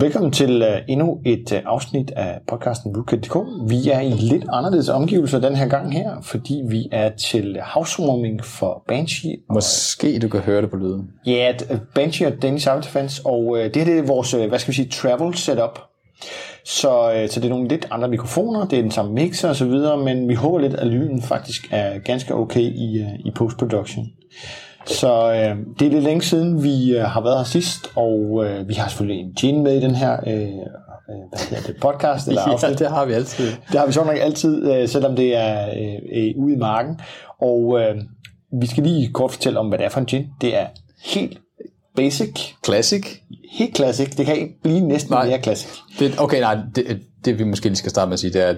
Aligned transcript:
Velkommen 0.00 0.32
til 0.32 0.62
uh, 0.62 0.68
endnu 0.88 1.20
et 1.26 1.52
uh, 1.52 1.58
afsnit 1.64 2.10
af 2.10 2.38
podcasten 2.48 2.92
Bootcat.dk. 2.92 3.36
Vi 3.68 3.90
er 3.90 4.00
i 4.00 4.10
lidt 4.10 4.44
anderledes 4.52 4.88
omgivelser 4.88 5.40
den 5.40 5.56
her 5.56 5.68
gang 5.68 5.92
her, 5.92 6.20
fordi 6.22 6.62
vi 6.68 6.88
er 6.92 7.08
til 7.08 7.58
housewarming 7.62 8.44
for 8.44 8.84
Banshee. 8.88 9.36
Måske 9.50 10.18
du 10.18 10.28
kan 10.28 10.40
høre 10.40 10.62
det 10.62 10.70
på 10.70 10.76
lyden. 10.76 11.10
Ja, 11.26 11.52
yeah, 11.70 11.80
Banshee 11.94 12.28
og 12.28 12.42
Danish 12.42 12.62
Cyber 12.62 12.80
Defense, 12.80 13.22
og 13.26 13.44
uh, 13.46 13.58
det 13.58 13.76
her 13.76 13.84
det 13.84 13.98
er 13.98 14.02
vores, 14.02 14.34
uh, 14.34 14.44
hvad 14.48 14.58
skal 14.58 14.72
vi 14.72 14.76
sige, 14.76 14.88
travel 14.88 15.34
setup. 15.34 15.78
Så, 16.64 17.26
så 17.30 17.40
det 17.40 17.44
er 17.44 17.50
nogle 17.50 17.68
lidt 17.68 17.88
andre 17.90 18.08
mikrofoner, 18.08 18.68
det 18.68 18.78
er 18.78 18.82
den 18.82 18.90
samme 18.90 19.12
mixer 19.12 19.48
osv., 19.50 19.72
men 20.04 20.28
vi 20.28 20.34
håber 20.34 20.58
lidt, 20.58 20.74
at 20.74 20.86
lyden 20.86 21.22
faktisk 21.22 21.68
er 21.70 21.98
ganske 21.98 22.34
okay 22.34 22.60
i, 22.60 23.02
uh, 23.02 23.26
i 23.26 23.30
post-production. 23.30 24.06
Så 24.88 25.32
øh, 25.32 25.56
det 25.78 25.86
er 25.86 25.90
lidt 25.90 26.04
længe 26.04 26.22
siden, 26.22 26.62
vi 26.62 26.96
øh, 26.96 27.02
har 27.02 27.20
været 27.20 27.36
her 27.36 27.44
sidst, 27.44 27.90
og 27.96 28.44
øh, 28.44 28.68
vi 28.68 28.74
har 28.74 28.88
selvfølgelig 28.88 29.24
en 29.24 29.32
gin 29.32 29.62
med 29.62 29.76
i 29.76 29.80
den 29.80 29.94
her 29.94 30.12
øh, 30.26 30.32
øh, 30.32 30.48
hvad 31.30 31.40
hedder 31.48 31.72
det, 31.72 31.76
podcast. 31.80 32.26
Eller 32.28 32.58
ja, 32.62 32.74
det 32.74 32.88
har 32.88 33.04
vi 33.04 33.12
altid. 33.12 33.46
Det 33.72 33.80
har 33.80 33.86
vi 33.86 33.92
så 33.92 34.04
nok 34.04 34.16
altid, 34.20 34.72
øh, 34.72 34.88
selvom 34.88 35.16
det 35.16 35.36
er 35.36 35.68
øh, 35.68 35.94
øh, 36.16 36.34
ude 36.36 36.54
i 36.54 36.56
marken. 36.56 37.00
Og 37.40 37.80
øh, 37.80 37.96
vi 38.60 38.66
skal 38.66 38.82
lige 38.82 39.12
kort 39.12 39.30
fortælle 39.30 39.58
om, 39.58 39.68
hvad 39.68 39.78
det 39.78 39.84
er 39.84 39.90
for 39.90 40.00
en 40.00 40.06
gin. 40.06 40.26
Det 40.40 40.56
er 40.56 40.66
helt 41.04 41.38
basic. 41.96 42.38
Classic? 42.64 43.04
Helt 43.52 43.76
classic. 43.76 44.16
Det 44.16 44.26
kan 44.26 44.36
ikke 44.36 44.62
blive 44.62 44.80
næsten 44.80 45.12
nej, 45.12 45.26
mere 45.26 45.42
classic. 45.42 45.70
Det, 45.98 46.14
okay, 46.20 46.40
nej, 46.40 46.58
det, 46.76 47.00
det 47.24 47.38
vi 47.38 47.44
måske 47.44 47.66
lige 47.66 47.76
skal 47.76 47.90
starte 47.90 48.08
med 48.08 48.12
at 48.12 48.20
sige, 48.20 48.32
det 48.32 48.42
er, 48.48 48.54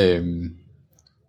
øh, 0.00 0.24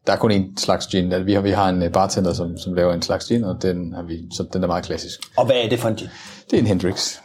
der 0.07 0.13
er 0.13 0.17
kun 0.17 0.31
en 0.31 0.57
slags 0.57 0.87
gin. 0.87 1.11
Altså, 1.11 1.23
vi 1.23 1.33
har, 1.33 1.41
vi 1.41 1.51
har 1.51 1.69
en 1.69 1.83
øh, 1.83 1.91
bartender, 1.91 2.33
som, 2.33 2.57
som 2.57 2.73
laver 2.73 2.93
en 2.93 3.01
slags 3.01 3.25
gin, 3.25 3.43
og 3.43 3.61
den, 3.61 3.93
har 3.93 4.03
vi, 4.03 4.17
så 4.31 4.45
den 4.53 4.63
er 4.63 4.67
meget 4.67 4.85
klassisk. 4.85 5.19
Og 5.37 5.45
hvad 5.45 5.55
er 5.63 5.69
det 5.69 5.79
for 5.79 5.89
en 5.89 5.95
gin? 5.95 6.07
Det 6.51 6.57
er 6.57 6.61
en 6.61 6.67
Hendrix. 6.67 7.17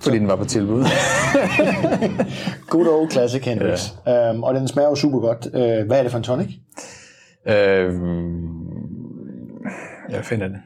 Fordi 0.00 0.16
så. 0.16 0.20
den 0.20 0.28
var 0.28 0.36
på 0.36 0.44
tilbud. 0.44 0.84
Good 2.70 2.86
old 2.86 3.10
classic 3.10 3.44
Hendrix. 3.44 3.92
Ja. 4.06 4.30
Um, 4.30 4.42
og 4.42 4.54
den 4.54 4.68
smager 4.68 4.88
jo 4.88 4.94
super 4.94 5.18
godt. 5.18 5.46
Uh, 5.46 5.86
hvad 5.86 5.98
er 5.98 6.02
det 6.02 6.10
for 6.10 6.18
en 6.18 6.24
tonic? 6.24 6.48
Uh, 7.46 7.52
jeg 10.10 10.24
finder 10.24 10.48
det. 10.48 10.56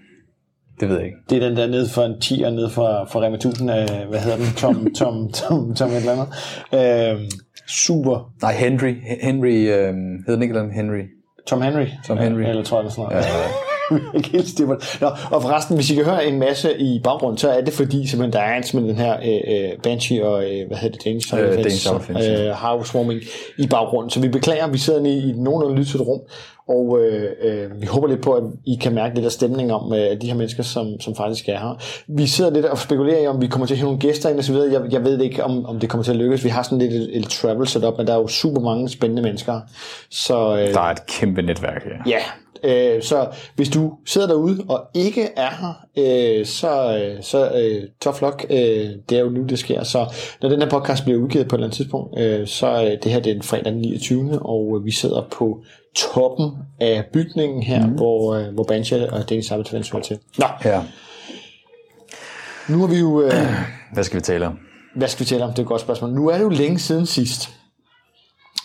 Det 0.80 0.88
ved 0.88 0.96
jeg 0.96 1.06
ikke. 1.06 1.18
Det 1.30 1.42
er 1.42 1.48
den 1.48 1.56
der 1.56 1.66
nede 1.66 1.88
for 1.88 2.02
en 2.02 2.12
10'er, 2.12 2.50
nede 2.50 2.70
fra, 2.70 3.04
fra 3.04 3.20
Rema 3.20 3.34
1000, 3.34 3.70
uh, 3.70 3.76
hvad 4.08 4.20
hedder 4.20 4.36
den? 4.36 4.46
Tom, 4.56 4.74
Tom, 4.98 5.32
Tom, 5.32 5.74
Tom 5.74 5.90
et 5.90 5.96
eller 5.96 6.12
andet. 6.12 7.16
Uh, 7.16 7.22
super. 7.66 8.32
Nej, 8.42 8.52
Henry. 8.52 8.94
Henry, 9.22 9.48
uh, 9.48 9.96
hedder 10.26 10.34
den 10.34 10.42
ikke 10.42 10.70
Henry? 10.72 11.17
Tom 11.48 11.62
Henry. 11.62 11.86
Tom 12.06 12.18
Henry. 12.18 12.42
Eller 12.42 12.62
tror 12.62 12.78
jeg, 12.78 12.84
det 12.84 12.92
sådan 12.92 13.10
noget. 13.12 13.24
Ja, 13.26 13.38
ja. 13.38 13.67
Nå, 15.00 15.08
og 15.30 15.42
forresten, 15.42 15.76
hvis 15.76 15.90
I 15.90 15.94
kan 15.94 16.04
høre 16.04 16.26
en 16.26 16.38
masse 16.38 16.78
i 16.78 17.00
baggrunden, 17.04 17.38
så 17.38 17.50
er 17.50 17.60
det 17.60 17.74
fordi, 17.74 18.06
simpelthen, 18.06 18.32
der 18.32 18.40
er 18.40 18.62
simpelthen 18.62 18.96
den 18.96 19.04
her 19.04 19.16
øh, 19.16 19.78
Banshee 19.82 20.26
og, 20.26 20.44
øh, 20.44 20.66
hvad 20.66 20.76
hedder 20.76 20.96
det, 20.96 21.04
Danish, 21.04 21.34
øh, 21.34 21.40
Danish 21.40 21.88
øh, 22.10 22.50
Housewarming 22.50 23.20
i 23.58 23.66
baggrunden. 23.66 24.10
Så 24.10 24.20
vi 24.20 24.28
beklager, 24.28 24.66
vi 24.66 24.78
sidder 24.78 25.04
i, 25.04 25.30
i 25.30 25.32
nogenlunde 25.32 25.78
lyttet 25.78 26.00
rum, 26.00 26.20
og 26.68 26.98
øh, 27.00 27.30
øh, 27.42 27.80
vi 27.80 27.86
håber 27.86 28.08
lidt 28.08 28.22
på, 28.22 28.32
at 28.32 28.42
I 28.66 28.78
kan 28.82 28.94
mærke 28.94 29.14
lidt 29.14 29.26
af 29.26 29.32
stemningen 29.32 29.70
om 29.70 29.92
øh, 29.92 30.20
de 30.20 30.26
her 30.26 30.34
mennesker, 30.34 30.62
som, 30.62 31.00
som 31.00 31.14
faktisk 31.14 31.48
er 31.48 31.58
her. 31.58 31.82
Vi 32.08 32.26
sidder 32.26 32.50
lidt 32.50 32.66
og 32.66 32.78
spekulerer 32.78 33.22
i, 33.22 33.26
om 33.26 33.40
vi 33.40 33.46
kommer 33.46 33.66
til 33.66 33.74
at 33.74 33.78
have 33.78 33.86
nogle 33.86 34.00
gæster 34.00 34.28
ind 34.28 34.38
og 34.38 34.44
så 34.44 34.52
videre. 34.52 34.72
Jeg, 34.72 34.92
jeg 34.92 35.04
ved 35.04 35.20
ikke, 35.20 35.44
om, 35.44 35.66
om 35.66 35.80
det 35.80 35.90
kommer 35.90 36.04
til 36.04 36.10
at 36.10 36.16
lykkes. 36.16 36.44
Vi 36.44 36.48
har 36.48 36.62
sådan 36.62 36.78
lidt 36.78 36.92
et, 36.92 37.16
et 37.16 37.24
travel 37.24 37.68
setup, 37.68 37.94
men 37.98 38.06
der 38.06 38.12
er 38.12 38.18
jo 38.18 38.26
super 38.26 38.60
mange 38.60 38.88
spændende 38.88 39.22
mennesker. 39.22 39.60
Så, 40.10 40.56
øh, 40.56 40.74
der 40.74 40.80
er 40.80 40.90
et 40.90 41.06
kæmpe 41.06 41.42
netværk 41.42 41.84
her. 41.84 42.02
Ja, 42.06 42.18
Øh, 42.64 43.02
så 43.02 43.26
hvis 43.56 43.68
du 43.68 43.92
sidder 44.06 44.26
derude 44.26 44.64
og 44.68 44.86
ikke 44.94 45.28
er 45.36 45.50
her, 45.50 45.86
øh, 45.96 46.46
så, 46.46 46.98
øh, 46.98 47.22
så 47.22 47.50
øh, 47.50 47.82
tough 48.00 48.22
luck. 48.22 48.46
Øh, 48.50 48.90
det 49.08 49.18
er 49.18 49.20
jo 49.20 49.30
nu, 49.30 49.42
det 49.42 49.58
sker. 49.58 49.82
Så 49.82 50.14
når 50.42 50.48
den 50.48 50.62
her 50.62 50.70
podcast 50.70 51.04
bliver 51.04 51.20
udgivet 51.20 51.48
på 51.48 51.56
et 51.56 51.58
eller 51.58 51.66
andet 51.66 51.76
tidspunkt, 51.76 52.20
øh, 52.20 52.46
så 52.46 52.84
øh, 52.84 52.90
det 53.02 53.12
her 53.12 53.20
det 53.20 53.32
er 53.32 53.36
en 53.36 53.42
fredag 53.42 53.72
den 53.72 53.80
29. 53.80 54.38
Og 54.42 54.80
vi 54.84 54.90
sidder 54.90 55.26
på 55.30 55.62
toppen 55.96 56.50
af 56.80 57.04
bygningen 57.12 57.62
her, 57.62 57.86
mm. 57.86 57.92
hvor, 57.92 58.34
øh, 58.34 58.54
hvor 58.54 58.64
Banshee 58.64 59.12
og 59.12 59.24
Cyber 59.28 59.62
Defense 59.62 59.92
hører 59.92 60.02
til. 60.02 60.18
Nå. 60.38 60.46
Ja. 60.64 60.82
Nu 62.68 62.80
har 62.80 62.86
vi 62.86 62.98
jo... 62.98 63.22
Øh, 63.22 63.32
Hvad 63.92 64.04
skal 64.04 64.16
vi 64.16 64.22
tale 64.22 64.46
om? 64.46 64.58
Hvad 64.96 65.08
skal 65.08 65.24
vi 65.24 65.28
tale 65.28 65.44
om? 65.44 65.50
Det 65.50 65.58
er 65.58 65.62
et 65.62 65.68
godt 65.68 65.80
spørgsmål. 65.80 66.10
Nu 66.10 66.28
er 66.28 66.34
det 66.34 66.44
jo 66.44 66.48
længe 66.48 66.78
siden 66.78 67.06
sidst. 67.06 67.57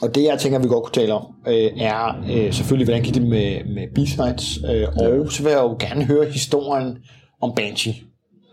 Og 0.03 0.16
det, 0.16 0.24
jeg 0.24 0.40
tænker, 0.40 0.59
vi 0.59 0.68
godt 0.68 0.84
kunne 0.84 0.94
tale 0.94 1.14
om, 1.14 1.25
øh, 1.47 1.72
er 1.78 2.24
øh, 2.31 2.53
selvfølgelig, 2.53 2.86
hvordan 2.86 3.03
gik 3.03 3.14
det 3.14 3.22
med, 3.22 3.64
med 3.75 3.88
B-sides, 3.96 4.59
øh, 4.69 4.88
og 4.88 5.31
så 5.31 5.44
vil 5.44 5.50
jeg 5.50 5.59
jo 5.59 5.75
gerne 5.80 6.06
høre 6.06 6.25
historien 6.25 6.97
om 7.41 7.56
Banshee. 7.56 7.96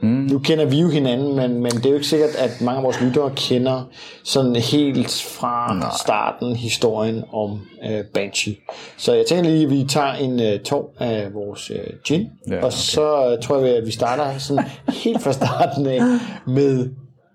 Mm. 0.03 0.09
Nu 0.09 0.39
kender 0.39 0.65
vi 0.65 0.81
jo 0.81 0.89
hinanden, 0.89 1.37
men, 1.37 1.55
men 1.55 1.73
det 1.73 1.87
er 1.87 1.91
jo 1.91 1.95
ikke 1.95 2.07
sikkert, 2.07 2.31
at 2.39 2.61
mange 2.61 2.79
af 2.79 2.85
vores 2.85 3.01
lyttere 3.01 3.33
kender 3.37 3.89
sådan 4.25 4.57
helt 4.57 5.27
fra 5.39 5.75
Nej. 5.75 5.91
starten 6.01 6.57
historien 6.57 7.25
om 7.33 7.61
øh, 7.91 8.05
Banshee. 8.15 8.57
Så 8.97 9.13
jeg 9.13 9.27
tænker 9.27 9.51
lige, 9.51 9.65
at 9.65 9.71
vi 9.71 9.85
tager 9.89 10.13
en 10.13 10.41
øh, 10.41 10.61
tog 10.61 10.91
af 10.99 11.35
vores 11.35 11.71
øh, 11.71 11.79
gin, 12.05 12.21
ja, 12.49 12.57
okay. 12.57 12.65
og 12.65 12.73
så 12.73 13.37
tror 13.43 13.59
jeg, 13.59 13.77
at 13.77 13.87
vi 13.87 13.91
starter 13.91 14.39
sådan 14.39 14.65
helt 15.05 15.23
fra 15.23 15.33
starten 15.33 15.87
af 15.87 16.01
med 16.57 16.89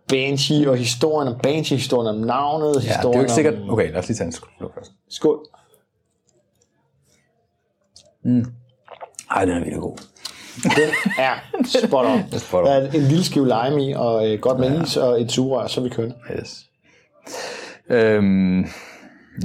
Banshee 0.09 0.69
og 0.69 0.77
historien 0.77 1.33
om 1.33 1.39
Banshee, 1.43 1.77
historien 1.77 2.15
om 2.15 2.27
navnet, 2.27 2.75
ja, 2.75 2.79
historien 2.79 3.03
det 3.03 3.15
er 3.15 3.19
jo 3.19 3.21
ikke 3.21 3.33
sikkert... 3.33 3.53
Okay, 3.69 3.91
lad 3.91 3.99
os 3.99 4.07
lige 4.07 4.17
tage 4.17 4.25
en 4.25 4.31
skål 4.31 4.71
først. 4.75 4.91
Skål. 5.09 5.45
Mm. 8.23 8.45
Ej, 9.31 9.45
den 9.45 9.53
er 9.53 9.59
virkelig 9.59 9.81
god. 9.81 9.97
Den 10.63 10.89
er 11.17 11.33
spot 11.65 12.05
on. 12.05 12.39
spot 12.39 12.61
on. 12.61 12.67
Der 12.67 12.73
er 12.73 12.91
en 12.91 13.01
lille 13.01 13.23
skive 13.23 13.45
lime 13.45 13.89
i, 13.89 13.93
og 13.93 14.31
øh, 14.31 14.39
godt 14.39 14.59
med 14.59 14.71
ja. 14.71 14.83
is 14.83 14.97
og 14.97 15.21
et 15.21 15.31
sugerør, 15.31 15.67
så 15.67 15.81
vi 15.81 15.89
kører. 15.89 16.11
Yes. 16.39 16.65
Øhm, 17.89 18.65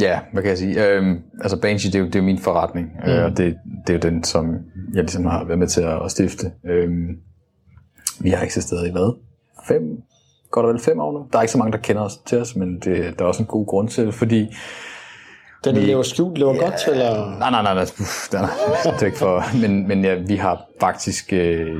ja, 0.01 0.21
hvad 0.33 0.43
kan 0.43 0.51
jeg 0.51 0.59
sige? 0.59 0.87
Øhm, 0.87 1.23
altså 1.41 1.61
Banshee, 1.61 1.93
det 1.93 1.99
er 1.99 2.01
jo, 2.01 2.07
det 2.07 2.15
er 2.15 2.21
jo 2.21 2.25
min 2.25 2.39
forretning, 2.39 2.93
mm. 3.05 3.11
øh, 3.11 3.25
og 3.25 3.31
det, 3.31 3.57
det 3.87 3.91
er 3.91 3.95
jo 3.95 4.11
den, 4.11 4.25
som 4.25 4.59
jeg 4.95 5.03
ligesom 5.03 5.27
har 5.27 5.45
været 5.45 5.59
med 5.59 5.69
til 5.69 5.81
at, 5.81 6.05
at 6.05 6.11
stifte. 6.11 6.53
Øhm, 6.67 7.19
vi 8.21 8.31
har 8.31 8.45
eksisteret 8.45 8.89
i 8.89 8.91
hvad? 8.91 9.19
Fem, 9.69 9.83
godt 10.51 10.67
og 10.67 10.73
vel 10.73 10.81
fem 10.81 11.01
år 11.01 11.13
nu. 11.13 11.27
Der 11.33 11.39
er 11.39 11.43
ikke 11.43 11.53
så 11.53 11.59
mange, 11.59 11.73
der 11.73 11.79
kender 11.79 12.03
os 12.03 12.17
til 12.17 12.41
os, 12.41 12.57
men 12.57 12.79
det, 12.79 13.19
der 13.19 13.25
er 13.25 13.29
også 13.29 13.43
en 13.43 13.47
god 13.47 13.67
grund 13.67 13.89
til 13.89 14.07
det, 14.07 14.15
fordi... 14.15 14.47
Den 15.65 15.77
vi, 15.77 15.81
lever 15.81 16.03
skjult, 16.03 16.39
lever 16.39 16.55
ja, 16.55 16.61
godt, 16.61 16.89
eller? 16.89 17.39
Nej, 17.39 17.51
nej, 17.51 17.63
nej, 17.63 17.75
nej, 17.75 17.83
uff, 17.83 18.33
nej, 18.33 18.43
nej 18.43 18.95
det 18.95 19.03
er 19.03 19.07
ikke 19.07 19.19
for... 19.19 19.61
Men, 19.67 19.89
men 19.89 20.05
ja, 20.05 20.15
vi 20.15 20.37
har 20.37 20.65
faktisk... 20.81 21.33
Øh, 21.33 21.77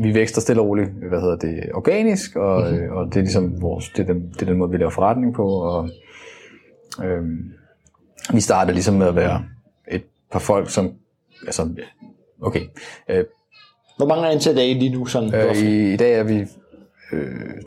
vi 0.00 0.14
vækster 0.14 0.40
stille 0.40 0.62
og 0.62 0.68
roligt, 0.68 0.90
hvad 1.08 1.20
hedder 1.20 1.36
det, 1.36 1.70
organisk, 1.74 2.36
og, 2.36 2.62
mm-hmm. 2.62 2.84
øh, 2.84 2.92
og 2.92 3.06
det 3.06 3.16
er 3.16 3.20
ligesom 3.20 3.62
vores, 3.62 3.88
det 3.88 4.08
er, 4.08 4.12
den, 4.12 4.28
det 4.28 4.42
er 4.42 4.46
den 4.46 4.58
måde, 4.58 4.70
vi 4.70 4.76
laver 4.76 4.90
forretning 4.90 5.34
på, 5.34 5.48
og 5.48 5.88
øh, 7.04 7.22
vi 8.32 8.40
startede 8.40 8.74
ligesom 8.74 8.94
med 8.94 9.06
at 9.06 9.16
være 9.16 9.44
et 9.90 10.02
par 10.32 10.38
folk, 10.38 10.70
som, 10.70 10.92
altså, 11.46 11.68
okay. 12.42 12.62
Øh, 13.08 13.24
Hvor 13.96 14.06
mange 14.06 14.26
er 14.26 14.30
ansatte 14.30 14.66
I 14.66 14.74
lige 14.74 14.92
nu? 14.92 15.06
Sådan, 15.06 15.34
øh, 15.34 15.56
i, 15.56 15.92
I 15.92 15.96
dag 15.96 16.14
er 16.14 16.22
vi 16.22 16.46
øh, 17.14 17.62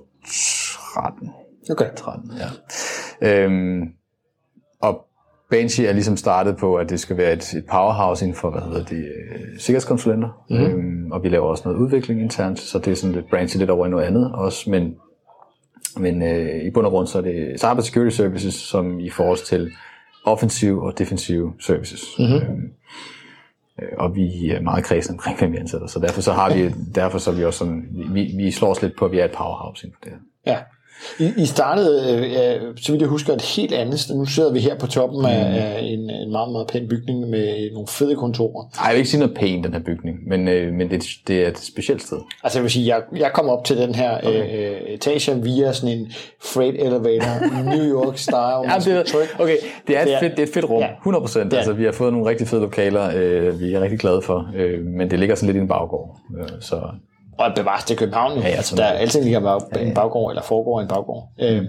13. 0.93 1.29
Okay. 1.71 1.85
13, 1.95 2.31
ja. 3.21 3.43
Øhm, 3.43 3.81
og 4.81 5.05
Banshee 5.49 5.87
er 5.87 5.93
ligesom 5.93 6.17
startet 6.17 6.57
på, 6.57 6.75
at 6.75 6.89
det 6.89 6.99
skal 6.99 7.17
være 7.17 7.33
et, 7.33 7.53
et 7.53 7.65
powerhouse 7.71 8.25
inden 8.25 8.37
for, 8.37 8.49
hvad 8.49 8.61
hedder 8.61 8.83
det, 8.83 8.97
øh, 8.97 9.59
sikkerhedskonsulenter. 9.59 10.45
Mm-hmm. 10.49 10.65
Øhm, 10.65 11.11
og 11.11 11.23
vi 11.23 11.29
laver 11.29 11.45
også 11.45 11.63
noget 11.65 11.79
udvikling 11.79 12.21
internt, 12.21 12.59
så 12.59 12.79
det 12.79 12.91
er 12.91 12.95
sådan 12.95 13.15
lidt 13.15 13.29
branchet 13.29 13.59
lidt 13.59 13.69
over 13.69 13.85
i 13.85 13.89
noget 13.89 14.05
andet 14.05 14.31
også, 14.33 14.69
men, 14.69 14.95
men 15.97 16.21
øh, 16.21 16.63
i 16.65 16.69
bund 16.69 16.85
og 16.85 16.91
grund 16.91 17.07
så 17.07 17.17
er 17.17 17.21
det 17.21 17.59
cyber 17.59 17.81
security 17.81 18.15
services, 18.15 18.53
som 18.53 18.99
i 18.99 19.09
forhold 19.09 19.45
til 19.45 19.71
offensive 20.25 20.83
og 20.83 20.99
defensive 20.99 21.53
services. 21.59 22.01
Mm-hmm. 22.19 22.35
Øhm, 22.35 22.47
Øh, 22.51 22.69
og 23.97 24.15
vi 24.15 24.51
er 24.51 24.61
meget 24.61 24.83
kredsen 24.83 25.13
omkring, 25.13 25.39
hvem 25.39 25.51
vi 25.51 25.57
ansætter. 25.57 25.87
Så 25.87 25.99
derfor 25.99 26.21
så 26.21 26.33
har 26.33 26.53
vi, 26.53 26.73
derfor 26.95 27.17
så 27.17 27.31
er 27.31 27.35
vi 27.35 27.45
også 27.45 27.59
sådan, 27.59 27.87
vi, 27.91 28.33
vi 28.37 28.51
slår 28.51 28.71
os 28.71 28.81
lidt 28.81 28.97
på, 28.97 29.05
at 29.05 29.11
vi 29.11 29.19
er 29.19 29.25
et 29.25 29.31
powerhouse 29.31 29.87
inden 29.87 29.95
for 29.95 30.03
det 30.03 30.11
her. 30.11 30.53
Ja. 30.53 30.59
I, 31.19 31.31
I 31.37 31.45
startede, 31.45 32.25
øh, 32.25 32.77
så 32.77 32.91
vidt 32.91 33.01
jeg 33.01 33.09
husker, 33.09 33.33
et 33.33 33.41
helt 33.41 33.73
andet 33.73 33.99
sted. 33.99 34.15
Nu 34.15 34.25
sidder 34.25 34.53
vi 34.53 34.59
her 34.59 34.75
på 34.75 34.87
toppen 34.87 35.25
af, 35.25 35.49
mm. 35.49 35.55
af 35.55 35.79
en, 35.81 36.09
en 36.09 36.31
meget, 36.31 36.51
meget 36.51 36.67
pæn 36.67 36.87
bygning 36.89 37.29
med 37.29 37.71
nogle 37.71 37.87
fede 37.87 38.15
kontorer. 38.15 38.65
Nej, 38.75 38.85
jeg 38.85 38.93
vil 38.93 38.97
ikke 38.97 39.09
sige 39.09 39.19
noget 39.19 39.35
pænt, 39.35 39.63
den 39.63 39.73
her 39.73 39.79
bygning, 39.79 40.17
men, 40.27 40.47
øh, 40.47 40.73
men 40.73 40.89
det, 40.89 41.03
det 41.27 41.43
er 41.43 41.47
et 41.47 41.57
specielt 41.57 42.01
sted. 42.01 42.17
Altså 42.43 42.59
jeg 42.59 42.63
vil 42.63 42.71
sige, 42.71 42.95
jeg, 42.95 43.01
jeg 43.15 43.31
kom 43.33 43.49
op 43.49 43.63
til 43.63 43.77
den 43.77 43.95
her 43.95 44.17
okay. 44.17 44.71
øh, 44.71 44.81
etage 44.87 45.43
via 45.43 45.73
sådan 45.73 45.97
en 45.97 46.11
freight 46.43 46.75
elevator, 46.81 47.63
New 47.75 47.83
York 47.83 48.17
style. 48.17 48.37
ja, 48.71 48.79
det, 48.79 48.97
er, 48.97 49.25
okay, 49.39 49.57
det 49.87 49.97
er, 49.97 50.01
et, 50.01 50.19
fedt, 50.19 50.31
det 50.31 50.39
er 50.39 50.43
et 50.43 50.53
fedt 50.53 50.69
rum, 50.69 50.81
ja, 50.81 50.87
100%. 50.87 51.55
Altså 51.55 51.73
vi 51.73 51.83
har 51.83 51.91
fået 51.91 52.13
nogle 52.13 52.29
rigtig 52.29 52.47
fede 52.47 52.61
lokaler, 52.61 53.11
øh, 53.15 53.59
vi 53.59 53.73
er 53.73 53.81
rigtig 53.81 53.99
glade 53.99 54.21
for, 54.21 54.49
øh, 54.55 54.85
men 54.85 55.11
det 55.11 55.19
ligger 55.19 55.35
sådan 55.35 55.47
lidt 55.47 55.57
i 55.57 55.61
en 55.61 55.67
baggård. 55.67 56.17
Øh, 56.39 56.47
så 56.61 56.81
og 57.37 57.51
bevares 57.55 57.83
til 57.83 57.97
København. 57.97 58.39
Ja, 58.39 58.49
ja, 58.49 58.61
der 58.77 58.83
er 58.83 58.91
altid 58.91 59.23
ligger 59.23 59.39
bag, 59.39 59.87
en 59.87 59.93
baggård, 59.93 60.31
eller 60.31 60.43
foregår 60.43 60.81
en 60.81 60.87
baggård. 60.87 61.29
Mm. 61.37 61.45
Øhm, 61.45 61.65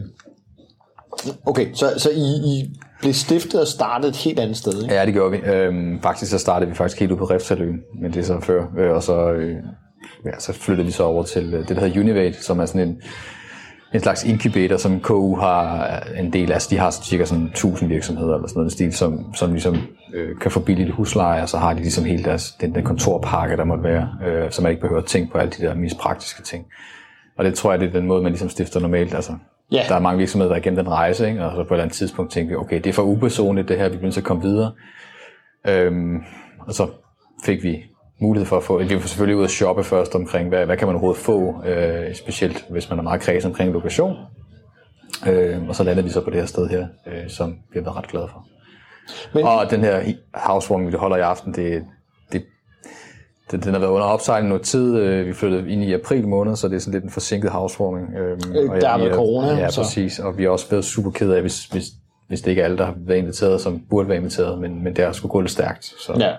okay, 1.47 1.67
så, 1.75 1.95
så 1.97 2.11
I, 2.11 2.23
I 2.23 2.71
blev 3.01 3.13
stiftet 3.13 3.61
og 3.61 3.67
startet 3.67 4.09
et 4.09 4.17
helt 4.17 4.41
andet 4.41 4.57
sted, 4.57 4.83
ikke? 4.83 4.95
Ja, 4.95 5.07
det 5.07 5.15
gjorde 5.15 5.31
vi. 5.31 5.39
Øhm, 5.39 6.01
faktisk 6.03 6.31
så 6.31 6.39
startede 6.39 6.71
vi 6.71 6.77
faktisk 6.77 7.01
helt 7.01 7.13
ude 7.13 7.19
på 7.19 7.25
Refsaløen, 7.25 7.81
men 8.01 8.13
det 8.13 8.21
er 8.21 8.25
så 8.25 8.41
før. 8.41 8.65
Øh, 8.79 8.95
og 8.95 9.03
så, 9.03 9.33
øh, 9.33 9.57
ja, 10.25 10.39
så 10.39 10.53
flyttede 10.53 10.87
vi 10.87 10.93
så 10.93 11.05
over 11.05 11.23
til 11.23 11.55
øh, 11.55 11.69
det, 11.69 11.77
der 11.77 11.81
hedder 11.81 12.01
Univate, 12.01 12.45
som 12.45 12.61
er 12.61 12.67
sådan 12.67 12.89
en 12.89 13.03
en 13.95 14.01
slags 14.01 14.25
inkubator, 14.25 14.77
som 14.77 15.01
KU 15.01 15.37
har 15.37 15.87
en 16.19 16.33
del 16.33 16.51
af. 16.51 16.55
Altså, 16.55 16.69
de 16.71 16.79
har 16.79 16.91
cirka 16.91 17.25
sådan 17.25 17.45
1000 17.45 17.89
virksomheder 17.89 18.35
eller 18.35 18.49
sådan 18.49 18.61
noget 18.61 18.73
stil, 18.73 18.93
som, 18.93 19.35
som 19.35 19.53
ligesom 19.53 19.77
øh, 20.15 20.39
kan 20.41 20.51
få 20.51 20.61
billigt 20.61 20.91
husleje, 20.91 21.43
og 21.43 21.49
så 21.49 21.59
har 21.59 21.73
de 21.73 21.81
ligesom 21.81 22.05
hele 22.05 22.25
deres, 22.25 22.53
den 22.61 22.75
der 22.75 22.83
kontorpakke, 22.83 23.57
der 23.57 23.65
måtte 23.65 23.85
være, 23.85 24.09
øh, 24.27 24.51
så 24.51 24.63
man 24.63 24.71
ikke 24.71 24.81
behøver 24.81 25.03
at 25.03 25.09
tænke 25.09 25.33
på 25.33 25.39
alle 25.39 25.53
de 25.59 25.63
der 25.63 25.75
mest 25.75 25.99
praktiske 25.99 26.43
ting. 26.43 26.65
Og 27.39 27.45
det 27.45 27.55
tror 27.55 27.71
jeg, 27.71 27.81
det 27.81 27.89
er 27.89 27.93
den 27.93 28.07
måde, 28.07 28.23
man 28.23 28.33
ligesom 28.33 28.49
stifter 28.49 28.81
normalt. 28.81 29.15
Altså, 29.15 29.33
Ja. 29.73 29.85
Der 29.89 29.95
er 29.95 30.01
mange 30.01 30.19
virksomheder, 30.19 30.49
der 30.49 30.57
er 30.57 30.61
igennem 30.61 30.85
den 30.85 30.93
rejse, 30.93 31.29
ikke? 31.29 31.45
og 31.45 31.51
så 31.51 31.57
på 31.57 31.61
et 31.61 31.71
eller 31.71 31.83
andet 31.83 31.97
tidspunkt 31.97 32.33
tænker 32.33 32.49
vi, 32.49 32.57
okay, 32.57 32.77
det 32.77 32.87
er 32.87 32.93
for 32.93 33.03
upersonligt 33.03 33.69
det 33.69 33.79
her, 33.79 33.89
vi 33.89 33.91
bliver 33.97 34.03
nødt 34.03 34.15
til 34.15 34.21
at 34.21 34.27
komme 34.27 34.43
videre. 34.43 34.73
Øhm, 35.69 36.17
og 36.67 36.75
så 36.75 36.89
fik 37.45 37.63
vi 37.63 37.85
mulighed 38.21 38.47
for 38.47 38.57
at 38.57 38.63
få, 38.63 38.79
vi 38.79 38.95
var 38.95 39.01
selvfølgelig 39.01 39.37
ude 39.37 39.45
at 39.45 39.51
shoppe 39.51 39.85
først 39.85 40.15
omkring, 40.15 40.49
hvad, 40.49 40.67
hvad 40.67 40.77
kan 40.77 40.87
man 40.89 40.95
overhovedet 40.95 41.23
få, 41.23 41.55
øh, 41.67 42.15
specielt 42.15 42.65
hvis 42.71 42.91
man 42.91 42.99
er 42.99 43.03
meget 43.03 43.21
kreds 43.21 43.45
omkring 43.45 43.73
lokation. 43.73 44.17
Øh, 45.27 45.69
og 45.69 45.75
så 45.77 45.85
landede 45.85 46.05
vi 46.07 46.13
så 46.13 46.21
på 46.21 46.31
det 46.31 46.39
her 46.39 46.47
sted 46.47 46.69
her, 46.69 46.87
øh, 47.07 47.29
som 47.31 47.51
vi 47.51 47.79
har 47.79 47.81
været 47.81 47.97
ret 47.97 48.09
glade 48.09 48.29
for. 48.29 48.47
Men- 49.35 49.45
og 49.45 49.71
den 49.71 49.81
her 49.81 50.03
housewarming, 50.35 50.93
vi 50.93 50.97
holder 50.97 51.17
i 51.17 51.21
aften, 51.21 51.55
det, 51.55 51.85
det, 52.33 52.43
det, 53.51 53.65
den 53.65 53.73
har 53.73 53.81
været 53.81 53.91
under 53.91 54.07
opsejling 54.07 54.49
noget 54.49 54.63
tid. 54.63 54.97
Øh, 54.99 55.27
Vi 55.27 55.33
flyttede 55.33 55.71
ind 55.71 55.83
i 55.85 55.93
april 55.93 56.29
måned, 56.29 56.57
så 56.57 56.69
det 56.69 56.77
er 56.77 56.81
sådan 56.81 56.93
lidt 56.93 57.05
en 57.05 57.11
forsinket 57.11 57.51
housewarming. 57.51 58.09
Øh, 58.17 58.39
og 58.71 58.81
der 58.81 58.89
har 58.89 58.99
er- 58.99 59.15
corona, 59.15 59.49
Ja, 59.49 59.71
så- 59.71 59.81
præcis. 59.83 60.19
Og 60.19 60.39
vi 60.39 60.43
har 60.43 60.51
også 60.51 60.71
været 60.71 60.85
super 60.85 61.11
ked 61.11 61.31
af, 61.33 61.41
hvis, 61.41 61.65
hvis, 61.65 61.85
hvis 62.29 62.41
det 62.41 62.51
ikke 62.51 62.61
er 62.63 62.65
alle, 62.65 62.79
der 62.79 62.85
har 62.85 62.95
været 62.97 63.19
inviteret, 63.19 63.61
som 63.61 63.83
burde 63.91 64.09
være 64.09 64.19
inviteret, 64.19 64.59
men, 64.61 64.85
men 64.85 64.97
det 64.97 65.05
er 65.05 65.13
sgu 65.13 65.29
gå 65.29 65.41
lidt 65.41 65.53
stærkt. 65.53 65.85
Så, 65.85 66.13
Ja. 66.19 66.33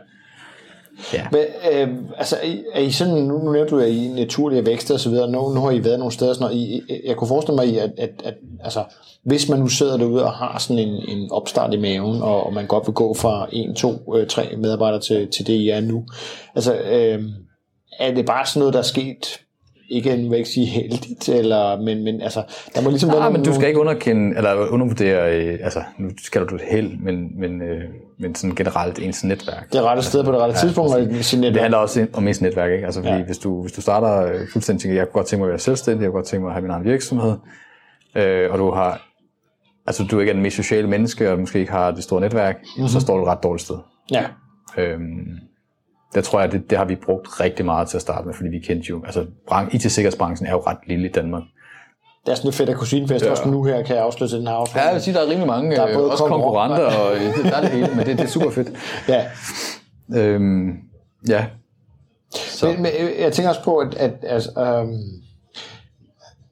Ja. 1.14 1.28
Men, 1.32 1.42
øh, 1.74 1.98
altså, 2.18 2.36
er 2.74 2.80
I- 2.80 2.92
sådan, 2.92 3.14
nu, 3.24 3.38
nu 3.44 3.52
nævnte 3.52 3.76
du, 3.76 3.80
at 3.80 3.90
I 3.90 4.08
er 4.12 4.16
naturlige 4.16 4.66
vækster 4.66 4.94
og 4.94 5.00
så 5.00 5.10
videre, 5.10 5.32
nu, 5.32 5.54
nu 5.54 5.62
har 5.62 5.72
I 5.72 5.84
været 5.84 6.00
nogle 6.00 6.12
steder, 6.14 6.34
sådan 6.34 6.44
noget. 6.46 6.58
I, 6.58 6.82
jeg 7.06 7.16
kunne 7.16 7.28
forestille 7.28 7.56
mig, 7.56 7.82
at, 7.82 7.92
at, 7.98 8.10
at 8.24 8.34
altså, 8.64 8.84
hvis 9.24 9.50
man 9.50 9.60
nu 9.60 9.68
sidder 9.68 9.98
derude 9.98 10.24
og 10.26 10.32
har 10.32 10.58
sådan 10.60 10.88
en, 10.88 10.94
en 11.10 11.32
opstart 11.32 11.74
i 11.74 11.78
maven, 11.78 12.22
og, 12.22 12.46
og 12.46 12.54
man 12.54 12.66
godt 12.68 12.88
vil 12.88 12.94
gå 12.94 13.14
fra 13.14 13.48
en, 13.52 13.76
to, 13.76 14.16
øh, 14.18 14.28
tre 14.28 14.44
medarbejdere 14.58 15.00
til, 15.02 15.28
til 15.28 15.48
det, 15.48 15.54
I 15.54 15.70
er 15.70 15.82
nu, 15.82 16.04
altså, 16.56 16.76
øh, 16.76 17.24
er 18.00 18.14
det 18.14 18.26
bare 18.26 18.46
sådan 18.46 18.60
noget, 18.60 18.74
der 18.74 18.80
er 18.80 18.84
sket, 18.84 19.40
ikke, 19.92 20.18
nu 20.18 20.30
vil 20.30 20.38
ikke 20.38 20.50
sige 20.50 20.66
heldigt, 20.66 21.30
eller, 21.30 21.82
men, 21.82 22.04
men 22.04 22.22
altså, 22.22 22.44
der 22.76 22.82
må 22.82 22.90
ligesom 22.90 23.10
være 23.10 23.20
Nej, 23.20 23.28
nogle- 23.30 23.40
men 23.40 23.46
du 23.46 23.54
skal 23.56 23.68
ikke 23.68 23.80
underkende, 23.80 24.38
eller 24.38 24.68
undervurdere, 24.72 25.36
øh, 25.36 25.60
altså 25.64 25.80
nu 26.00 26.10
skal 26.24 26.42
du 26.46 26.56
et 26.56 26.62
held, 26.72 26.92
men, 27.04 27.40
men, 27.40 27.62
øh, 27.62 27.84
men 28.20 28.36
sådan 28.36 28.56
generelt 28.56 29.00
ens 29.00 29.24
netværk. 29.24 29.74
det 29.74 29.82
rette 29.84 30.04
sted 30.04 30.24
på 30.24 30.32
det 30.32 30.40
rette 30.40 30.60
tidspunkt, 30.60 30.94
og 30.96 31.08
sin 31.24 31.38
Det 31.44 31.48
netværk. 31.48 31.62
handler 31.62 31.78
også 31.78 32.08
om 32.14 32.28
ens 32.28 32.42
netværk, 32.42 32.72
ikke? 32.72 32.86
Altså, 32.86 33.00
fordi 33.02 33.12
Ja. 33.14 33.18
ja. 33.18 33.26
hvis, 33.26 33.38
du, 33.38 33.62
hvis 33.62 33.72
du 33.72 33.82
starter 33.82 34.34
øh, 34.34 34.48
fuldstændig, 34.54 34.82
tænker, 34.82 34.96
jeg 34.98 35.06
kunne 35.08 35.14
godt 35.20 35.28
tænke 35.28 35.40
mig 35.42 35.48
at 35.48 35.50
være 35.52 35.60
selvstændig, 35.60 36.02
jeg 36.04 36.08
kunne 36.12 36.18
godt 36.18 36.26
tænke 36.28 36.42
mig 36.44 36.50
at 36.50 36.54
have 36.54 36.62
min 36.62 36.72
egen 36.72 36.84
virksomhed, 36.84 37.36
øh, 38.16 38.52
og 38.52 38.58
du 38.60 38.72
har, 38.72 39.02
altså 39.88 40.04
du 40.04 40.20
ikke 40.20 40.30
er 40.30 40.34
den 40.34 40.44
mest 40.44 40.56
sociale 40.56 40.88
menneske, 40.88 41.32
og 41.32 41.40
måske 41.40 41.60
ikke 41.60 41.72
har 41.72 41.92
det 41.92 42.04
store 42.04 42.22
netværk, 42.22 42.56
mm-hmm. 42.62 42.88
så 42.88 43.00
står 43.00 43.18
du 43.18 43.24
et 43.24 43.28
ret 43.30 43.44
dårligt 43.44 43.66
sted. 43.66 43.78
Ja. 44.12 44.24
Øhm, 44.78 45.28
der 46.16 46.22
tror 46.22 46.40
jeg, 46.42 46.52
det, 46.52 46.70
det 46.70 46.78
har 46.78 46.86
vi 46.86 46.96
brugt 46.96 47.40
rigtig 47.42 47.66
meget 47.66 47.88
til 47.88 47.98
at 47.98 48.02
starte 48.02 48.26
med, 48.26 48.34
fordi 48.34 48.50
vi 48.50 48.60
kendte 48.60 48.90
jo, 48.90 49.02
altså 49.06 49.26
bran- 49.52 49.70
IT-sikkerhedsbranchen 49.76 50.48
er 50.48 50.52
jo 50.52 50.60
ret 50.60 50.78
lille 50.88 51.10
i 51.10 51.12
Danmark. 51.12 51.44
Det 52.30 52.34
er 52.34 52.38
sådan 52.38 52.48
lidt 52.48 52.56
fedt 52.56 52.70
at 52.70 52.76
kusinefest, 52.76 53.26
ja. 53.26 53.32
også 53.32 53.48
nu 53.50 53.64
her 53.64 53.84
kan 53.84 53.96
jeg 53.96 54.04
afsløre 54.04 54.30
til 54.30 54.38
den 54.38 54.48
her 54.48 54.54
afsnit. 54.54 54.76
Ja, 54.82 54.86
jeg 54.86 54.94
vil 54.94 55.02
sige, 55.02 55.14
der 55.14 55.20
er 55.20 55.26
rimelig 55.30 55.48
mange, 55.48 55.76
Der 55.76 55.82
er 55.82 55.94
både 55.94 56.06
øh, 56.06 56.12
også 56.12 56.24
konkurrenter- 56.24 56.86
og 56.86 57.16
øh, 57.16 57.44
der 57.44 57.56
er 57.56 57.62
det 57.62 57.70
hele, 57.70 57.88
men 57.96 58.06
det, 58.06 58.18
det 58.18 58.26
er 58.26 58.28
super 58.28 58.50
fedt. 58.50 58.70
ja. 59.08 59.26
Øhm, 60.16 60.70
ja, 61.30 61.46
så. 62.34 62.68
Men, 62.68 62.82
men 62.82 62.92
øh, 63.00 63.22
jeg 63.22 63.34
tænker 63.34 63.50
også 63.50 63.64
på, 63.64 63.78
at, 63.78 63.96
at 63.96 64.12
altså, 64.24 64.50
øhm, 64.60 64.98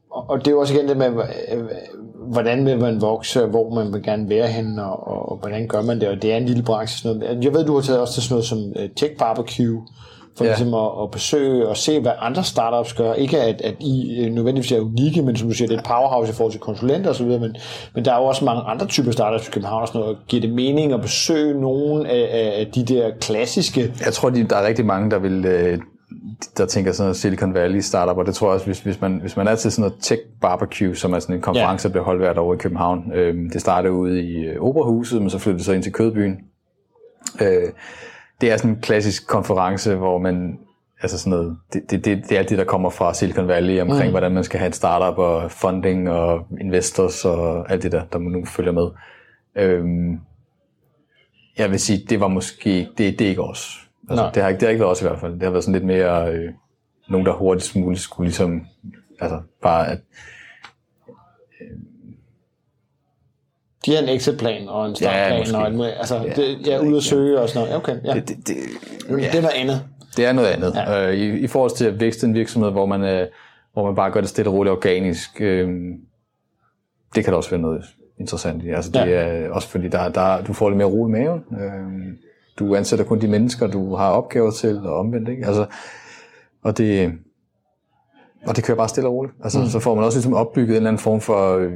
og 0.09 0.39
det 0.39 0.47
er 0.47 0.51
jo 0.51 0.59
også 0.59 0.73
igen 0.73 0.87
det 0.87 0.97
med, 0.97 1.11
hvordan 2.15 2.65
vil 2.65 2.79
man 2.79 3.01
vokse, 3.01 3.45
hvor 3.45 3.75
man 3.75 3.93
vil 3.93 4.03
gerne 4.03 4.29
være 4.29 4.47
henne, 4.47 4.85
og, 4.85 5.07
og, 5.07 5.31
og 5.31 5.37
hvordan 5.37 5.67
gør 5.67 5.81
man 5.81 6.01
det, 6.01 6.09
og 6.09 6.21
det 6.21 6.33
er 6.33 6.37
en 6.37 6.45
lille 6.45 6.63
branche. 6.63 7.01
Sådan 7.01 7.19
noget. 7.19 7.43
Jeg 7.43 7.53
ved, 7.53 7.65
du 7.65 7.75
har 7.75 7.81
taget 7.81 8.01
også 8.01 8.13
til 8.13 8.23
sådan 8.23 8.33
noget 8.33 8.45
som 8.45 8.73
Tech 8.95 9.17
Barbecue, 9.19 9.81
for 10.37 10.45
ja. 10.45 10.49
Ligesom 10.49 10.73
at, 10.73 11.03
at 11.03 11.11
besøge 11.11 11.67
og 11.67 11.77
se, 11.77 11.99
hvad 11.99 12.11
andre 12.19 12.43
startups 12.43 12.93
gør. 12.93 13.13
Ikke 13.13 13.41
at, 13.41 13.61
at 13.61 13.75
I 13.79 14.19
øh, 14.19 14.31
nødvendigvis 14.31 14.71
er 14.71 14.79
unikke, 14.79 15.21
men 15.21 15.35
som 15.35 15.49
du 15.49 15.55
siger, 15.55 15.67
det 15.67 15.75
er 15.75 15.79
et 15.79 15.85
powerhouse 15.85 16.31
i 16.31 16.35
forhold 16.35 16.51
til 16.51 16.61
konsulenter 16.61 17.09
osv., 17.09 17.25
men, 17.25 17.55
men 17.95 18.05
der 18.05 18.13
er 18.13 18.17
jo 18.17 18.23
også 18.23 18.45
mange 18.45 18.61
andre 18.61 18.85
typer 18.85 19.11
startups 19.11 19.47
i 19.47 19.51
København 19.51 19.81
og 19.81 19.87
sådan 19.87 20.01
noget. 20.01 20.17
Giver 20.27 20.41
det 20.41 20.53
mening 20.53 20.93
at 20.93 21.01
besøge 21.01 21.61
nogle 21.61 22.09
af, 22.09 22.59
af 22.59 22.67
de 22.75 22.85
der 22.85 23.11
klassiske 23.21 23.93
Jeg 24.05 24.13
tror, 24.13 24.29
de, 24.29 24.43
der 24.43 24.55
er 24.55 24.67
rigtig 24.67 24.85
mange, 24.85 25.11
der 25.11 25.19
vil 25.19 25.45
øh, 25.45 25.79
der 26.57 26.65
tænker 26.65 26.91
sådan 26.91 27.05
noget 27.05 27.17
Silicon 27.17 27.53
Valley 27.53 27.79
startup, 27.79 28.17
og 28.17 28.25
det 28.25 28.35
tror 28.35 28.47
jeg 28.47 28.53
også, 28.53 28.65
hvis, 28.65 28.79
hvis, 28.79 29.01
man, 29.01 29.19
hvis 29.21 29.37
man 29.37 29.47
er 29.47 29.55
til 29.55 29.71
sådan 29.71 29.81
noget 29.81 29.95
tech 30.01 30.21
barbecue, 30.41 30.95
som 30.95 31.13
er 31.13 31.19
sådan 31.19 31.35
en 31.35 31.41
konference, 31.41 31.87
der 31.87 31.91
bliver 31.91 32.05
holdt 32.05 32.21
hvert 32.21 32.37
år 32.37 32.53
i 32.53 32.57
København. 32.57 33.11
Øh, 33.13 33.35
det 33.53 33.61
startede 33.61 33.93
ude 33.93 34.23
i 34.23 34.45
øh, 34.45 34.61
Operahuset, 34.61 35.21
men 35.21 35.29
så 35.29 35.39
flyttede 35.39 35.57
det 35.57 35.65
så 35.65 35.73
ind 35.73 35.83
til 35.83 35.93
Kødbyen. 35.93 36.37
Øh, 37.41 37.69
det 38.41 38.51
er 38.51 38.57
sådan 38.57 38.71
en 38.71 38.81
klassisk 38.81 39.27
konference, 39.27 39.95
hvor 39.95 40.17
man 40.17 40.59
altså 41.01 41.19
sådan 41.19 41.31
noget, 41.31 41.57
det, 41.73 41.91
det, 41.91 42.05
det, 42.05 42.23
det 42.29 42.31
er 42.31 42.39
alt 42.39 42.49
det, 42.49 42.57
der 42.57 42.63
kommer 42.63 42.89
fra 42.89 43.13
Silicon 43.13 43.47
Valley 43.47 43.81
omkring, 43.81 44.05
mm. 44.05 44.11
hvordan 44.11 44.31
man 44.31 44.43
skal 44.43 44.59
have 44.59 44.67
et 44.67 44.75
startup 44.75 45.17
og 45.17 45.51
funding 45.51 46.09
og 46.09 46.47
investors 46.61 47.25
og 47.25 47.71
alt 47.71 47.83
det 47.83 47.91
der, 47.91 48.03
der 48.05 48.19
nu 48.19 48.45
følger 48.45 48.71
med. 48.71 48.87
Øhm, 49.55 50.19
jeg 51.57 51.71
vil 51.71 51.79
sige, 51.79 52.05
det 52.09 52.19
var 52.19 52.27
måske, 52.27 52.87
det, 52.97 53.19
det 53.19 53.21
er 53.21 53.29
ikke 53.29 53.43
os. 53.43 53.87
Altså, 54.09 54.23
Nej. 54.23 54.31
det, 54.31 54.41
har, 54.43 54.49
ikke- 54.49 54.59
det 54.59 54.65
har 54.67 54.71
ikke 54.71 54.79
været 54.79 54.91
os 54.91 55.01
i 55.01 55.05
hvert 55.05 55.19
fald. 55.19 55.33
Det 55.33 55.43
har 55.43 55.49
været 55.49 55.63
sådan 55.63 55.73
lidt 55.73 55.85
mere, 55.85 56.33
øh, 56.33 56.53
nogen 57.09 57.25
der 57.25 57.33
hurtigst 57.33 57.75
muligt 57.75 58.01
skulle 58.01 58.27
ligesom, 58.27 58.65
altså 59.19 59.41
bare 59.61 59.87
at, 59.87 59.99
De 63.87 63.95
har 63.95 64.01
en 64.03 64.09
exit-plan 64.09 64.69
og 64.69 64.89
en 64.89 64.95
startplan, 64.95 65.39
måske. 65.39 65.57
og 65.57 65.71
muligt. 65.73 65.93
altså, 65.97 66.33
det, 66.35 66.67
jeg 66.67 66.73
er 66.75 66.79
ude 66.79 66.97
at 66.97 67.03
søge 67.03 67.39
og 67.39 67.49
sådan 67.49 67.61
noget. 67.67 67.75
Okay, 67.75 67.95
ja. 68.05 68.13
det, 68.13 68.27
det, 68.27 68.37
det, 68.47 68.55
Det 69.09 69.35
er 69.35 69.41
noget 69.41 69.55
andet. 69.55 69.81
Det 70.17 70.25
er 70.25 70.31
noget 70.33 70.47
andet. 70.47 70.73
Ja. 70.75 70.91
Ja. 70.91 71.07
Øh, 71.11 71.13
i, 71.17 71.39
I 71.39 71.47
forhold 71.47 71.71
til 71.71 71.85
at 71.85 71.99
vækste 71.99 72.27
en 72.27 72.33
virksomhed, 72.33 72.71
hvor 72.71 72.85
man, 72.85 73.03
øh, 73.03 73.27
hvor 73.73 73.85
man 73.85 73.95
bare 73.95 74.11
gør 74.11 74.19
det 74.21 74.29
stille 74.29 74.49
og 74.49 74.53
roligt 74.55 74.71
organisk, 74.71 75.41
øh, 75.41 75.69
det 77.15 77.23
kan 77.23 77.33
da 77.33 77.37
også 77.37 77.49
være 77.49 77.61
noget 77.61 77.83
interessant 78.19 78.63
i. 78.63 78.69
Altså, 78.69 78.91
det 78.91 78.99
Ja. 78.99 79.05
er 79.05 79.49
også 79.49 79.67
fordi, 79.67 79.87
der, 79.87 80.09
der, 80.09 80.41
du 80.43 80.53
får 80.53 80.69
lidt 80.69 80.77
mere 80.77 80.87
ro 80.87 81.07
i 81.07 81.11
maven. 81.11 81.43
Øh, 81.51 82.13
du 82.59 82.75
ansætter 82.75 83.05
kun 83.05 83.21
de 83.21 83.27
mennesker, 83.27 83.67
du 83.67 83.95
har 83.95 84.09
opgaver 84.11 84.51
til, 84.51 84.77
og 84.85 84.95
omvendt. 84.99 85.29
Ikke? 85.29 85.45
Altså, 85.45 85.65
og 86.63 86.77
det, 86.77 87.11
og 88.45 88.55
det 88.55 88.63
kører 88.63 88.77
bare 88.77 88.89
stille 88.89 89.09
og 89.09 89.13
roligt. 89.13 89.33
Altså, 89.43 89.59
mm. 89.59 89.65
Så 89.65 89.79
får 89.79 89.95
man 89.95 90.03
også 90.03 90.17
ligesom 90.17 90.33
opbygget 90.33 90.69
en 90.69 90.75
eller 90.75 90.89
anden 90.89 90.99
form 90.99 91.21
for 91.21 91.57
øh, 91.57 91.71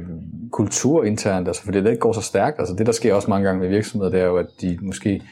kultur 0.50 1.04
internt, 1.04 1.48
altså, 1.48 1.62
fordi 1.64 1.80
det 1.80 1.86
ikke 1.90 2.00
går 2.00 2.12
så 2.12 2.20
stærkt. 2.20 2.58
Altså, 2.58 2.74
det, 2.74 2.86
der 2.86 2.92
sker 2.92 3.14
også 3.14 3.30
mange 3.30 3.46
gange 3.46 3.60
med 3.60 3.68
virksomheder, 3.68 4.10
det 4.10 4.20
er 4.20 4.24
jo, 4.24 4.36
at 4.36 4.46
de 4.60 4.78
måske 4.82 5.22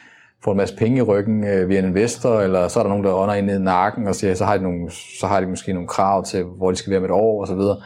får 0.45 0.51
en 0.51 0.57
masse 0.57 0.77
penge 0.77 0.99
i 0.99 1.03
ryggen 1.03 1.45
øh, 1.45 1.69
via 1.69 1.79
en 1.79 1.85
investor, 1.85 2.41
eller 2.41 2.69
så 2.69 2.79
er 2.79 2.83
der 2.83 2.91
nogen, 2.91 3.05
der 3.05 3.13
ånder 3.13 3.35
ind 3.35 3.51
i 3.51 3.59
nakken 3.59 4.07
og 4.07 4.15
siger, 4.15 4.35
så 4.35 4.45
har, 4.45 4.57
de 4.57 4.63
nogle, 4.63 4.91
så 5.21 5.27
har 5.27 5.41
de 5.41 5.47
måske 5.47 5.73
nogle 5.73 5.89
krav 5.89 6.25
til, 6.25 6.45
hvor 6.45 6.71
de 6.71 6.77
skal 6.77 6.91
være 6.91 6.99
om 6.99 7.05
et 7.05 7.11
år, 7.11 7.41
og 7.41 7.47
så 7.47 7.55
videre. 7.55 7.77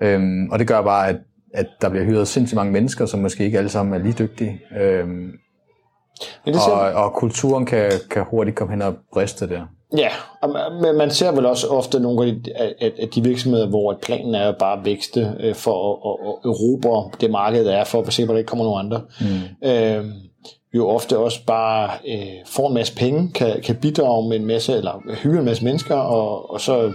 Øhm, 0.00 0.48
og 0.50 0.58
det 0.58 0.66
gør 0.66 0.82
bare, 0.82 1.08
at, 1.08 1.16
at 1.54 1.66
der 1.82 1.88
bliver 1.88 2.04
hyret 2.04 2.28
sindssygt 2.28 2.56
mange 2.56 2.72
mennesker, 2.72 3.06
som 3.06 3.20
måske 3.20 3.44
ikke 3.44 3.58
alle 3.58 3.70
sammen 3.70 3.94
er 3.94 3.98
lige 3.98 4.14
dygtige. 4.18 4.60
Øhm, 4.80 5.08
Men 5.08 6.54
det 6.54 6.56
og, 6.72 7.04
og 7.04 7.12
kulturen 7.12 7.66
kan, 7.66 7.90
kan 8.10 8.24
hurtigt 8.30 8.56
komme 8.56 8.72
hen 8.72 8.82
og 8.82 8.94
briste 9.12 9.48
der. 9.48 9.66
Ja, 9.98 10.08
og 10.42 10.50
man- 10.50 10.82
men 10.82 10.96
man 10.96 11.10
ser 11.10 11.32
vel 11.32 11.46
også 11.46 11.66
ofte 11.68 12.00
nogle 12.00 12.26
af 12.26 12.32
de, 12.44 12.52
at, 12.80 12.92
at 12.98 13.08
de 13.14 13.22
virksomheder, 13.22 13.66
hvor 13.68 13.98
planen 14.02 14.34
er 14.34 14.46
jo 14.46 14.52
bare 14.58 14.78
at 14.78 14.84
vækste 14.84 15.36
øh, 15.40 15.54
for 15.54 15.92
at, 15.92 16.28
at, 16.28 16.50
erobre 16.50 17.10
det 17.20 17.30
marked, 17.30 17.64
der 17.64 17.72
er, 17.72 17.84
for 17.84 18.02
at 18.02 18.12
se, 18.12 18.24
hvor 18.24 18.34
der 18.34 18.38
ikke 18.38 18.48
kommer 18.48 18.64
nogen 18.64 18.86
andre. 18.86 19.00
Mm. 19.20 19.68
Øh, 19.68 20.04
jo 20.74 20.88
ofte 20.88 21.18
også 21.18 21.44
bare 21.46 21.90
øh, 22.08 22.26
får 22.46 22.68
en 22.68 22.74
masse 22.74 22.96
penge, 22.96 23.30
kan, 23.34 23.60
kan 23.62 23.76
bidrage 23.76 24.28
med 24.28 24.36
en 24.36 24.46
masse, 24.46 24.76
eller 24.76 25.02
hyre 25.22 25.38
en 25.38 25.44
masse 25.44 25.64
mennesker, 25.64 25.94
og, 25.94 26.50
og 26.50 26.60
så 26.60 26.92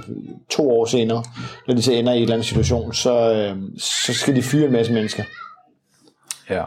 to 0.49 0.71
år 0.71 0.85
senere, 0.85 1.23
når 1.67 1.75
de 1.75 1.81
så 1.81 1.93
ender 1.93 2.13
i 2.13 2.15
en 2.17 2.21
eller 2.21 2.33
anden 2.35 2.45
situation, 2.45 2.93
så, 2.93 3.33
øh, 3.33 3.57
så 3.77 4.13
skal 4.13 4.35
de 4.35 4.41
fyre 4.41 4.65
en 4.65 4.71
masse 4.71 4.93
mennesker. 4.93 5.23
Ja. 6.49 6.63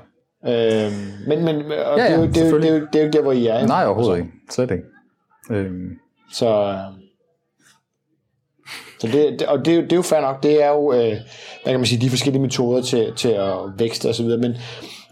Øh, 0.46 0.92
men 1.26 1.44
men 1.44 1.56
og 1.56 1.98
Ja, 1.98 2.04
det, 2.04 2.12
er 2.12 2.18
jo, 2.18 2.26
det, 2.26 2.36
er 2.36 2.50
jo, 2.50 2.58
det, 2.60 2.68
er 2.70 2.74
jo, 2.74 2.86
det 2.92 3.00
er 3.00 3.04
jo 3.04 3.10
der, 3.10 3.22
hvor 3.22 3.32
I 3.32 3.46
er. 3.46 3.66
Nej, 3.66 3.86
overhovedet 3.86 4.16
ikke. 4.18 4.30
Slet 4.50 4.70
ikke. 4.70 4.84
Øhm, 5.50 5.88
Så, 6.32 6.78
så 9.00 9.06
det, 9.06 9.36
det, 9.40 9.42
og 9.46 9.64
det, 9.64 9.72
er 9.72 9.76
jo- 9.76 9.82
det 9.82 9.92
er 9.92 9.96
jo 9.96 10.02
fair 10.02 10.20
nok. 10.20 10.42
Det 10.42 10.62
er 10.62 10.68
jo, 10.68 10.92
øh, 10.92 10.98
hvad 10.98 11.72
kan 11.72 11.80
man 11.80 11.86
sige, 11.86 12.00
de 12.00 12.10
forskellige 12.10 12.42
metoder 12.42 12.82
til, 12.82 13.12
til 13.16 13.28
at 13.28 13.52
vækste 13.78 14.08
og 14.08 14.14
så 14.14 14.22
videre. 14.22 14.38
Men 14.40 14.52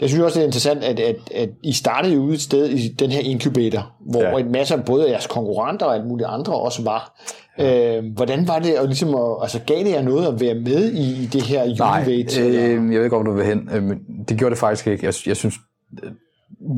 jeg 0.01 0.09
synes 0.09 0.23
også, 0.25 0.39
det 0.39 0.43
er 0.43 0.47
interessant, 0.47 0.85
at, 0.85 1.01
at, 1.01 1.17
at 1.35 1.49
I 1.63 1.73
startede 1.73 2.15
jo 2.15 2.21
ude 2.21 2.35
et 2.35 2.41
sted 2.41 2.69
i 2.69 2.89
den 2.89 3.11
her 3.11 3.21
inkubator, 3.21 3.93
hvor 4.11 4.23
ja. 4.23 4.31
Ja. 4.31 4.39
en 4.39 4.53
masse 4.53 4.75
af 4.75 4.85
både 4.85 5.11
jeres 5.11 5.27
konkurrenter 5.27 5.87
og 5.87 5.95
alt 5.95 6.07
muligt 6.07 6.29
andre 6.29 6.55
også 6.55 6.83
var. 6.83 7.21
Øh, 7.61 8.05
hvordan 8.17 8.49
var 8.49 8.59
det 8.59 8.71
at, 8.73 8.87
ligesom 8.87 9.15
at, 9.15 9.37
altså 9.43 9.61
gav 9.67 9.79
det 9.79 9.91
jer 9.91 10.03
noget 10.03 10.27
at 10.27 10.41
være 10.41 10.55
med 10.55 10.93
i, 10.93 11.23
i 11.23 11.27
det 11.27 11.43
her 11.43 11.75
Nej, 11.79 12.01
Univate? 12.07 12.41
eller? 12.47 12.83
øh, 12.83 12.93
jeg 12.95 13.03
ved 13.03 13.11
godt, 13.11 13.23
hvor 13.25 13.33
du 13.33 13.37
vil 13.37 13.47
hen. 13.47 13.69
Øh, 13.73 13.83
men 13.83 13.99
det 14.29 14.39
gjorde 14.39 14.51
det 14.51 14.59
faktisk 14.59 14.87
ikke. 14.87 15.07
Jeg, 15.07 15.15
jeg 15.27 15.37
synes, 15.37 15.55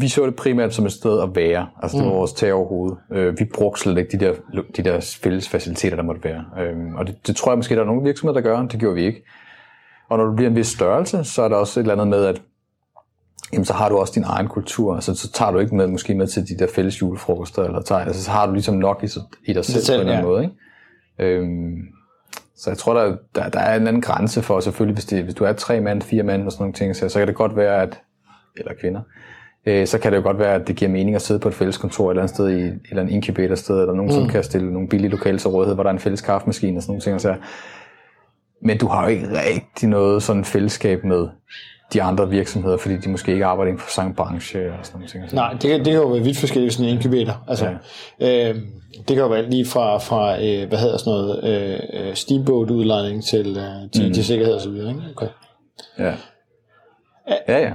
vi 0.00 0.08
så 0.08 0.26
det 0.26 0.37
primært 0.37 0.75
som 0.75 0.87
et 0.87 0.92
sted 0.92 1.23
at 1.23 1.37
være. 1.37 1.68
Altså, 1.82 1.99
det 1.99 2.06
var 2.06 2.12
vores 2.12 2.32
tag 2.32 2.52
over 2.52 2.68
hovedet. 2.68 2.99
Øh, 3.12 3.38
vi 3.38 3.44
brugte 3.44 3.80
slet 3.80 3.99
ikke 3.99 4.18
de 4.18 4.25
der, 4.25 4.35
de 4.76 4.82
der 4.82 5.18
fælles 5.23 5.49
faciliteter, 5.49 5.97
der 5.97 6.02
måtte 6.02 6.25
være. 6.25 6.44
Øh, 6.58 6.94
og 6.94 7.06
det, 7.06 7.26
det 7.26 7.37
tror 7.37 7.52
jeg 7.52 7.58
måske, 7.58 7.75
der 7.75 7.80
er 7.80 7.87
nogle 7.87 8.02
virksomheder, 8.02 8.40
der 8.40 8.49
gør. 8.49 8.66
Det 8.66 8.80
gjorde 8.80 8.94
vi 8.94 9.06
ikke. 9.06 9.23
Og 10.08 10.18
når 10.18 10.25
du 10.25 10.37
bliver 10.37 10.50
en 10.50 10.56
vis 10.56 10.66
størrelse, 10.66 11.25
så 11.25 11.42
er 11.42 11.49
der 11.49 11.56
også 11.56 11.80
et 11.80 11.85
eller 11.85 11.94
andet 11.94 12.08
med, 12.08 12.25
at 12.25 12.42
jamen, 13.52 13.64
så 13.64 13.73
har 13.73 13.88
du 13.88 13.97
også 13.97 14.12
din 14.14 14.25
egen 14.26 14.49
kultur. 14.49 14.94
Altså, 14.94 15.14
så 15.14 15.32
tager 15.32 15.50
du 15.50 15.58
ikke 15.58 15.75
med, 15.75 15.87
måske 15.87 16.14
med 16.14 16.26
til 16.26 16.49
de 16.49 16.58
der 16.58 16.66
fælles 16.75 17.02
julefrokoster, 17.02 17.62
eller 17.62 17.82
tager, 17.82 18.00
altså, 18.00 18.25
så 18.25 18.30
har 18.30 18.47
du 18.47 18.52
ligesom 18.52 18.75
nok 18.75 19.04
i, 19.04 19.08
i 19.44 19.52
dig 19.52 19.64
selv, 19.64 19.85
selv 19.85 19.99
på 19.99 20.02
en 20.02 20.08
eller 20.08 20.18
anden 20.18 20.30
ja. 20.30 20.32
måde. 20.32 20.42
Ikke? 20.42 21.38
Øhm, 21.38 21.76
så 22.56 22.70
jeg 22.70 22.78
tror, 22.78 22.94
der, 22.94 23.16
der, 23.35 23.49
der 23.49 23.61
er 23.61 23.76
en 23.76 23.87
anden 23.87 24.02
grænse 24.02 24.42
for, 24.42 24.61
selvfølgelig, 24.61 24.94
hvis, 24.94 25.04
det, 25.04 25.25
hvis 25.25 25.35
du 25.35 25.44
er 25.44 25.52
tre 25.52 25.80
mand, 25.80 26.02
fire 26.02 26.23
mand 26.23 26.47
og 26.47 26.52
sådan 26.52 26.62
nogle 26.62 26.75
ting, 26.75 26.97
så, 26.97 27.08
så 27.08 27.18
kan 27.18 27.28
det 27.28 27.37
godt 27.37 27.56
være, 27.56 27.82
at, 27.82 28.00
eller 28.56 28.73
kvinder, 28.80 29.00
øh, 29.67 29.87
så 29.87 29.99
kan 29.99 30.12
det 30.12 30.19
jo 30.19 30.23
godt 30.23 30.38
være, 30.38 30.55
at 30.55 30.69
det 30.69 30.77
giver 30.77 30.91
mening 30.91 31.17
at 31.17 31.23
sidde 31.23 31.41
på 31.41 31.49
et 31.49 31.55
fælles 31.55 31.77
kontor 31.77 32.07
et 32.07 32.11
eller 32.11 32.23
andet 32.23 32.35
sted, 32.35 32.49
i 32.49 32.53
et 32.53 32.81
eller 32.91 33.03
andet 33.03 33.15
incubator-sted, 33.15 33.81
eller 33.81 33.95
nogen, 33.95 34.11
mm. 34.11 34.15
som 34.15 34.29
kan 34.29 34.45
stille 34.45 34.73
nogle 34.73 34.88
billige 34.88 35.11
lokale 35.11 35.38
til 35.38 35.50
rådighed, 35.50 35.75
hvor 35.75 35.83
der 35.83 35.91
er 35.91 35.95
en 35.95 36.00
fælles 36.00 36.21
kaffemaskine 36.21 36.79
og 36.79 36.83
sådan 36.83 36.91
nogle 36.91 37.03
ting. 37.03 37.15
Og 37.15 37.21
så. 37.21 37.35
Men 38.62 38.79
du 38.79 38.87
har 38.87 39.03
jo 39.03 39.09
ikke 39.09 39.27
rigtig 39.27 39.88
noget 39.88 40.23
sådan 40.23 40.45
fællesskab 40.45 41.05
med 41.05 41.29
de 41.93 42.03
andre 42.03 42.29
virksomheder, 42.29 42.77
fordi 42.77 42.97
de 42.97 43.09
måske 43.09 43.33
ikke 43.33 43.47
arbejder 43.47 43.71
inden 43.71 43.83
for 43.83 43.91
samme 43.91 44.15
branche 44.15 44.73
og 44.73 44.79
sådan 44.83 44.99
nogle 44.99 45.09
ting. 45.09 45.25
Nej, 45.35 45.53
det 45.53 45.71
kan, 45.71 45.79
det 45.79 45.87
kan 45.87 45.95
jo 45.95 46.09
være 46.09 46.23
vidt 46.23 46.38
forskelligt 46.38 46.75
sådan 46.75 46.88
en 46.88 46.97
inkubator. 46.97 47.45
Altså, 47.49 47.75
ja. 48.21 48.50
øh, 48.50 48.55
det 48.99 49.07
kan 49.07 49.19
jo 49.19 49.27
være 49.27 49.50
lige 49.50 49.67
fra, 49.67 49.99
fra 49.99 50.45
øh, 50.45 50.69
hvad 50.69 50.79
hedder 50.79 50.97
sådan 50.99 51.11
noget, 51.12 51.45
øh, 51.93 52.15
steamboat-udlejning 52.15 53.25
til, 53.25 53.57
øh, 53.59 53.91
til, 53.93 54.07
mm. 54.07 54.15
til 54.15 54.25
sikkerhed 54.25 54.55
og 54.55 54.61
så 54.61 54.71
videre. 54.71 54.91
Ikke? 54.91 55.03
Okay. 55.17 55.29
Ja. 55.99 56.15
Ja, 57.49 57.59
ja. 57.61 57.73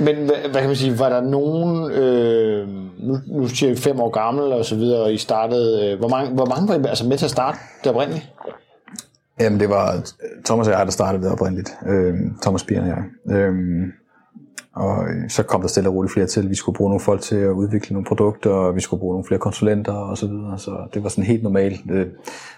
Men 0.00 0.16
hvad, 0.16 0.50
hvad 0.50 0.60
kan 0.60 0.66
man 0.66 0.76
sige, 0.76 0.98
var 0.98 1.08
der 1.08 1.20
nogen, 1.20 1.90
øh, 1.90 2.68
nu, 2.98 3.18
nu 3.26 3.48
siger 3.48 3.70
vi 3.70 3.76
fem 3.76 4.00
år 4.00 4.10
gammel 4.10 4.52
og 4.52 4.64
så 4.64 4.76
videre, 4.76 5.02
og 5.02 5.12
I 5.12 5.16
startede, 5.16 5.92
øh, 5.92 5.98
hvor, 5.98 6.08
mange, 6.08 6.34
hvor 6.34 6.46
mange 6.46 6.68
var 6.68 6.74
I 6.74 6.88
altså 6.88 7.06
med 7.06 7.18
til 7.18 7.24
at 7.24 7.30
starte 7.30 7.58
det 7.84 7.92
oprindeligt? 7.92 8.32
Jamen, 9.40 9.60
det 9.60 9.68
var 9.68 10.10
Thomas 10.44 10.68
og 10.68 10.72
jeg, 10.72 10.86
der 10.86 10.92
startede 10.92 11.22
det 11.22 11.32
oprindeligt. 11.32 11.70
Øhm, 11.86 12.36
Thomas 12.42 12.64
Bieren 12.64 12.90
og 12.90 12.96
jeg. 12.96 13.36
Øhm, 13.36 13.92
og 14.76 15.04
så 15.28 15.42
kom 15.42 15.60
der 15.60 15.68
stille 15.68 15.88
og 15.88 15.94
roligt 15.94 16.12
flere 16.12 16.26
til. 16.26 16.50
Vi 16.50 16.54
skulle 16.54 16.76
bruge 16.76 16.90
nogle 16.90 17.00
folk 17.00 17.20
til 17.20 17.36
at 17.36 17.50
udvikle 17.50 17.94
nogle 17.94 18.06
produkter, 18.06 18.50
og 18.50 18.76
vi 18.76 18.80
skulle 18.80 19.00
bruge 19.00 19.14
nogle 19.14 19.26
flere 19.26 19.38
konsulenter 19.38 19.92
og 19.92 20.18
så 20.18 20.26
videre. 20.26 20.58
Så 20.58 20.70
det 20.94 21.02
var 21.02 21.08
sådan 21.08 21.24
helt 21.24 21.42
normalt. 21.42 21.80
Øh, 21.90 22.06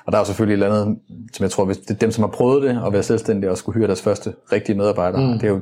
Og 0.06 0.12
der 0.12 0.18
er 0.18 0.24
selvfølgelig 0.24 0.54
et 0.62 0.64
eller 0.64 0.82
andet, 0.82 0.98
som 1.32 1.44
jeg 1.44 1.50
tror, 1.50 1.64
hvis 1.64 1.78
det 1.78 1.90
er 1.90 1.98
dem, 1.98 2.10
som 2.10 2.22
har 2.22 2.30
prøvet 2.30 2.62
det, 2.62 2.80
at 2.86 2.92
være 2.92 3.02
selvstændige 3.02 3.50
og 3.50 3.58
skulle 3.58 3.78
hyre 3.78 3.86
deres 3.86 4.02
første 4.02 4.32
rigtige 4.52 4.78
medarbejdere, 4.78 5.26
mm. 5.26 5.38
det 5.38 5.44
er 5.44 5.48
jo 5.48 5.60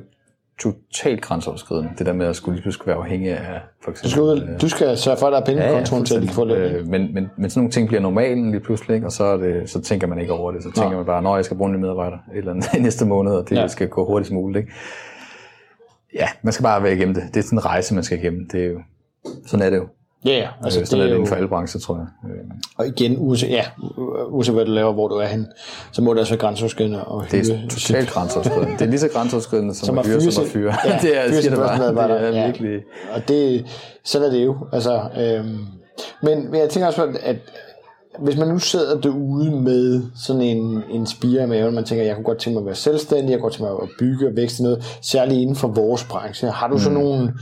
totalt 0.61 1.21
grænseoverskridende, 1.23 1.91
det 1.99 2.07
der 2.07 2.13
med 2.13 2.27
at 2.27 2.37
skulle 2.37 2.55
lige 2.57 2.63
pludselig 2.63 2.87
være 2.87 2.97
afhængig 2.97 3.31
af 3.31 3.61
for 3.85 3.85
Du 3.85 3.91
eksempel... 3.91 4.11
skal, 4.11 4.23
ud, 4.23 4.59
du 4.61 4.69
skal 4.69 4.97
sørge 4.99 5.17
for, 5.19 5.27
at 5.27 5.33
der 5.33 5.41
er 5.41 5.45
penge 5.45 5.63
på 5.69 5.75
kontoen 5.75 6.05
til, 6.05 6.15
at 6.17 6.23
de 6.23 6.27
kan 6.27 6.35
få 6.35 6.45
ikke? 6.49 6.57
Øh, 6.79 6.87
men, 6.87 7.15
men, 7.15 7.29
men 7.39 7.51
sådan 7.51 7.61
nogle 7.61 7.71
ting 7.71 7.89
bliver 7.89 8.01
normalen 8.01 8.51
lige 8.51 8.61
pludselig, 8.61 8.95
ikke? 8.95 9.07
og 9.07 9.13
så, 9.13 9.25
er 9.25 9.37
det, 9.37 9.71
så 9.71 9.81
tænker 9.81 10.07
man 10.07 10.19
ikke 10.21 10.33
over 10.33 10.53
det. 10.53 10.63
Så 10.63 10.71
tænker 10.73 10.97
man 10.97 11.07
bare, 11.07 11.23
når 11.23 11.37
jeg 11.37 11.45
skal 11.45 11.57
bruge 11.57 11.75
en 11.75 11.81
medarbejder 11.81 12.17
et 12.17 12.39
eller 12.39 12.51
andet 12.51 12.69
næste 12.83 13.07
måned, 13.07 13.33
og 13.33 13.49
det 13.49 13.57
Ja. 13.57 13.61
ja. 13.61 13.67
skal 13.69 13.89
gå 13.89 14.07
hurtigst 14.07 14.33
muligt. 14.33 14.63
Ikke? 14.63 14.73
Ja, 16.15 16.27
man 16.43 16.53
skal 16.53 16.63
bare 16.63 16.83
være 16.83 16.95
igennem 16.95 17.15
det. 17.15 17.23
Det 17.35 17.37
er 17.37 17.43
sådan 17.45 17.59
en 17.59 17.65
rejse, 17.67 17.95
man 17.95 18.05
skal 18.05 18.19
igennem. 18.19 18.49
Det 18.53 18.65
er 18.65 18.69
jo, 18.69 18.81
sådan 19.47 19.67
er 19.67 19.71
det 19.71 19.77
jo. 19.77 19.87
Ja, 20.25 20.31
ja. 20.31 20.49
Altså, 20.65 20.81
Altså, 20.81 20.91
sådan 20.91 20.99
det 20.99 21.05
er 21.05 21.09
det 21.09 21.15
inden 21.15 21.29
for 21.29 21.35
alle 21.35 21.49
brancher, 21.49 21.81
tror 21.81 21.97
jeg. 21.97 22.31
Øh, 22.31 22.45
og 22.79 22.87
igen, 22.87 23.17
uanset, 23.19 23.51
ja, 23.51 23.65
uanset 24.29 24.55
hvad 24.55 24.65
du 24.65 24.71
laver, 24.71 24.93
hvor 24.93 25.09
du 25.09 25.15
er 25.15 25.27
hen, 25.27 25.47
så 25.93 26.03
må 26.03 26.13
det 26.15 26.21
også 26.21 26.33
være 26.33 26.41
grænseoverskridende 26.41 27.05
og 27.05 27.25
Det 27.31 27.47
hyre 27.47 27.57
er 27.57 27.69
totalt 27.69 28.11
grænseoverskridende. 28.11 28.73
Det 28.73 28.83
er 28.83 28.87
lige 28.87 28.99
så 28.99 29.09
grænseoverskridende 29.09 29.75
som, 29.75 29.87
Som 29.87 29.99
at 29.99 30.07
fyre, 30.07 30.21
som 30.21 30.45
at 30.45 30.51
fyre. 30.51 30.75
Ja, 30.85 30.99
det 31.03 31.19
er, 31.19 31.29
fyre 31.29 31.43
sin 31.43 31.51
det 31.53 31.59
bare. 31.59 32.19
Det 32.19 32.27
er 32.27 32.39
ja. 32.39 32.47
virkelig... 32.47 32.81
Og 33.15 33.29
det, 33.29 33.67
sådan 34.05 34.29
er 34.29 34.33
det 34.33 34.45
jo. 34.45 34.57
Altså, 34.73 35.03
øhm, 35.21 35.59
men, 36.23 36.51
men 36.51 36.61
jeg 36.61 36.69
tænker 36.69 36.87
også, 36.87 37.07
på, 37.07 37.13
at 37.23 37.37
hvis 38.19 38.37
man 38.37 38.49
nu 38.49 38.59
sidder 38.59 39.01
derude 39.01 39.51
med 39.51 40.03
sådan 40.17 40.43
en, 40.43 40.83
en 40.91 41.07
spire 41.07 41.47
med, 41.47 41.65
og 41.65 41.73
man 41.73 41.85
tænker, 41.85 42.05
jeg 42.05 42.15
kunne 42.15 42.25
godt 42.25 42.39
tænke 42.39 42.55
mig 42.55 42.61
at 42.61 42.67
være 42.67 42.75
selvstændig, 42.75 43.31
jeg 43.31 43.39
kunne 43.39 43.43
godt 43.43 43.53
tænke 43.53 43.73
mig 43.73 43.83
at 43.83 43.89
bygge 43.99 44.29
og 44.29 44.37
vækste 44.37 44.63
noget, 44.63 44.99
særligt 45.03 45.41
inden 45.41 45.57
for 45.57 45.69
vores 45.69 46.05
branche. 46.05 46.49
Har 46.49 46.69
du 46.69 46.79
så 46.79 46.91
nogle 46.91 47.33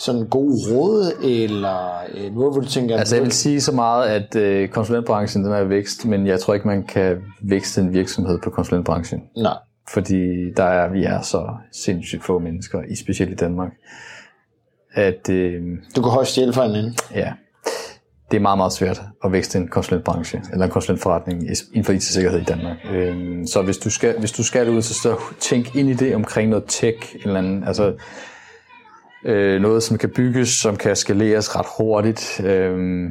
sådan 0.00 0.26
gode 0.28 0.56
råd, 0.70 1.12
eller 1.24 2.02
øh, 2.14 2.34
noget, 2.34 2.52
hvor 2.52 2.60
du 2.60 2.66
tænker, 2.66 2.98
Altså 2.98 3.16
jeg 3.16 3.24
vil 3.24 3.32
sige 3.32 3.60
så 3.60 3.72
meget, 3.72 4.08
at 4.08 4.36
øh, 4.36 4.68
konsulentbranchen 4.68 5.44
den 5.44 5.52
er 5.52 5.64
vækst, 5.64 6.04
men 6.04 6.26
jeg 6.26 6.40
tror 6.40 6.54
ikke, 6.54 6.66
man 6.66 6.82
kan 6.82 7.16
vækste 7.42 7.80
en 7.80 7.92
virksomhed 7.92 8.38
på 8.44 8.50
konsulentbranchen. 8.50 9.22
nej, 9.36 9.56
Fordi 9.88 10.52
der 10.56 10.64
er, 10.64 10.88
vi 10.88 11.04
er 11.04 11.20
så 11.20 11.54
sindssygt 11.72 12.24
få 12.24 12.38
mennesker, 12.38 12.82
i 12.88 12.96
specielt 12.96 13.32
i 13.32 13.34
Danmark, 13.34 13.72
at 14.92 15.28
øh, 15.30 15.62
du 15.96 16.02
kan 16.02 16.10
højst 16.10 16.30
stjæle 16.30 16.52
fra 16.52 16.66
en 16.66 16.74
anden. 16.74 16.94
ja, 17.14 17.32
det 18.30 18.36
er 18.36 18.40
meget, 18.40 18.58
meget 18.58 18.72
svært 18.72 19.02
at 19.24 19.32
vækste 19.32 19.58
en 19.58 19.68
konsulentbranche, 19.68 20.42
eller 20.52 20.64
en 20.64 20.70
konsulentforretning 20.70 21.42
inden 21.42 21.84
for 21.84 21.92
IT-sikkerhed 21.92 22.40
i 22.40 22.44
Danmark. 22.44 22.76
Øh, 22.92 23.46
så 23.46 23.62
hvis 23.62 23.78
du 23.78 23.90
skal, 23.90 24.18
hvis 24.18 24.32
du 24.32 24.42
skal 24.44 24.68
ud, 24.68 24.82
så, 24.82 24.94
så 24.94 25.16
tænk 25.40 25.76
ind 25.76 25.90
i 25.90 25.94
det 25.94 26.14
omkring 26.14 26.50
noget 26.50 26.64
tech, 26.68 27.16
eller 27.24 27.38
anden, 27.38 27.64
altså 27.64 27.94
øh, 29.24 29.60
noget, 29.60 29.82
som 29.82 29.98
kan 29.98 30.10
bygges, 30.10 30.48
som 30.48 30.76
kan 30.76 30.96
skaleres 30.96 31.56
ret 31.56 31.66
hurtigt. 31.78 32.40
Øh, 32.44 33.08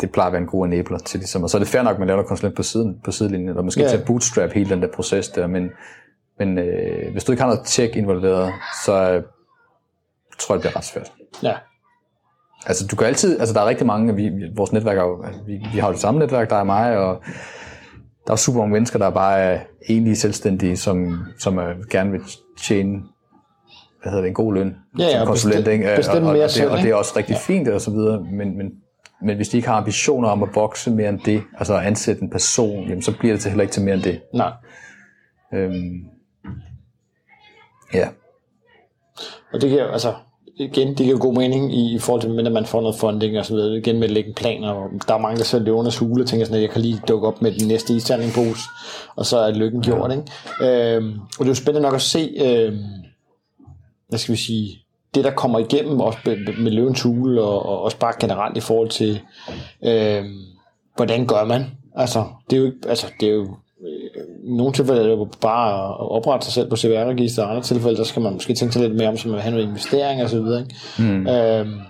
det 0.00 0.12
plejer 0.12 0.26
at 0.26 0.32
være 0.32 0.42
en 0.42 0.48
god 0.48 0.66
enabler 0.66 0.98
til 0.98 1.20
ligesom. 1.20 1.42
Og 1.42 1.50
så 1.50 1.56
er 1.56 1.58
det 1.58 1.68
fair 1.68 1.82
nok, 1.82 1.92
at 1.92 1.98
man 1.98 2.08
laver 2.08 2.16
noget 2.16 2.28
konsulent 2.28 2.56
på, 2.56 2.62
siden, 2.62 3.00
på 3.04 3.12
sidelinjen, 3.12 3.48
eller 3.48 3.62
måske 3.62 3.80
yeah. 3.80 3.90
til 3.90 3.96
at 3.96 4.04
bootstrap 4.04 4.52
hele 4.52 4.70
den 4.70 4.82
der 4.82 4.88
proces 4.94 5.28
der, 5.28 5.46
men, 5.46 5.70
men 6.38 6.58
øh, 6.58 7.12
hvis 7.12 7.24
du 7.24 7.32
ikke 7.32 7.42
har 7.42 7.50
noget 7.50 7.66
tech 7.66 7.98
involveret, 7.98 8.52
så 8.84 9.12
øh, 9.12 9.22
tror 10.38 10.54
jeg, 10.54 10.56
det 10.56 10.60
bliver 10.60 10.76
ret 10.76 10.84
svært. 10.84 11.12
Ja, 11.42 11.54
Altså, 12.66 12.86
du 12.86 12.96
kan 12.96 13.06
altid, 13.06 13.40
altså 13.40 13.54
der 13.54 13.60
er 13.60 13.66
rigtig 13.66 13.86
mange, 13.86 14.14
vi, 14.16 14.30
vores 14.54 14.72
netværk 14.72 14.98
er 14.98 15.02
jo, 15.02 15.24
vi, 15.46 15.60
vi 15.72 15.78
har 15.78 15.86
jo 15.86 15.92
det 15.92 16.00
samme 16.00 16.20
netværk, 16.20 16.50
der 16.50 16.56
er 16.56 16.64
mig, 16.64 16.96
og 16.98 17.22
der 18.26 18.32
er 18.32 18.36
super 18.36 18.58
mange 18.58 18.72
mennesker, 18.72 18.98
der 18.98 19.10
bare 19.10 19.38
er 19.38 19.60
enlige 19.88 20.16
selvstændige, 20.16 20.76
som, 20.76 21.24
som 21.38 21.58
er, 21.58 21.88
gerne 21.90 22.10
vil 22.10 22.20
tjene 22.58 23.02
hvad 24.02 24.10
hedder 24.12 24.22
det, 24.22 24.28
en 24.28 24.34
god 24.34 24.54
løn 24.54 24.76
Ja, 24.98 25.04
ja, 25.04 25.10
som 25.12 25.20
og 25.20 25.26
konsulent, 25.26 25.58
bestem- 25.64 25.72
ikke? 25.72 25.90
Og- 25.92 25.96
bestemme 25.96 26.28
og, 26.28 26.32
mere 26.32 26.42
og, 26.44 26.48
det, 26.48 26.50
selv, 26.56 26.70
og 26.70 26.78
det 26.78 26.90
er 26.90 26.94
også 26.94 27.12
rigtig 27.16 27.36
fint 27.36 27.68
og 27.68 27.80
så 27.80 27.90
videre, 27.90 28.20
men, 28.32 28.56
men, 28.58 28.66
men 29.22 29.36
hvis 29.36 29.48
de 29.48 29.56
ikke 29.56 29.68
har 29.68 29.76
ambitioner 29.76 30.28
om 30.28 30.42
at 30.42 30.48
vokse 30.54 30.90
mere 30.90 31.08
end 31.08 31.20
det, 31.20 31.42
altså 31.58 31.76
at 31.76 31.86
ansætte 31.86 32.22
en 32.22 32.30
person, 32.30 32.88
jamen, 32.88 33.02
så 33.02 33.12
bliver 33.18 33.34
det 33.34 33.40
til 33.42 33.50
heller 33.50 33.62
ikke 33.62 33.72
til 33.72 33.82
mere 33.82 33.94
end 33.94 34.02
det. 34.02 34.20
nej. 34.34 34.52
Øhm, 35.54 36.04
ja, 37.94 38.08
Og 39.52 39.60
det 39.60 39.70
giver 39.70 39.86
altså 39.92 40.14
igen, 40.56 40.88
det 40.88 40.96
giver 40.96 41.18
god 41.18 41.34
mening 41.34 41.74
i, 41.74 41.94
i 41.94 41.98
forhold 41.98 42.20
til, 42.22 42.46
at 42.46 42.52
man 42.52 42.66
får 42.66 42.80
noget 42.80 42.96
funding 42.96 43.38
og 43.38 43.46
så 43.46 43.54
videre. 43.54 43.76
Igen 43.78 43.94
med 43.98 44.04
at 44.04 44.10
lægge 44.10 44.28
en 44.28 44.34
plan, 44.34 44.64
og 44.64 44.90
der 45.08 45.14
er 45.14 45.18
mange, 45.18 45.38
der 45.38 45.44
selv 45.44 45.64
løvernes 45.64 45.98
hule 45.98 46.22
og 46.22 46.26
tænker 46.28 46.46
sådan, 46.46 46.56
at 46.56 46.62
jeg 46.62 46.70
kan 46.70 46.80
lige 46.80 47.00
dukke 47.08 47.26
op 47.28 47.42
med 47.42 47.52
den 47.52 47.68
næste 47.68 47.94
istandingpose, 47.94 48.60
og 49.16 49.26
så 49.26 49.38
er 49.38 49.50
lykken 49.54 49.82
gjort. 49.82 50.10
Ikke? 50.12 50.96
Øhm, 50.96 51.12
og 51.20 51.38
det 51.38 51.44
er 51.44 51.48
jo 51.48 51.54
spændende 51.54 51.82
nok 51.86 51.94
at 51.94 52.02
se, 52.02 52.34
øhm, 52.44 52.78
hvad 54.12 54.18
skal 54.18 54.32
vi 54.32 54.38
sige, 54.38 54.78
det 55.14 55.24
der 55.24 55.30
kommer 55.30 55.58
igennem 55.58 56.00
også 56.00 56.18
med, 56.24 56.70
løvens 56.72 57.02
hule, 57.02 57.42
og, 57.42 57.66
og 57.66 57.82
også 57.82 57.96
bare 57.98 58.12
generelt 58.20 58.56
i 58.56 58.60
forhold 58.60 58.88
til, 58.88 59.20
øhm, 59.84 60.40
hvordan 60.96 61.26
gør 61.26 61.44
man? 61.44 61.64
Altså, 61.96 62.24
det 62.50 62.56
er 62.56 62.60
jo 62.60 62.66
ikke, 62.66 62.78
altså, 62.88 63.06
det 63.20 63.28
er 63.28 63.32
jo 63.32 63.56
i 64.44 64.56
nogle 64.56 64.72
tilfælde 64.72 65.00
er 65.00 65.04
det 65.04 65.10
jo 65.10 65.28
bare 65.40 65.84
at 65.84 66.10
oprette 66.10 66.44
sig 66.46 66.52
selv 66.52 66.70
på 66.70 66.76
CVR-register, 66.76 67.42
og 67.42 67.48
i 67.48 67.50
andre 67.50 67.62
tilfælde, 67.62 67.96
der 67.96 68.04
skal 68.04 68.22
man 68.22 68.32
måske 68.32 68.54
tænke 68.54 68.72
sig 68.72 68.82
lidt 68.82 68.96
mere 68.96 69.08
om, 69.08 69.16
så 69.16 69.28
man 69.28 69.34
vil 69.34 69.42
have 69.42 69.54
noget 69.54 69.66
investering 69.66 70.22
og 70.22 70.30
så 70.30 70.40
videre. 70.40 70.60
Ikke? 70.60 70.74
Mm. 70.98 71.26
Øhm, 71.26 71.80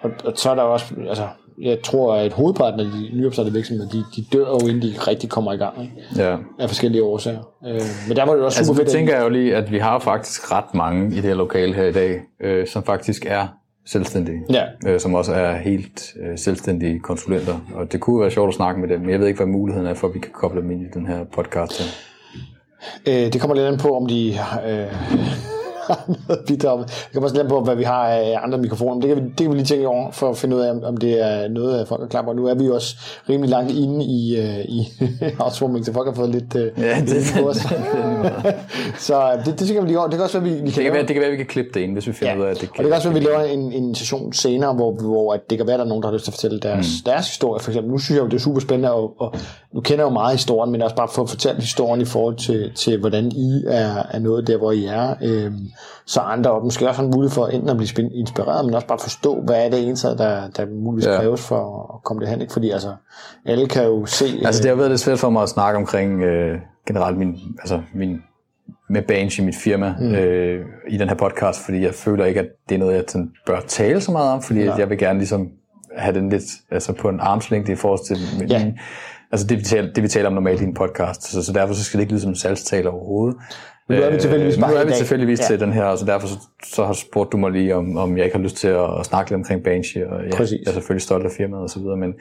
og, 0.00 0.10
og, 0.24 0.32
så 0.36 0.50
er 0.50 0.54
der 0.54 0.62
også, 0.62 0.94
altså, 1.08 1.28
jeg 1.62 1.78
tror, 1.84 2.14
at 2.14 2.32
hovedparten 2.32 2.80
af 2.80 2.86
de 2.86 3.16
nyopstartede 3.18 3.54
virksomheder, 3.54 3.90
de, 3.90 4.04
de 4.16 4.24
dør 4.32 4.46
jo, 4.48 4.58
inden 4.68 4.82
de 4.82 4.94
rigtig 4.98 5.30
kommer 5.30 5.52
i 5.52 5.56
gang, 5.56 5.82
ikke? 5.82 6.22
ja. 6.24 6.36
af 6.58 6.68
forskellige 6.68 7.02
årsager. 7.02 7.42
Øh, 7.66 7.80
men 8.08 8.16
der 8.16 8.24
var 8.24 8.34
det 8.34 8.42
også 8.44 8.58
Altså, 8.58 8.64
super 8.72 8.80
vi 8.82 8.84
fedt. 8.84 8.92
tænker 8.92 9.22
jo 9.22 9.28
lige, 9.28 9.56
at 9.56 9.72
vi 9.72 9.78
har 9.78 9.98
faktisk 9.98 10.52
ret 10.52 10.74
mange 10.74 11.06
i 11.12 11.14
det 11.16 11.22
her 11.24 11.34
lokale 11.34 11.74
her 11.74 11.84
i 11.84 11.92
dag, 11.92 12.20
øh, 12.40 12.66
som 12.66 12.82
faktisk 12.82 13.26
er 13.28 13.46
selvstændige. 13.86 14.40
Ja. 14.50 14.64
Øh, 14.86 15.00
som 15.00 15.14
også 15.14 15.32
er 15.32 15.56
helt 15.56 16.12
øh, 16.22 16.38
selvstændige 16.38 17.00
konsulenter. 17.00 17.54
Og 17.74 17.92
det 17.92 18.00
kunne 18.00 18.20
være 18.20 18.30
sjovt 18.30 18.48
at 18.48 18.54
snakke 18.54 18.80
med 18.80 18.88
dem, 18.88 19.00
men 19.00 19.10
jeg 19.10 19.20
ved 19.20 19.26
ikke, 19.26 19.38
hvad 19.38 19.46
muligheden 19.46 19.88
er 19.88 19.94
for, 19.94 20.08
at 20.08 20.14
vi 20.14 20.18
kan 20.18 20.30
koble 20.34 20.60
dem 20.60 20.70
ind 20.70 20.82
i 20.82 20.86
den 20.94 21.06
her 21.06 21.24
podcast. 21.24 21.82
Her. 21.82 21.86
Øh, 23.26 23.32
det 23.32 23.40
kommer 23.40 23.54
lidt 23.54 23.66
an 23.66 23.78
på, 23.78 23.96
om 23.96 24.06
de 24.06 24.28
øh, 24.66 25.53
har 25.86 26.04
noget 26.06 26.38
at 26.40 26.44
bidrage 26.46 26.78
med. 26.78 26.86
Det 26.86 27.08
kommer 27.12 27.28
også 27.28 27.40
an 27.40 27.48
på, 27.48 27.60
hvad 27.60 27.74
vi 27.76 27.82
har 27.82 28.06
af 28.08 28.38
andre 28.42 28.58
mikrofoner. 28.58 28.94
Men 28.94 29.02
Det 29.02 29.08
kan, 29.08 29.16
vi, 29.24 29.28
det 29.28 29.36
kan 29.38 29.50
vi 29.50 29.54
lige 29.56 29.66
tænke 29.66 29.88
over, 29.88 30.10
for 30.10 30.30
at 30.30 30.36
finde 30.36 30.56
ud 30.56 30.60
af, 30.60 30.70
om- 30.84 30.96
det 30.96 31.22
er 31.26 31.48
noget, 31.48 31.78
af 31.80 31.88
folk 31.88 32.02
er 32.02 32.06
klar 32.06 32.22
på. 32.22 32.32
Nu 32.32 32.46
er 32.46 32.54
vi 32.54 32.64
jo 32.64 32.74
også 32.74 32.96
rimelig 33.28 33.50
langt 33.50 33.70
inde 33.72 34.04
i, 34.04 34.36
øh, 34.40 34.58
i 34.64 34.88
afsvorming, 35.44 35.86
så 35.86 35.92
folk 35.92 36.08
har 36.08 36.14
fået 36.14 36.30
lidt 36.30 36.56
øh, 36.56 36.70
Ja, 36.78 37.00
det- 37.00 37.08
lidt 37.36 37.46
os. 37.46 37.56
så 39.06 39.32
øh, 39.32 39.44
det, 39.46 39.58
det 39.58 39.66
tænker 39.66 39.82
vi 39.82 39.88
lige 39.88 39.98
over. 39.98 40.08
Det 40.08 40.16
kan 40.16 40.24
også 40.24 40.40
være, 40.40 40.50
vi, 40.50 40.60
vi 40.60 40.66
Det 40.66 40.74
kan, 40.74 40.92
være, 40.92 41.00
det 41.02 41.08
kan 41.08 41.16
være, 41.16 41.26
at 41.26 41.32
vi 41.32 41.36
kan 41.36 41.46
klippe 41.46 41.70
det 41.74 41.80
ind, 41.80 41.92
hvis 41.92 42.06
vi 42.06 42.12
finder 42.12 42.32
Ja. 42.34 42.38
ud 42.40 42.44
af, 42.44 42.50
at 42.50 42.60
det 42.60 42.68
Og 42.68 42.76
det 42.78 42.84
kan 42.86 42.92
også 42.92 43.08
være, 43.08 43.18
at 43.18 43.24
vi 43.24 43.28
laver 43.30 43.40
en, 43.42 43.72
en 43.72 43.94
session 43.94 44.32
senere, 44.32 44.74
hvor, 44.74 44.92
hvor 44.92 45.32
at 45.34 45.40
det 45.50 45.58
kan 45.58 45.66
være, 45.66 45.74
at 45.74 45.78
der 45.78 45.84
er 45.84 45.88
nogen, 45.88 46.02
der 46.02 46.08
har 46.08 46.14
lyst 46.14 46.24
til 46.24 46.30
at 46.30 46.34
fortælle 46.34 46.60
deres, 46.60 46.86
mm. 46.86 47.10
deres 47.10 47.28
historie. 47.28 47.60
For 47.60 47.70
eksempel, 47.70 47.92
nu 47.92 47.98
synes 47.98 48.16
jeg 48.16 48.22
jo, 48.24 48.28
det 48.28 48.34
er 48.34 48.40
super 48.40 48.60
spændende, 48.60 48.92
og, 48.92 49.12
og 49.20 49.34
nu 49.74 49.80
kender 49.80 50.04
jeg 50.04 50.10
jo 50.10 50.12
meget 50.12 50.32
historien, 50.32 50.72
men 50.72 50.82
også 50.82 50.96
bare 50.96 51.08
for 51.14 51.22
at 51.22 51.30
fortælle 51.30 51.60
historien 51.60 52.00
i 52.00 52.04
forhold 52.04 52.36
til, 52.36 52.72
til 52.74 53.00
hvordan 53.00 53.26
I 53.26 53.64
er, 53.66 54.02
er 54.10 54.18
noget 54.18 54.46
der, 54.46 54.56
hvor 54.56 54.72
I 54.72 54.84
er. 54.84 55.14
Øhm, 55.22 55.68
så 56.06 56.20
andre 56.20 56.50
og 56.50 56.64
måske 56.64 56.88
også 56.88 57.00
har 57.00 57.04
en 57.04 57.12
mulighed 57.14 57.34
for 57.34 57.46
enten 57.46 57.68
at 57.68 57.76
blive 57.76 58.10
inspireret, 58.14 58.64
men 58.64 58.74
også 58.74 58.86
bare 58.86 58.98
forstå, 58.98 59.40
hvad 59.40 59.66
er 59.66 59.70
det 59.70 59.86
eneste, 59.86 60.08
der, 60.08 60.48
der 60.56 60.66
muligvis 60.66 61.06
Ja. 61.06 61.16
kræves 61.16 61.46
for 61.46 61.94
at 61.94 62.04
komme 62.04 62.20
det 62.20 62.28
hen. 62.28 62.40
Ikke? 62.40 62.52
Fordi 62.52 62.70
altså, 62.70 62.94
alle 63.44 63.68
kan 63.68 63.84
jo 63.84 64.06
se... 64.06 64.24
Altså, 64.44 64.62
det 64.62 64.68
har 64.68 64.76
været 64.76 64.90
lidt 64.90 65.00
svært 65.00 65.18
for 65.18 65.30
mig 65.30 65.42
at 65.42 65.48
snakke 65.48 65.78
omkring, 65.78 66.22
øh, 66.22 66.58
generelt 66.86 67.18
min, 67.18 67.36
altså 67.58 67.80
min, 67.94 68.22
med 68.88 69.02
Banshee, 69.02 69.42
i 69.42 69.46
mit 69.46 69.56
firma, 69.64 69.94
mm. 70.00 70.14
øh, 70.14 70.66
i 70.88 70.96
den 70.96 71.08
her 71.08 71.16
podcast, 71.16 71.64
fordi 71.64 71.80
jeg 71.80 71.94
føler 71.94 72.24
ikke, 72.24 72.40
at 72.40 72.46
det 72.68 72.74
er 72.74 72.78
noget, 72.78 72.94
jeg 72.94 73.04
sådan, 73.08 73.30
bør 73.46 73.60
tale 73.68 74.00
så 74.00 74.12
meget 74.12 74.32
om, 74.32 74.42
fordi 74.42 74.60
ja. 74.60 74.74
jeg 74.74 74.90
vil 74.90 74.98
gerne 74.98 75.18
ligesom 75.18 75.48
have 75.96 76.14
den 76.14 76.30
lidt 76.30 76.44
altså 76.70 76.92
på 76.92 77.08
en 77.08 77.20
armslængde 77.20 77.72
i 77.72 77.76
forhold 77.76 78.06
til 78.06 78.16
min, 78.38 78.48
ja. 78.48 78.72
Altså 79.34 79.46
det 79.46 79.58
vi, 79.58 79.64
taler, 79.64 79.92
det, 79.92 80.02
vi 80.02 80.08
taler 80.08 80.28
om 80.28 80.34
normalt 80.34 80.60
i 80.60 80.64
en 80.64 80.74
podcast, 80.74 81.22
så, 81.22 81.42
så 81.42 81.52
derfor 81.52 81.74
så 81.74 81.84
skal 81.84 81.98
det 81.98 82.02
ikke 82.02 82.12
lyde 82.12 82.20
som 82.20 82.30
en 82.30 82.36
salgstale 82.36 82.90
overhovedet. 82.90 83.36
Nu 83.88 83.96
er 83.96 84.10
vi 84.10 84.18
tilfældigvis, 84.18 84.54
øh, 84.54 84.60
nu 84.60 84.74
er 84.74 84.84
vi 84.84 84.92
tilfældigvis 84.92 85.40
ja. 85.40 85.44
til 85.46 85.60
den 85.60 85.72
her, 85.72 85.96
så 85.96 86.04
derfor 86.04 86.26
så, 86.26 86.38
så 86.64 86.84
har 86.84 86.92
spurgt 86.92 87.32
du 87.32 87.36
mig 87.36 87.50
lige, 87.50 87.76
om, 87.76 87.96
om 87.96 88.16
jeg 88.16 88.24
ikke 88.24 88.36
har 88.36 88.42
lyst 88.42 88.56
til 88.56 88.68
at, 88.68 88.98
at 89.00 89.06
snakke 89.06 89.30
lidt 89.30 89.38
omkring 89.38 89.64
Banshee, 89.64 90.10
og 90.10 90.24
jeg, 90.24 90.32
jeg 90.40 90.58
er 90.66 90.72
selvfølgelig 90.72 91.02
stolt 91.02 91.24
af 91.24 91.32
firmaet 91.36 91.62
og 91.62 91.70
så 91.70 91.80
videre, 91.80 91.96
men 91.96 92.14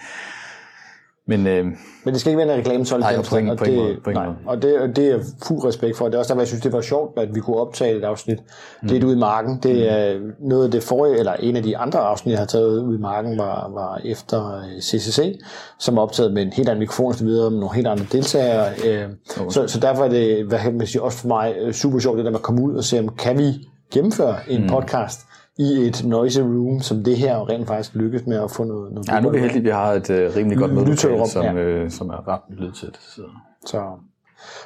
men, 1.27 1.47
øh, 1.47 1.65
men 2.03 2.13
det 2.13 2.19
skal 2.19 2.29
ikke 2.29 2.37
være 2.37 2.53
en 2.53 2.59
reklame 2.59 2.85
så 2.85 2.97
nej, 2.97 3.21
på 3.29 3.35
ingen, 3.35 3.51
og, 3.51 3.65
det, 3.65 3.97
på 4.03 4.11
nej, 4.11 4.27
og, 4.45 4.61
det, 4.61 4.79
og 4.79 4.95
det 4.95 5.07
er 5.11 5.19
fuld 5.47 5.65
respekt 5.65 5.97
for. 5.97 6.05
Det 6.05 6.15
er 6.15 6.19
også 6.19 6.33
derfor, 6.33 6.41
jeg 6.41 6.47
synes, 6.47 6.63
det 6.63 6.73
var 6.73 6.81
sjovt, 6.81 7.19
at 7.19 7.35
vi 7.35 7.39
kunne 7.39 7.55
optage 7.55 7.97
et 7.97 8.03
afsnit 8.03 8.39
mm. 8.81 8.87
lidt 8.87 9.03
ud 9.03 9.15
i 9.15 9.19
marken. 9.19 9.59
Det 9.63 9.75
mm. 9.75 9.81
er 9.87 10.19
mm. 10.19 10.47
noget 10.49 10.65
af 10.65 10.71
det 10.71 10.83
forrige, 10.83 11.19
eller 11.19 11.33
en 11.33 11.55
af 11.55 11.63
de 11.63 11.77
andre 11.77 11.99
afsnit, 11.99 12.31
jeg 12.31 12.39
har 12.39 12.45
taget 12.45 12.79
ud 12.79 12.97
i 12.97 13.01
marken, 13.01 13.37
var, 13.37 13.71
var 13.73 14.01
efter 14.05 14.63
CCC, 14.81 15.19
øh, 15.19 15.33
som 15.79 15.97
er 15.97 16.01
optaget 16.01 16.33
med 16.33 16.41
en 16.41 16.53
helt 16.53 16.69
anden 16.69 16.79
mikrofon 16.79 17.07
og 17.07 17.15
så 17.15 17.25
videre, 17.25 17.51
med 17.51 17.59
nogle 17.59 17.75
helt 17.75 17.87
andre 17.87 18.05
deltagere. 18.11 18.69
Øh, 18.85 19.09
okay. 19.39 19.49
så, 19.49 19.67
så 19.67 19.79
derfor 19.79 20.03
er 20.03 20.09
det 20.09 20.45
hvad 20.45 20.71
man 20.71 20.87
sige, 20.87 21.01
også 21.01 21.17
for 21.17 21.27
mig 21.27 21.55
øh, 21.61 21.73
super 21.73 21.99
sjovt, 21.99 22.17
det 22.17 22.25
der 22.25 22.31
med 22.31 22.39
at 22.39 22.43
komme 22.43 22.61
ud 22.61 22.75
og 22.75 22.83
se, 22.83 22.99
om 22.99 23.09
kan 23.09 23.37
vi 23.37 23.69
gennemføre 23.93 24.35
en 24.49 24.61
mm. 24.61 24.69
podcast, 24.69 25.19
i 25.57 25.87
et 25.87 26.03
noisy 26.05 26.39
room, 26.39 26.81
som 26.81 27.03
det 27.03 27.17
her, 27.17 27.35
og 27.35 27.49
rent 27.49 27.67
faktisk 27.67 27.95
lykkes 27.95 28.25
med 28.25 28.37
at 28.37 28.51
få 28.51 28.63
noget... 28.63 28.93
noget 28.93 29.07
ja, 29.07 29.19
nu 29.19 29.27
er 29.27 29.31
vi 29.31 29.39
heldige, 29.39 29.57
at 29.57 29.63
vi 29.63 29.69
har 29.69 29.91
et 29.91 30.09
uh, 30.09 30.35
rimelig 30.35 30.57
godt 30.57 30.73
mødelokale, 30.73 31.27
som, 31.27 31.43
ja. 31.43 31.53
øh, 31.53 31.91
som 31.91 32.09
er 32.09 32.27
ret 32.27 32.41
lydtæt. 32.49 32.99
Så. 33.01 33.21
så. 33.65 33.83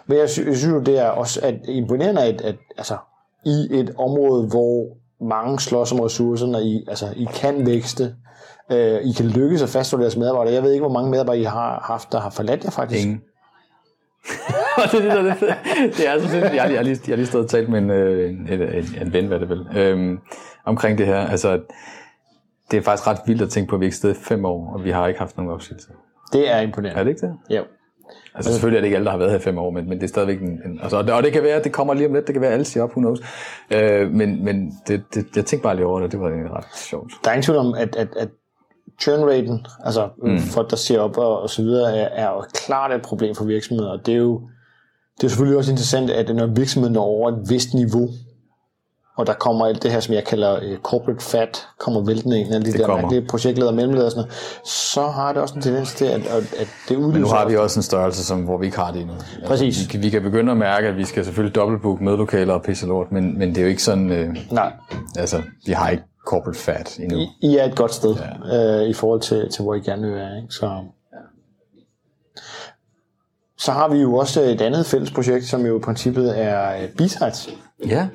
Men 0.07 0.17
jeg, 0.17 0.29
sy- 0.29 0.45
jeg 0.47 0.57
synes 0.57 0.73
jo, 0.73 0.79
det 0.79 0.99
er 0.99 1.07
også 1.07 1.39
at 1.43 1.55
imponerende, 1.67 2.21
at, 2.21 2.41
at 2.41 2.55
altså, 2.77 2.97
i 3.45 3.67
et 3.71 3.93
område, 3.97 4.47
hvor 4.47 4.97
mange 5.25 5.59
slås 5.59 5.91
om 5.91 5.99
ressourcerne, 5.99 6.63
I, 6.63 6.85
altså, 6.87 7.05
I 7.15 7.27
kan 7.33 7.65
vækste, 7.65 8.15
øh, 8.71 9.01
I 9.03 9.11
kan 9.11 9.25
lykkes 9.25 9.61
at 9.61 9.69
fastholde 9.69 10.03
jeres 10.03 10.17
medarbejdere. 10.17 10.53
Jeg 10.53 10.63
ved 10.63 10.71
ikke, 10.71 10.83
hvor 10.83 10.93
mange 10.93 11.11
medarbejdere 11.11 11.41
I 11.41 11.45
har 11.45 11.83
haft, 11.87 12.11
der 12.11 12.19
har 12.19 12.29
forladt 12.29 12.63
jer 12.63 12.69
faktisk. 12.69 13.05
Ingen. 13.05 13.21
det, 14.91 15.05
er 15.05 15.21
det, 15.21 15.33
det, 15.39 15.55
det 15.97 16.07
er 16.07 16.11
altså, 16.11 16.37
jeg, 16.37 16.49
har, 16.49 16.69
jeg, 16.69 16.77
har 16.77 16.83
lige, 16.83 16.99
jeg 17.07 17.11
har 17.11 17.15
lige 17.15 17.25
stået 17.25 17.43
og 17.43 17.49
talt 17.49 17.69
med 17.69 17.79
en, 17.79 17.89
øh, 17.89 18.29
en, 18.29 18.51
en, 18.51 18.85
en 19.01 19.13
ven, 19.13 19.27
hvad 19.27 19.39
det 19.39 19.49
vil. 19.49 19.67
Øhm, 19.75 20.19
omkring 20.67 20.97
det 20.97 21.05
her. 21.05 21.17
Altså, 21.17 21.59
det 22.71 22.77
er 22.77 22.81
faktisk 22.81 23.07
ret 23.07 23.17
vildt 23.25 23.41
at 23.41 23.49
tænke 23.49 23.69
på, 23.69 23.75
at 23.75 23.79
vi 23.79 23.85
ikke 23.85 23.93
er 23.93 23.97
stedet 23.97 24.17
fem 24.17 24.45
år, 24.45 24.73
og 24.73 24.83
vi 24.83 24.91
har 24.91 25.07
ikke 25.07 25.19
haft 25.19 25.37
nogen 25.37 25.51
opsigelse. 25.51 25.87
Det 26.33 26.51
er 26.51 26.59
imponerende. 26.59 26.99
Er 26.99 27.03
det 27.03 27.11
ikke 27.11 27.21
det? 27.21 27.55
Jo. 27.57 27.63
Altså 28.35 28.51
selvfølgelig 28.51 28.77
er 28.77 28.81
det 28.81 28.87
ikke 28.87 28.95
alle, 28.95 29.05
der 29.05 29.11
har 29.11 29.17
været 29.17 29.31
her 29.31 29.37
i 29.37 29.41
fem 29.41 29.57
år, 29.57 29.71
men, 29.71 29.89
men 29.89 29.97
det 29.97 30.03
er 30.03 30.07
stadigvæk 30.07 30.41
en, 30.41 30.47
en 30.47 30.79
altså, 30.83 30.97
og 30.97 31.23
det 31.23 31.33
kan 31.33 31.43
være, 31.43 31.55
at 31.55 31.63
det 31.63 31.71
kommer 31.71 31.93
lige 31.93 32.07
om 32.07 32.13
lidt, 32.13 32.27
det 32.27 32.33
kan 32.33 32.41
være, 32.41 32.49
at 32.49 32.53
alle 32.53 32.65
siger 32.65 32.83
op, 32.83 32.89
who 32.89 32.99
knows. 32.99 33.19
Øh, 33.71 34.11
men 34.11 34.45
men 34.45 34.73
det, 34.87 35.03
det, 35.13 35.25
jeg 35.35 35.45
tænkte 35.45 35.63
bare 35.63 35.75
lige 35.75 35.85
over 35.85 35.99
det, 35.99 36.11
det 36.11 36.19
var 36.19 36.27
egentlig 36.27 36.53
ret 36.53 36.65
sjovt. 36.75 37.11
Der 37.23 37.29
er 37.29 37.33
ingen 37.33 37.43
tvivl 37.43 37.57
om, 37.57 37.73
at, 37.73 37.95
at, 37.95 38.07
at 38.17 38.29
churn 39.01 39.23
raten, 39.23 39.65
altså 39.83 40.09
mm. 40.23 40.39
folk, 40.39 40.69
der 40.69 40.75
siger 40.75 40.99
op 40.99 41.17
og, 41.17 41.41
og 41.41 41.49
så 41.49 41.61
videre, 41.61 41.97
er, 41.97 42.07
er 42.07 42.29
jo 42.29 42.43
klart 42.53 42.91
et 42.91 43.01
problem 43.01 43.35
for 43.35 43.45
virksomheder, 43.45 43.89
og 43.91 44.05
det 44.05 44.13
er 44.13 44.17
jo 44.17 44.41
det 45.17 45.23
er 45.23 45.27
selvfølgelig 45.27 45.57
også 45.57 45.71
interessant, 45.71 46.09
at 46.09 46.35
når 46.35 46.45
virksomheden 46.45 46.93
når 46.93 47.03
over 47.03 47.31
et 47.31 47.49
vist 47.49 47.73
niveau, 47.73 48.09
og 49.17 49.27
der 49.27 49.33
kommer 49.33 49.65
alt 49.65 49.83
det 49.83 49.91
her, 49.91 49.99
som 49.99 50.13
jeg 50.13 50.23
kalder 50.23 50.57
uh, 50.57 50.77
corporate 50.83 51.23
fat, 51.23 51.67
kommer 51.79 52.05
væltende 52.05 52.39
ind, 52.39 52.53
alle 52.53 52.65
de 52.65 52.71
det 52.71 52.79
der 52.79 52.87
mærkelige 52.87 53.27
projektleder 53.29 53.69
og 53.69 53.75
mellemleder 53.75 54.05
og 54.05 54.11
sådan 54.11 54.23
noget, 54.23 54.67
så 54.67 55.07
har 55.07 55.33
det 55.33 55.41
også 55.41 55.55
en 55.55 55.61
tendens 55.61 55.93
til, 55.93 56.05
at, 56.05 56.21
at, 56.27 56.53
at 56.59 56.67
det 56.89 56.95
udløser... 56.95 57.11
Men 57.11 57.21
nu 57.21 57.27
har 57.27 57.47
vi 57.47 57.55
også 57.55 57.79
en 57.79 57.83
størrelse, 57.83 58.25
som, 58.25 58.41
hvor 58.41 58.57
vi 58.57 58.65
ikke 58.65 58.77
har 58.77 58.91
det 58.91 59.01
endnu. 59.01 59.15
Altså, 59.15 59.47
Præcis. 59.47 59.77
Altså, 59.79 59.97
vi, 59.97 60.03
vi, 60.03 60.09
kan 60.09 60.21
begynde 60.21 60.51
at 60.51 60.57
mærke, 60.57 60.87
at 60.87 60.97
vi 60.97 61.05
skal 61.05 61.25
selvfølgelig 61.25 61.55
dobbeltbook 61.55 62.01
mødelokaler 62.01 62.53
og 62.53 62.61
pisse 62.61 62.85
lort, 62.85 63.11
men, 63.11 63.39
men 63.39 63.49
det 63.49 63.57
er 63.57 63.61
jo 63.61 63.67
ikke 63.67 63.83
sådan... 63.83 64.11
Øh, 64.11 64.37
Nej. 64.51 64.71
Altså, 65.17 65.41
vi 65.65 65.71
har 65.71 65.89
ikke 65.89 66.03
corporate 66.27 66.59
fat 66.59 66.99
endnu. 66.99 67.17
I, 67.17 67.29
I 67.41 67.57
er 67.57 67.63
et 67.63 67.75
godt 67.75 67.93
sted 67.93 68.15
ja. 68.45 68.81
øh, 68.81 68.89
i 68.89 68.93
forhold 68.93 69.21
til, 69.21 69.49
til, 69.51 69.63
hvor 69.63 69.75
I 69.75 69.79
gerne 69.79 70.01
vil 70.01 70.15
være. 70.15 70.37
Ikke? 70.37 70.53
Så, 70.53 70.83
så 73.57 73.71
har 73.71 73.87
vi 73.87 73.97
jo 73.97 74.15
også 74.15 74.41
et 74.41 74.61
andet 74.61 74.85
fælles 74.85 75.11
projekt, 75.11 75.45
som 75.45 75.65
jo 75.65 75.77
i 75.77 75.81
princippet 75.81 76.41
er 76.41 76.81
øh, 76.81 76.89
B-Sides. 76.89 77.49
Ja. 77.87 78.07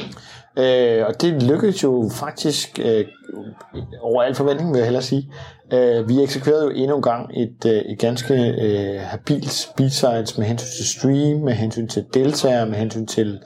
Øh, 0.58 1.06
og 1.06 1.20
det 1.20 1.42
lykkedes 1.42 1.82
jo 1.82 2.10
faktisk 2.14 2.78
øh, 2.84 3.04
over 4.00 4.22
al 4.22 4.34
forventning, 4.34 4.70
vil 4.72 4.78
jeg 4.78 4.86
hellere 4.86 5.02
sige. 5.02 5.32
Øh, 5.72 6.08
vi 6.08 6.22
eksekverede 6.22 6.64
jo 6.64 6.70
endnu 6.70 6.96
en 6.96 7.02
gang 7.02 7.30
et, 7.34 7.64
øh, 7.66 7.72
et 7.72 7.98
ganske 7.98 8.34
øh, 8.62 9.00
habilt 9.00 9.70
B-Sides 9.76 10.38
med 10.38 10.46
hensyn 10.46 10.68
til 10.76 10.88
stream, 10.98 11.40
med 11.44 11.52
hensyn 11.52 11.88
til 11.88 12.04
deltagere, 12.14 12.66
med 12.66 12.74
hensyn 12.76 13.06
til 13.06 13.38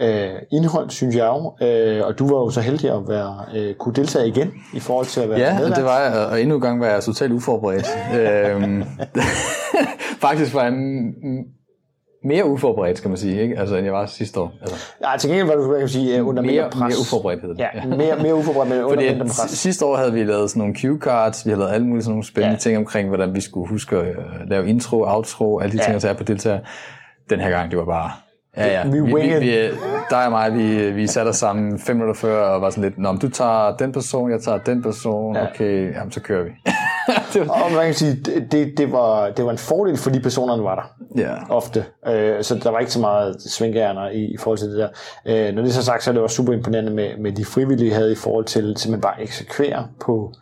øh, 0.00 0.30
indhold, 0.52 0.90
synes 0.90 1.16
jeg 1.16 1.26
jo. 1.26 1.66
Øh, 1.66 2.06
og 2.06 2.18
du 2.18 2.26
var 2.34 2.40
jo 2.40 2.50
så 2.50 2.60
heldig 2.60 2.90
at 2.90 3.08
være, 3.08 3.36
øh, 3.54 3.74
kunne 3.74 3.94
deltage 3.94 4.28
igen 4.28 4.52
i 4.74 4.80
forhold 4.80 5.06
til 5.06 5.20
at 5.20 5.30
være 5.30 5.38
Ja, 5.38 5.58
medvært. 5.58 5.76
det 5.76 5.84
var 5.84 6.00
jeg, 6.00 6.26
og 6.26 6.40
endnu 6.40 6.54
en 6.54 6.60
gang 6.62 6.80
var 6.80 6.86
jeg 6.86 7.02
totalt 7.02 7.32
uforberedt. 7.32 7.86
øhm, 8.20 8.82
faktisk 10.26 10.54
var 10.54 10.62
jeg 10.62 10.72
mere 12.24 12.46
uforberedt, 12.46 12.98
skal 12.98 13.08
man 13.08 13.18
sige, 13.18 13.42
ikke? 13.42 13.58
Altså, 13.58 13.76
end 13.76 13.84
jeg 13.84 13.92
var 13.92 14.06
sidste 14.06 14.40
år. 14.40 14.52
Altså. 14.60 14.76
Ja, 15.04 15.16
til 15.18 15.30
gengæld 15.30 15.46
var 15.46 15.54
du, 15.54 15.78
kan 15.78 15.88
sige, 15.88 16.24
under 16.24 16.42
mere, 16.42 16.70
pres. 16.70 16.80
Mere 16.80 17.00
uforberedt 17.00 17.40
hedder 17.40 17.54
det. 17.54 17.62
Ja, 17.74 17.96
mere, 17.96 18.16
mere 18.22 18.34
uforberedt, 18.34 18.70
men 18.70 18.84
under 18.84 19.10
mindre 19.10 19.24
pres. 19.24 19.50
sidste 19.50 19.84
år 19.84 19.96
havde 19.96 20.12
vi 20.12 20.24
lavet 20.24 20.50
sådan 20.50 20.60
nogle 20.60 20.74
cue 20.74 20.98
cards, 20.98 21.46
vi 21.46 21.50
havde 21.50 21.60
lavet 21.60 21.72
alle 21.72 21.86
mulige 21.86 22.02
sådan 22.02 22.12
nogle 22.12 22.26
spændende 22.26 22.54
ja. 22.54 22.58
ting 22.58 22.76
omkring, 22.76 23.08
hvordan 23.08 23.34
vi 23.34 23.40
skulle 23.40 23.68
huske 23.68 23.96
at 23.96 24.16
lave 24.46 24.68
intro, 24.68 25.04
outro, 25.06 25.58
alle 25.58 25.72
de 25.72 25.78
ja. 25.78 25.90
ting, 25.90 26.02
der 26.02 26.08
er 26.08 26.14
på 26.14 26.24
deltager. 26.24 26.58
Den 27.30 27.40
her 27.40 27.50
gang, 27.50 27.70
det 27.70 27.78
var 27.78 27.84
bare 27.84 28.10
Ja, 28.56 28.66
ja. 28.66 28.88
Vi, 28.88 29.00
vi, 29.00 29.12
vi, 29.12 29.38
vi, 29.40 29.68
dig 30.10 30.24
og 30.24 30.30
mig, 30.30 30.54
vi, 30.54 30.90
vi 30.90 31.06
satte 31.06 31.28
os 31.28 31.36
sammen 31.36 31.78
fem 31.78 31.96
minutter 31.96 32.14
før 32.20 32.42
og 32.42 32.62
var 32.62 32.70
sådan 32.70 32.84
lidt, 32.84 32.98
Nå, 32.98 33.12
du 33.12 33.28
tager 33.28 33.76
den 33.76 33.92
person, 33.92 34.30
jeg 34.30 34.40
tager 34.40 34.58
den 34.58 34.82
person, 34.82 35.36
ja. 35.36 35.46
okay, 35.46 35.94
jamen, 35.94 36.12
så 36.12 36.20
kører 36.20 36.44
vi. 36.44 36.50
det 37.32 37.48
var... 37.48 37.62
Og 37.62 37.72
man 37.72 37.84
kan 37.84 37.94
sige, 37.94 38.16
det, 38.52 38.72
det, 38.76 38.92
var, 38.92 39.30
det 39.30 39.44
var 39.44 39.50
en 39.50 39.58
fordel, 39.58 39.96
fordi 39.96 40.20
personerne 40.20 40.64
var 40.64 40.74
der. 40.74 41.20
Ja. 41.22 41.54
Ofte. 41.54 41.84
Øh, 42.06 42.42
så 42.42 42.54
der 42.54 42.70
var 42.70 42.78
ikke 42.78 42.92
så 42.92 43.00
meget 43.00 43.36
svingærner 43.42 44.08
i, 44.08 44.24
i 44.24 44.36
forhold 44.36 44.58
til 44.58 44.68
det 44.68 44.78
der. 44.78 44.88
Øh, 45.26 45.54
når 45.54 45.62
det 45.62 45.68
er 45.68 45.72
så 45.72 45.84
sagt, 45.84 46.04
så 46.04 46.10
er 46.10 46.12
det 46.12 46.22
også 46.22 46.36
super 46.36 46.52
imponerende 46.52 46.92
med, 46.92 47.08
med 47.18 47.32
de 47.32 47.44
frivillige 47.44 47.94
havde 47.94 48.12
i 48.12 48.16
forhold 48.16 48.44
til 48.44 48.62
simpelthen 48.62 49.00
bare 49.00 49.16
at 49.16 49.22
eksekvere 49.22 49.86
på, 50.00 50.32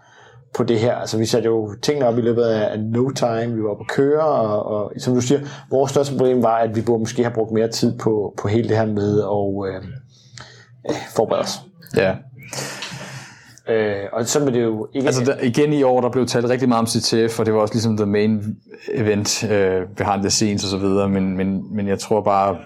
på 0.54 0.64
det 0.64 0.78
her. 0.78 0.94
Altså 0.94 1.18
vi 1.18 1.26
satte 1.26 1.46
jo 1.46 1.74
tingene 1.82 2.06
op 2.06 2.18
i 2.18 2.20
løbet 2.20 2.42
af 2.42 2.80
no 2.80 3.10
time, 3.10 3.54
vi 3.54 3.62
var 3.62 3.74
på 3.74 3.84
køre, 3.88 4.24
og, 4.24 4.66
og 4.66 4.92
som 4.98 5.14
du 5.14 5.20
siger, 5.20 5.40
vores 5.70 5.90
største 5.90 6.12
problem 6.16 6.42
var, 6.42 6.56
at 6.56 6.76
vi 6.76 6.80
burde 6.80 6.98
måske 6.98 7.22
have 7.22 7.34
brugt 7.34 7.52
mere 7.52 7.68
tid 7.68 7.98
på, 7.98 8.34
på 8.38 8.48
hele 8.48 8.68
det 8.68 8.76
her 8.76 8.86
med 8.86 9.20
at 9.20 9.74
øh, 9.74 10.96
forberede 11.16 11.42
os. 11.42 11.60
Ja. 11.96 12.14
Øh, 13.70 13.96
og 14.12 14.26
så 14.26 14.40
blev 14.40 14.54
det 14.54 14.62
jo 14.62 14.88
ikke... 14.94 15.06
Altså 15.06 15.24
der, 15.24 15.40
igen 15.42 15.72
i 15.72 15.82
år, 15.82 16.00
der 16.00 16.10
blev 16.10 16.26
talt 16.26 16.48
rigtig 16.48 16.68
meget 16.68 16.80
om 16.80 16.86
CTF, 16.86 17.40
og 17.40 17.46
det 17.46 17.54
var 17.54 17.60
også 17.60 17.74
ligesom 17.74 17.96
the 17.96 18.06
main 18.06 18.56
event 18.94 19.44
øh, 19.44 19.82
behind 19.96 20.22
the 20.22 20.30
scenes 20.30 20.64
og 20.64 20.70
så 20.70 20.76
videre, 20.76 21.08
men, 21.08 21.36
men, 21.36 21.76
men 21.76 21.88
jeg 21.88 21.98
tror 21.98 22.20
bare, 22.20 22.56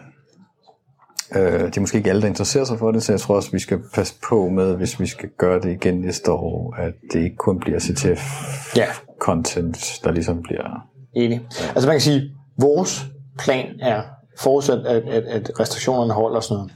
Øh, 1.35 1.67
det 1.67 1.77
er 1.77 1.81
måske 1.81 1.99
ikke 1.99 2.11
alle, 2.11 2.23
der 2.23 2.29
interesserer 2.29 2.65
sig 2.65 2.79
for 2.79 2.93
det, 2.93 3.03
så 3.03 3.13
jeg 3.13 3.21
tror 3.21 3.37
også, 3.37 3.51
vi 3.51 3.59
skal 3.59 3.79
passe 3.95 4.15
på 4.29 4.49
med, 4.49 4.77
hvis 4.77 5.01
vi 5.01 5.07
skal 5.07 5.29
gøre 5.39 5.61
det 5.61 5.71
igen 5.71 5.95
næste 5.95 6.33
år, 6.33 6.75
at 6.79 6.95
det 7.13 7.25
ikke 7.25 7.37
kun 7.37 7.61
bliver 7.61 7.79
CTF-content, 7.79 10.01
der 10.05 10.11
ligesom 10.11 10.43
bliver... 10.43 10.89
Enig. 11.17 11.47
Ja. 11.61 11.67
Altså 11.69 11.89
man 11.89 11.95
kan 11.95 12.01
sige, 12.01 12.31
vores 12.59 13.05
plan 13.39 13.67
er 13.81 14.03
forudsat, 14.39 14.87
at, 14.87 15.03
at, 15.03 15.25
at 15.25 15.51
restriktionerne 15.61 16.13
holder 16.13 16.41
sådan 16.41 16.55
noget. 16.55 16.73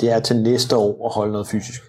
Det 0.00 0.12
er 0.12 0.20
til 0.20 0.42
næste 0.42 0.76
år 0.76 1.06
at 1.06 1.12
holde 1.14 1.32
noget 1.32 1.48
fysisk. 1.48 1.82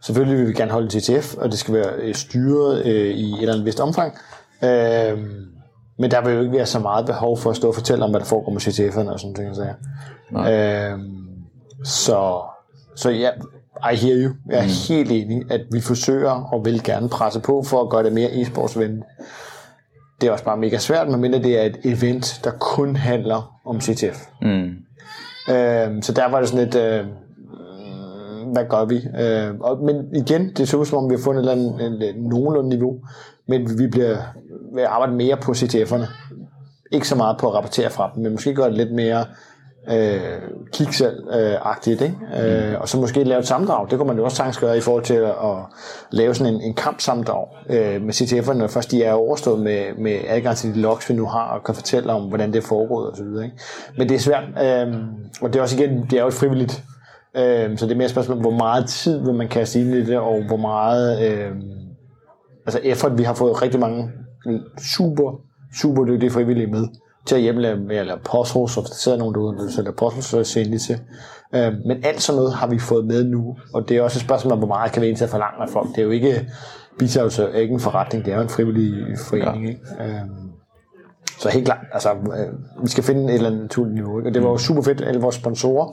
Selvfølgelig 0.00 0.38
vil 0.38 0.48
vi 0.48 0.52
gerne 0.52 0.70
holde 0.70 1.00
CTF, 1.00 1.34
og 1.34 1.50
det 1.50 1.58
skal 1.58 1.74
være 1.74 1.92
øh, 1.98 2.14
styret 2.14 2.86
øh, 2.86 3.10
i 3.10 3.32
et 3.32 3.40
eller 3.40 3.52
andet 3.52 3.66
vist 3.66 3.80
omfang. 3.80 4.14
Øh, 4.64 5.18
men 5.98 6.10
der 6.10 6.24
vil 6.24 6.34
jo 6.34 6.40
ikke 6.40 6.52
være 6.52 6.66
så 6.66 6.78
meget 6.78 7.06
behov 7.06 7.38
for 7.38 7.50
at 7.50 7.56
stå 7.56 7.68
og 7.68 7.74
fortælle 7.74 8.04
om, 8.04 8.10
hvad 8.10 8.20
der 8.20 8.26
foregår 8.26 8.52
med 8.52 8.60
CTF'erne 8.60 9.12
og 9.12 9.20
sådan 9.20 9.34
ting. 9.34 9.56
Så, 9.56 9.66
ja. 10.32 10.90
øhm, 10.90 11.26
så, 11.84 12.42
så 12.96 13.10
ja, 13.10 13.30
I 13.92 13.96
hear 13.96 14.16
you. 14.16 14.34
Jeg 14.50 14.58
er 14.58 14.62
mm. 14.62 14.68
helt 14.88 15.10
enig, 15.10 15.52
at 15.52 15.60
vi 15.72 15.80
forsøger 15.80 16.30
og 16.30 16.64
vil 16.64 16.82
gerne 16.82 17.08
presse 17.08 17.40
på 17.40 17.62
for 17.62 17.82
at 17.82 17.90
gøre 17.90 18.02
det 18.02 18.12
mere 18.12 18.28
e-sportsvenligt. 18.30 19.04
Det 20.20 20.26
er 20.26 20.32
også 20.32 20.44
bare 20.44 20.56
mega 20.56 20.78
svært, 20.78 21.08
medmindre 21.08 21.38
det 21.38 21.60
er 21.60 21.62
et 21.62 21.78
event, 21.84 22.40
der 22.44 22.50
kun 22.50 22.96
handler 22.96 23.60
om 23.66 23.80
CTF. 23.80 24.26
Mm. 24.42 24.70
Øhm, 25.54 26.02
så 26.02 26.12
der 26.16 26.30
var 26.30 26.40
det 26.40 26.48
sådan 26.48 26.64
lidt, 26.64 26.74
øh, 26.74 27.06
hvad 28.56 28.64
gør 28.68 28.84
vi? 28.84 28.96
Øh, 29.22 29.60
og, 29.60 29.84
men 29.84 30.14
igen, 30.14 30.52
det 30.56 30.68
ser 30.68 30.78
ud 30.78 30.84
som 30.84 30.98
om, 30.98 31.10
vi 31.10 31.14
har 31.14 31.22
fundet 31.22 31.44
et 31.44 31.50
eller 31.50 31.64
andet, 31.64 31.86
en, 31.86 32.16
en, 32.16 32.24
nogenlunde 32.24 32.68
niveau, 32.68 33.00
men 33.48 33.78
vi 33.78 33.86
bliver 33.86 34.16
vil 34.74 34.82
arbejde 34.82 35.12
mere 35.12 35.36
på 35.36 35.52
CTF'erne. 35.52 36.06
Ikke 36.92 37.08
så 37.08 37.16
meget 37.16 37.36
på 37.38 37.48
at 37.48 37.54
rapportere 37.54 37.90
fra 37.90 38.10
dem, 38.14 38.22
men 38.22 38.32
måske 38.32 38.54
gøre 38.54 38.68
det 38.68 38.76
lidt 38.76 38.92
mere 38.92 39.24
øh, 39.90 40.20
kig 40.72 40.94
selv-agtigt, 40.94 42.00
ikke? 42.00 42.16
Øh, 42.72 42.80
og 42.80 42.88
så 42.88 43.00
måske 43.00 43.24
lave 43.24 43.38
et 43.38 43.46
sammendrag. 43.46 43.90
Det 43.90 43.98
kunne 43.98 44.08
man 44.08 44.16
jo 44.16 44.24
også 44.24 44.36
sagtens 44.36 44.58
gøre 44.58 44.76
i 44.76 44.80
forhold 44.80 45.04
til 45.04 45.14
at, 45.14 45.30
at 45.30 45.56
lave 46.10 46.34
sådan 46.34 46.54
en, 46.54 46.60
en 46.60 46.74
kampsammendrag 46.74 47.46
øh, 47.70 48.02
med 48.02 48.14
CTF'erne, 48.14 48.52
når 48.52 48.66
først 48.66 48.90
de 48.90 49.02
er 49.02 49.12
overstået 49.12 49.60
med, 49.60 49.84
med 49.98 50.18
adgang 50.28 50.56
til 50.56 50.74
de 50.74 50.80
logs, 50.80 51.08
vi 51.08 51.14
nu 51.14 51.26
har, 51.26 51.48
og 51.48 51.64
kan 51.64 51.74
fortælle 51.74 52.12
om, 52.12 52.22
hvordan 52.22 52.52
det 52.52 52.58
er 52.58 52.66
foregået 52.66 53.10
osv. 53.10 53.26
Ikke? 53.44 53.56
Men 53.98 54.08
det 54.08 54.14
er 54.14 54.18
svært, 54.18 54.44
øh, 54.44 54.94
og 55.40 55.52
det 55.52 55.58
er 55.58 55.62
også 55.62 55.76
igen, 55.76 56.06
det 56.10 56.12
er 56.12 56.22
jo 56.22 56.28
et 56.28 56.34
frivilligt, 56.34 56.84
øh, 57.36 57.78
så 57.78 57.86
det 57.86 57.92
er 57.92 57.96
mere 57.96 58.04
et 58.04 58.10
spørgsmål, 58.10 58.40
hvor 58.40 58.50
meget 58.50 58.88
tid 58.88 59.24
vil 59.24 59.34
man 59.34 59.48
kaste 59.48 59.80
ind 59.80 59.94
i 59.94 60.04
det, 60.04 60.18
og 60.18 60.42
hvor 60.46 60.56
meget 60.56 61.30
øh, 61.30 61.50
altså 62.66 62.80
effort, 62.82 63.18
vi 63.18 63.22
har 63.22 63.34
fået 63.34 63.62
rigtig 63.62 63.80
mange 63.80 64.10
super, 64.78 65.40
super 65.80 66.04
dygtige 66.04 66.30
frivillige 66.30 66.66
med 66.66 66.88
til 67.26 67.34
at 67.34 67.40
hjælpe 67.40 67.76
med 67.76 67.96
at 67.96 68.06
lave 68.06 68.18
puzzles, 68.18 68.76
og 68.76 68.82
der 68.82 68.94
sidder 68.94 69.18
nogen 69.18 69.34
derude, 69.34 69.58
der 69.58 69.70
sætter 69.70 69.92
puzzles, 69.92 70.24
så 70.24 70.38
er 70.38 70.42
til. 70.78 71.00
Øh, 71.54 71.72
men 71.86 72.04
alt 72.04 72.22
sådan 72.22 72.36
noget 72.36 72.54
har 72.54 72.66
vi 72.66 72.78
fået 72.78 73.06
med 73.06 73.24
nu, 73.24 73.56
og 73.74 73.88
det 73.88 73.96
er 73.96 74.02
også 74.02 74.18
et 74.18 74.22
spørgsmål 74.22 74.52
om, 74.52 74.58
hvor 74.58 74.68
meget 74.68 74.92
kan 74.92 75.02
vi 75.02 75.06
egentlig 75.06 75.28
forlange 75.28 75.62
af 75.62 75.68
folk. 75.68 75.88
Det 75.88 75.98
er 75.98 76.02
jo 76.02 76.10
ikke, 76.10 76.48
Bitabs 76.98 77.38
er 77.38 77.48
ikke 77.48 77.74
en 77.74 77.80
forretning, 77.80 78.24
det 78.24 78.32
er 78.32 78.36
jo 78.36 78.42
en 78.42 78.48
frivillig 78.48 79.18
forening. 79.18 79.64
Ja. 79.64 79.70
Ikke? 79.70 79.80
Øh, 80.00 80.20
så 81.38 81.48
helt 81.48 81.64
klart, 81.64 81.84
altså, 81.92 82.10
øh, 82.10 82.82
vi 82.82 82.88
skal 82.88 83.04
finde 83.04 83.24
et 83.24 83.34
eller 83.34 83.50
andet 83.50 83.70
tool 83.70 83.92
niveau, 83.92 84.18
ikke? 84.18 84.30
og 84.30 84.34
det 84.34 84.42
var 84.42 84.48
jo 84.48 84.58
super 84.58 84.82
fedt, 84.82 85.00
alle 85.00 85.20
vores 85.20 85.34
sponsorer, 85.34 85.92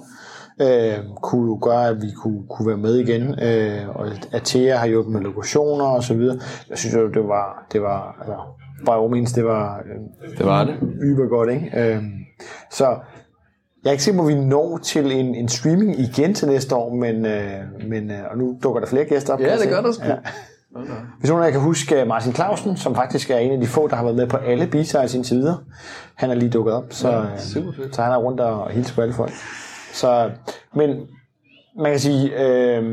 øh, 0.61 0.97
kunne 1.21 1.45
jo 1.45 1.59
gøre, 1.61 1.87
at 1.87 2.01
vi 2.01 2.11
kunne, 2.15 2.43
kunne 2.49 2.67
være 2.67 2.77
med 2.77 2.95
igen. 2.95 3.43
Øh, 3.43 3.89
og 3.95 4.07
Atea 4.31 4.77
har 4.77 4.87
hjulpet 4.87 5.13
med 5.13 5.21
lokationer 5.21 5.85
og 5.85 6.03
så 6.03 6.13
videre. 6.13 6.39
Jeg 6.69 6.77
synes 6.77 6.95
jo, 6.95 7.07
det 7.07 7.27
var, 7.27 7.65
det 7.73 7.81
var 7.81 8.15
altså, 8.19 8.91
all 8.91 9.11
means, 9.11 9.33
det 9.33 9.45
var, 9.45 9.77
øh, 9.77 10.35
det 10.37 10.45
var 10.45 10.63
det. 10.63 10.75
Yber 11.01 11.27
godt, 11.27 11.49
ikke? 11.49 11.71
Øh, 11.77 12.03
så 12.71 12.85
jeg 13.83 13.89
er 13.89 13.91
ikke 13.91 14.03
sikker 14.03 14.21
på, 14.21 14.27
at 14.27 14.35
vi 14.35 14.39
når 14.39 14.77
til 14.77 15.11
en, 15.11 15.35
en 15.35 15.49
streaming 15.49 15.99
igen 15.99 16.33
til 16.33 16.47
næste 16.47 16.75
år, 16.75 16.95
men, 16.95 17.25
øh, 17.25 17.59
men 17.89 18.11
øh, 18.11 18.17
og 18.31 18.37
nu 18.37 18.59
dukker 18.63 18.79
der 18.79 18.87
flere 18.87 19.05
gæster 19.05 19.33
op. 19.33 19.39
Ja, 19.39 19.57
det 19.57 19.69
gør 19.69 19.81
der 19.81 19.91
sgu. 19.91 20.05
Ja. 20.05 20.15
Hvis 21.19 21.29
nogen 21.29 21.43
af 21.43 21.47
jer 21.47 21.51
kan 21.51 21.61
huske 21.61 22.01
øh, 22.01 22.07
Martin 22.07 22.33
Clausen, 22.33 22.77
som 22.77 22.95
faktisk 22.95 23.29
er 23.29 23.37
en 23.37 23.51
af 23.51 23.59
de 23.59 23.67
få, 23.67 23.87
der 23.87 23.95
har 23.95 24.03
været 24.03 24.15
med 24.15 24.27
på 24.27 24.37
alle 24.37 24.67
B-sides 24.67 25.13
indtil 25.15 25.37
videre. 25.37 25.57
Han 26.15 26.31
er 26.31 26.35
lige 26.35 26.49
dukket 26.49 26.73
op, 26.73 26.83
så, 26.89 27.09
ja, 27.09 27.23
fedt. 27.23 27.95
så 27.95 28.01
han 28.01 28.11
er 28.11 28.17
rundt 28.17 28.39
og 28.39 28.69
hilser 28.69 28.95
på 28.95 29.01
alle 29.01 29.13
folk. 29.13 29.31
Så, 29.93 30.31
men 30.75 30.89
man 31.77 31.91
kan 31.91 31.99
sige, 31.99 32.45
øh, 32.45 32.83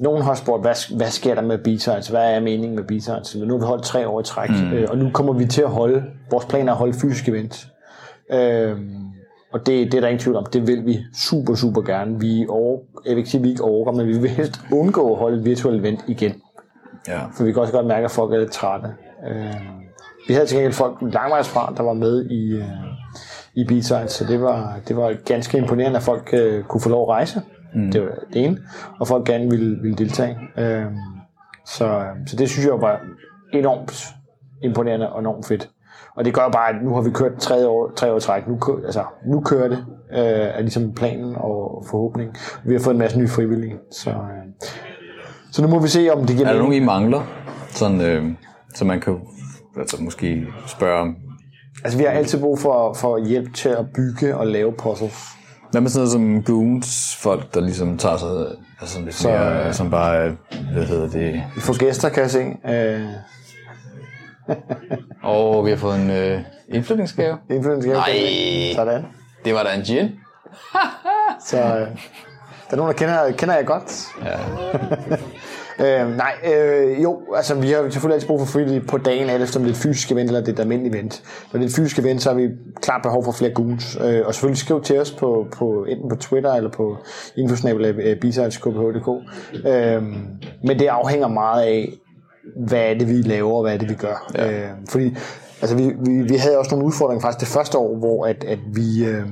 nogen 0.00 0.22
har 0.22 0.34
spurgt, 0.34 0.62
hvad, 0.62 0.96
hvad 0.96 1.06
sker 1.06 1.34
der 1.34 1.42
med 1.42 1.58
B-sides? 1.58 2.08
Hvad 2.08 2.34
er 2.34 2.40
meningen 2.40 2.76
med 2.76 2.84
B-sides? 2.84 3.36
Nu 3.36 3.54
har 3.54 3.58
vi 3.58 3.64
holdt 3.64 3.84
tre 3.84 4.08
år 4.08 4.20
i 4.20 4.24
træk, 4.24 4.50
mm. 4.50 4.72
øh, 4.72 4.88
og 4.90 4.98
nu 4.98 5.10
kommer 5.10 5.32
vi 5.32 5.46
til 5.46 5.62
at 5.62 5.70
holde, 5.70 6.04
vores 6.30 6.44
plan 6.44 6.68
er 6.68 6.72
at 6.72 6.78
holde 6.78 6.92
fysisk 6.92 7.28
event. 7.28 7.68
Øh, 8.32 8.76
og 9.52 9.66
det, 9.66 9.92
det 9.92 9.94
er 9.94 10.00
der 10.00 10.08
ingen 10.08 10.20
tvivl 10.20 10.36
om, 10.36 10.46
det 10.46 10.66
vil 10.66 10.86
vi 10.86 10.98
super, 11.14 11.54
super 11.54 11.82
gerne. 11.82 12.20
Vi 12.20 12.46
over, 12.48 12.78
jeg 13.04 13.10
vil 13.10 13.18
ikke 13.18 13.30
sige, 13.30 13.42
vi 13.42 13.50
ikke 13.50 13.64
overgår, 13.64 13.92
men 13.92 14.06
vi 14.06 14.18
vil 14.18 14.30
helst 14.30 14.60
undgå 14.72 15.12
at 15.12 15.18
holde 15.18 15.38
et 15.38 15.44
virtuelt 15.44 15.80
event 15.80 16.04
igen. 16.06 16.32
Ja. 17.08 17.20
For 17.36 17.44
vi 17.44 17.52
kan 17.52 17.62
også 17.62 17.72
godt 17.72 17.86
mærke, 17.86 18.04
at 18.04 18.10
folk 18.10 18.32
er 18.32 18.38
lidt 18.38 18.52
trætte. 18.52 18.88
Øh, 19.28 19.54
vi 20.28 20.34
havde 20.34 20.46
til 20.46 20.56
gengæld 20.56 20.72
folk 20.72 20.96
langvejsfra, 21.00 21.74
der 21.76 21.82
var 21.82 21.92
med 21.92 22.30
i, 22.30 22.52
øh, 22.52 22.64
i 23.60 23.64
B-Sides, 23.64 24.12
så 24.12 24.24
det 24.24 24.40
var, 24.40 24.78
det 24.88 24.96
var 24.96 25.16
ganske 25.24 25.58
imponerende, 25.58 25.96
at 25.96 26.02
folk 26.02 26.30
øh, 26.32 26.64
kunne 26.64 26.80
få 26.80 26.88
lov 26.88 27.02
at 27.02 27.08
rejse. 27.08 27.42
Mm. 27.74 27.90
Det 27.90 28.02
var 28.02 28.08
det 28.32 28.44
ene. 28.44 28.58
Og 29.00 29.08
folk 29.08 29.26
gerne 29.26 29.50
ville, 29.50 29.78
ville 29.82 29.96
deltage. 29.96 30.38
Øh, 30.58 30.84
så, 31.66 32.02
så 32.26 32.36
det 32.36 32.50
synes 32.50 32.66
jeg 32.66 32.80
var 32.80 33.00
enormt 33.52 34.06
imponerende 34.62 35.12
og 35.12 35.20
enormt 35.20 35.46
fedt. 35.46 35.70
Og 36.16 36.24
det 36.24 36.34
gør 36.34 36.48
bare, 36.48 36.68
at 36.68 36.74
nu 36.84 36.94
har 36.94 37.02
vi 37.02 37.10
kørt 37.10 37.38
tre 37.38 37.68
år, 37.68 37.92
tre 37.96 38.12
år 38.12 38.18
træk. 38.18 38.48
Nu, 38.48 38.58
altså, 38.84 39.04
nu 39.26 39.40
kører 39.40 39.68
det, 39.68 39.78
øh, 40.12 40.18
er 40.56 40.60
ligesom 40.60 40.92
planen 40.92 41.34
og 41.36 41.84
forhåbning. 41.90 42.36
Vi 42.64 42.72
har 42.72 42.80
fået 42.80 42.94
en 42.94 42.98
masse 42.98 43.18
nye 43.18 43.28
frivillige. 43.28 43.74
Så, 43.90 44.10
øh, 44.10 44.68
så 45.52 45.62
nu 45.62 45.68
må 45.68 45.78
vi 45.78 45.88
se, 45.88 46.08
om 46.12 46.26
det 46.26 46.36
giver 46.36 46.48
Er 46.48 46.52
der 46.52 46.58
nogen, 46.58 46.74
I 46.74 46.84
mangler? 46.84 47.22
Sådan, 47.68 48.00
øh, 48.00 48.24
så 48.74 48.84
man 48.84 49.00
kan 49.00 49.20
altså, 49.76 50.02
måske 50.02 50.46
spørge 50.66 51.00
om 51.00 51.16
Altså, 51.84 51.98
vi 51.98 52.04
har 52.04 52.10
altid 52.10 52.40
brug 52.40 52.58
for, 52.58 52.92
for 52.92 53.26
hjælp 53.26 53.54
til 53.54 53.68
at 53.68 53.86
bygge 53.94 54.36
og 54.36 54.46
lave 54.46 54.72
puzzles. 54.72 55.14
Hvad 55.70 55.80
med 55.80 55.90
sådan 55.90 56.00
noget 56.00 56.12
som 56.12 56.42
goons, 56.54 57.16
folk, 57.16 57.54
der 57.54 57.60
ligesom 57.60 57.98
tager 57.98 58.16
sig, 58.16 58.46
altså 58.80 59.00
lidt 59.00 59.14
så, 59.14 59.28
mere, 59.28 59.66
øh, 59.66 59.74
som 59.74 59.90
bare, 59.90 60.36
hvad 60.72 60.84
hedder 60.84 61.08
det? 61.08 61.42
Vi 61.54 61.60
får 61.60 61.78
gæster, 61.78 62.08
kan 62.08 62.22
jeg 62.22 62.30
se. 62.30 62.44
Øh. 62.68 63.06
og 65.22 65.64
vi 65.64 65.70
har 65.70 65.76
fået 65.76 65.96
en 66.00 66.10
øh, 66.10 66.40
indflytningsgave. 66.68 67.38
Indflytningsgave. 67.50 67.96
Nej, 67.96 68.12
Sådan. 68.74 69.06
det 69.44 69.54
var 69.54 69.62
da 69.62 69.74
en 69.74 69.82
gin. 69.82 70.08
så 71.46 71.56
øh, 71.56 71.62
der 71.70 71.86
er 72.70 72.76
nogen, 72.76 72.92
der 72.92 72.98
kender, 72.98 73.30
kender 73.32 73.54
jeg 73.54 73.66
godt. 73.66 74.06
Ja. 74.24 74.36
Øh, 75.80 76.16
nej, 76.16 76.32
øh, 76.54 77.02
jo, 77.02 77.20
altså 77.36 77.54
vi 77.54 77.70
har 77.70 77.82
selvfølgelig 77.82 78.14
altid 78.14 78.28
brug 78.28 78.40
for 78.40 78.46
frivillige 78.46 78.80
på 78.80 78.98
dagen, 78.98 79.30
alt 79.30 79.42
efter 79.42 79.60
om 79.60 79.64
det 79.64 79.72
er 79.72 79.74
et 79.74 79.82
fysisk 79.82 80.12
event 80.12 80.28
eller 80.28 80.40
det 80.40 80.48
er 80.48 80.52
et 80.52 80.60
almindeligt 80.60 80.94
event. 80.94 81.22
Når 81.52 81.58
det 81.58 81.64
er 81.64 81.68
et 81.68 81.76
fysisk 81.76 81.98
event, 81.98 82.22
så 82.22 82.30
har 82.30 82.36
vi 82.36 82.48
klart 82.82 83.02
behov 83.02 83.24
for 83.24 83.32
flere 83.32 83.50
goons. 83.50 83.98
Øh, 84.04 84.26
og 84.26 84.34
selvfølgelig 84.34 84.58
skriv 84.58 84.82
til 84.82 85.00
os 85.00 85.10
på, 85.10 85.46
på 85.52 85.84
enten 85.84 86.08
på 86.08 86.16
Twitter 86.16 86.52
eller 86.52 86.70
på 86.70 86.96
infosnabel.bsides.kph.dk. 87.36 89.08
Øh, 89.66 90.02
men 90.64 90.78
det 90.78 90.86
afhænger 90.86 91.28
meget 91.28 91.62
af, 91.62 91.88
hvad 92.56 92.82
er 92.82 92.94
det, 92.94 93.08
vi 93.08 93.14
laver, 93.14 93.52
og 93.52 93.62
hvad 93.62 93.74
er 93.74 93.78
det, 93.78 93.88
vi 93.88 93.94
gør. 93.94 94.30
Ja. 94.34 94.52
Øh, 94.52 94.70
fordi 94.90 95.16
altså, 95.60 95.76
vi, 95.76 95.92
vi, 96.06 96.22
vi 96.22 96.34
havde 96.36 96.58
også 96.58 96.70
nogle 96.70 96.86
udfordringer 96.86 97.20
faktisk 97.22 97.40
det 97.40 97.54
første 97.54 97.78
år, 97.78 97.98
hvor 97.98 98.26
at, 98.26 98.44
at 98.44 98.58
vi, 98.66 99.04
øh, 99.04 99.26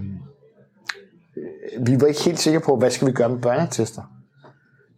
vi 1.86 2.00
var 2.00 2.06
ikke 2.06 2.24
helt 2.24 2.38
sikre 2.38 2.60
på, 2.60 2.76
hvad 2.76 2.90
skal 2.90 3.08
vi 3.08 3.12
gøre 3.12 3.28
med 3.28 3.38
børnetester 3.38 4.02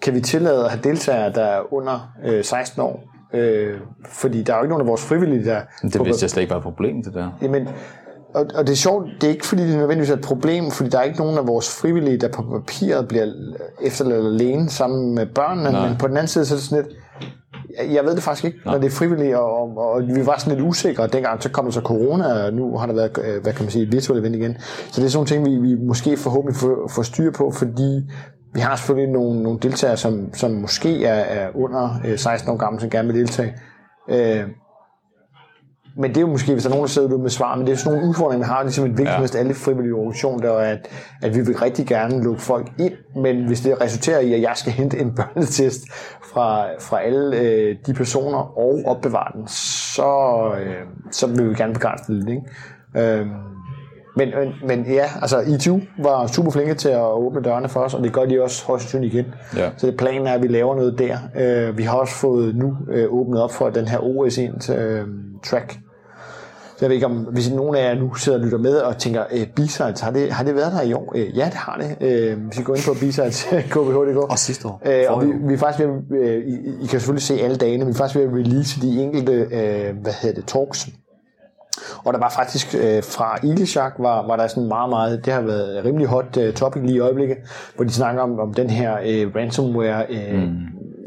kan 0.02 0.14
vi 0.14 0.20
tillade 0.20 0.64
at 0.64 0.70
have 0.70 0.82
deltagere, 0.82 1.32
der 1.32 1.44
er 1.44 1.74
under 1.74 2.12
øh, 2.24 2.44
16 2.44 2.82
år? 2.82 3.04
Øh, 3.34 3.74
fordi 4.04 4.42
der 4.42 4.52
er 4.52 4.56
jo 4.56 4.62
ikke 4.62 4.70
nogen 4.70 4.86
af 4.86 4.88
vores 4.88 5.04
frivillige, 5.04 5.44
der... 5.44 5.60
Det 5.82 6.04
vidste 6.04 6.24
jeg 6.24 6.30
slet 6.30 6.42
ikke 6.42 6.50
var 6.50 6.56
et 6.56 6.62
problem, 6.62 7.02
det 7.02 7.14
der. 7.14 7.30
Jamen, 7.42 7.68
og, 8.34 8.46
og 8.54 8.66
det 8.66 8.72
er 8.72 8.76
sjovt, 8.76 9.06
det 9.20 9.26
er 9.26 9.32
ikke 9.32 9.46
fordi, 9.46 9.62
det 9.62 9.72
er 9.72 9.78
nødvendigvis 9.78 10.10
et 10.10 10.20
problem, 10.20 10.70
fordi 10.70 10.90
der 10.90 10.98
er 10.98 11.02
ikke 11.02 11.18
nogen 11.18 11.38
af 11.38 11.46
vores 11.46 11.78
frivillige, 11.80 12.16
der 12.16 12.28
på 12.28 12.42
papiret 12.42 13.08
bliver 13.08 13.26
efterladt 13.82 14.26
alene 14.26 14.70
sammen 14.70 15.14
med 15.14 15.26
børnene, 15.26 15.70
Nej. 15.70 15.88
men 15.88 15.98
på 15.98 16.08
den 16.08 16.16
anden 16.16 16.28
side, 16.28 16.46
så 16.46 16.54
er 16.54 16.56
det 16.56 16.64
sådan 16.64 16.84
lidt, 16.84 16.96
jeg 17.94 18.04
ved 18.04 18.14
det 18.14 18.22
faktisk 18.22 18.44
ikke, 18.44 18.58
Nej. 18.64 18.74
når 18.74 18.80
det 18.80 18.86
er 18.86 18.96
frivilligt, 18.96 19.36
og, 19.36 19.52
og, 19.52 19.92
og 19.92 20.02
vi 20.06 20.26
var 20.26 20.38
sådan 20.38 20.58
lidt 20.58 20.68
usikre, 20.68 21.06
dengang 21.06 21.42
så 21.42 21.50
kom 21.50 21.64
der 21.64 21.72
så 21.72 21.80
corona, 21.80 22.44
og 22.44 22.52
nu 22.52 22.78
har 22.78 22.86
der 22.86 22.94
været, 22.94 23.18
øh, 23.24 23.42
hvad 23.42 23.52
kan 23.52 23.64
man 23.64 23.70
sige, 23.70 23.82
et 23.82 23.92
virtuelt 23.92 24.20
event 24.20 24.36
igen. 24.36 24.56
Så 24.90 25.00
det 25.00 25.06
er 25.06 25.10
sådan 25.10 25.16
nogle 25.34 25.50
ting, 25.50 25.62
vi, 25.62 25.68
vi 25.68 25.84
måske 25.84 26.16
forhåbentlig 26.16 26.56
får, 26.56 26.90
får 26.94 27.02
styr 27.02 27.30
på, 27.30 27.50
fordi 27.50 28.10
vi 28.54 28.60
har 28.60 28.76
selvfølgelig 28.76 29.12
nogle, 29.12 29.42
nogle 29.42 29.58
deltagere, 29.58 29.96
som, 29.96 30.34
som 30.34 30.50
måske 30.50 31.04
er, 31.04 31.14
er 31.14 31.50
under 31.54 32.00
øh, 32.04 32.18
16 32.18 32.50
år 32.50 32.56
gamle, 32.56 32.80
som 32.80 32.90
gerne 32.90 33.08
vil 33.08 33.20
deltage. 33.20 33.54
Øh, 34.08 34.44
men 35.96 36.10
det 36.10 36.16
er 36.16 36.20
jo 36.20 36.26
måske, 36.26 36.52
hvis 36.52 36.62
der 36.62 36.70
er 36.70 36.74
nogen, 36.74 36.86
der 36.86 36.90
sidder 36.90 37.18
med 37.18 37.30
svar, 37.30 37.56
men 37.56 37.66
det 37.66 37.72
er 37.72 37.76
sådan 37.76 37.92
nogle 37.92 38.08
udfordringer, 38.08 38.46
vi 38.46 38.48
har, 38.48 38.62
ligesom 38.62 38.84
et 38.84 38.98
vigtigt 38.98 39.34
ja. 39.34 39.38
alle 39.38 39.54
frivillige 39.54 39.94
organisationer, 39.94 40.38
der 40.38 40.52
er, 40.52 40.72
at, 40.72 40.88
at 41.22 41.34
vi 41.34 41.40
vil 41.40 41.58
rigtig 41.58 41.86
gerne 41.86 42.24
lukke 42.24 42.42
folk 42.42 42.72
ind, 42.78 42.92
men 43.16 43.46
hvis 43.46 43.60
det 43.60 43.80
resulterer 43.80 44.20
i, 44.20 44.34
at 44.34 44.42
jeg 44.42 44.52
skal 44.54 44.72
hente 44.72 44.98
en 44.98 45.14
børnetest 45.18 45.80
fra, 46.32 46.66
fra 46.80 47.02
alle 47.02 47.36
øh, 47.36 47.76
de 47.86 47.94
personer 47.94 48.58
og 48.58 48.80
opbevare 48.86 49.32
den, 49.34 49.48
så, 49.48 50.52
øh, 50.60 50.74
så 51.10 51.26
vil 51.26 51.50
vi 51.50 51.54
gerne 51.54 51.72
begrænse 51.72 52.04
det 52.06 52.14
lidt. 52.14 52.28
Ikke? 52.28 53.20
Øh, 53.20 53.26
men, 54.16 54.29
men, 54.29 54.53
men 54.66 54.92
ja, 54.92 55.05
altså 55.23 55.40
ITU 55.40 55.81
var 55.99 56.27
super 56.27 56.51
flinke 56.51 56.75
til 56.75 56.88
at 56.88 57.03
åbne 57.03 57.42
dørene 57.42 57.68
for 57.68 57.81
os, 57.81 57.94
og 57.94 58.03
det 58.03 58.12
gør 58.12 58.25
de 58.25 58.42
også 58.42 58.64
højst 58.66 58.83
sandsynligt 58.83 59.14
igen. 59.14 59.35
Ja. 59.57 59.70
Så 59.77 59.87
det 59.87 59.96
planen 59.96 60.27
er, 60.27 60.33
at 60.33 60.42
vi 60.42 60.49
laver 60.49 60.75
noget 60.75 60.99
der. 60.99 61.18
Uh, 61.68 61.79
vi 61.79 61.83
har 61.83 61.96
også 61.96 62.14
fået 62.14 62.57
nu 62.57 62.66
uh, 62.66 63.20
åbnet 63.20 63.42
op 63.42 63.53
for 63.53 63.70
den 63.70 63.88
her 63.88 63.99
OS 63.99 64.38
ind 64.38 64.55
uh, 64.70 65.09
track. 65.44 65.79
Så 66.77 66.87
jeg 66.87 66.88
ved 66.88 66.94
ikke 66.94 67.07
om, 67.07 67.12
hvis 67.12 67.51
nogen 67.51 67.77
af 67.77 67.94
jer 67.94 68.01
nu 68.01 68.14
sidder 68.14 68.38
og 68.38 68.44
lytter 68.44 68.59
med 68.59 68.77
og 68.77 68.99
tænker, 68.99 69.25
uh, 69.33 69.42
B-Sides, 69.57 70.01
har 70.01 70.11
det, 70.11 70.33
har 70.33 70.44
det 70.44 70.55
været 70.55 70.73
der 70.73 70.83
i 70.83 70.92
år? 70.92 71.12
Uh, 71.14 71.38
ja, 71.38 71.44
det 71.44 71.55
har 71.55 71.81
det. 71.81 72.33
Uh, 72.35 72.42
hvis 72.46 72.59
I 72.59 72.62
går 72.62 72.75
ind 72.75 72.85
på 72.87 72.94
B-Sides, 72.94 73.42
KBH.dk. 73.73 74.16
Og 74.16 74.38
sidste 74.38 74.68
år. 74.68 74.83
Uh, 74.87 75.16
og 75.16 75.27
vi, 75.27 75.33
vi 75.49 75.55
er 75.55 75.59
faktisk 75.59 75.87
ved, 75.87 76.20
uh, 76.20 76.27
I, 76.27 76.83
I, 76.83 76.87
kan 76.87 77.01
selvfølgelig 77.01 77.23
se 77.23 77.40
alle 77.40 77.57
dagene, 77.57 77.85
men 77.85 77.87
vi 77.87 77.92
er 77.92 77.99
faktisk 77.99 78.18
ved 78.18 78.25
at 78.25 78.35
release 78.35 78.81
de 78.81 79.03
enkelte, 79.03 79.33
uh, 79.33 80.03
hvad 80.03 80.12
hedder 80.23 80.40
det, 80.40 80.44
talks, 80.46 80.88
og 82.04 82.12
der 82.12 82.18
var 82.18 82.30
faktisk 82.30 82.74
øh, 82.74 83.02
fra 83.02 83.38
Ilishak, 83.42 83.92
var, 83.98 84.26
var 84.26 84.36
der 84.36 84.46
sådan 84.46 84.68
meget, 84.68 84.90
meget, 84.90 85.24
det 85.24 85.32
har 85.32 85.40
været 85.40 85.84
rimelig 85.84 86.06
hot 86.06 86.36
uh, 86.36 86.54
topic 86.54 86.82
lige 86.82 86.96
i 86.96 87.00
øjeblikket, 87.00 87.36
hvor 87.76 87.84
de 87.84 87.90
snakker 87.90 88.22
om, 88.22 88.40
om 88.40 88.54
den 88.54 88.70
her 88.70 88.96
øh, 89.06 89.34
ransomware. 89.36 90.06
Øh, 90.10 90.34
mm. 90.34 90.56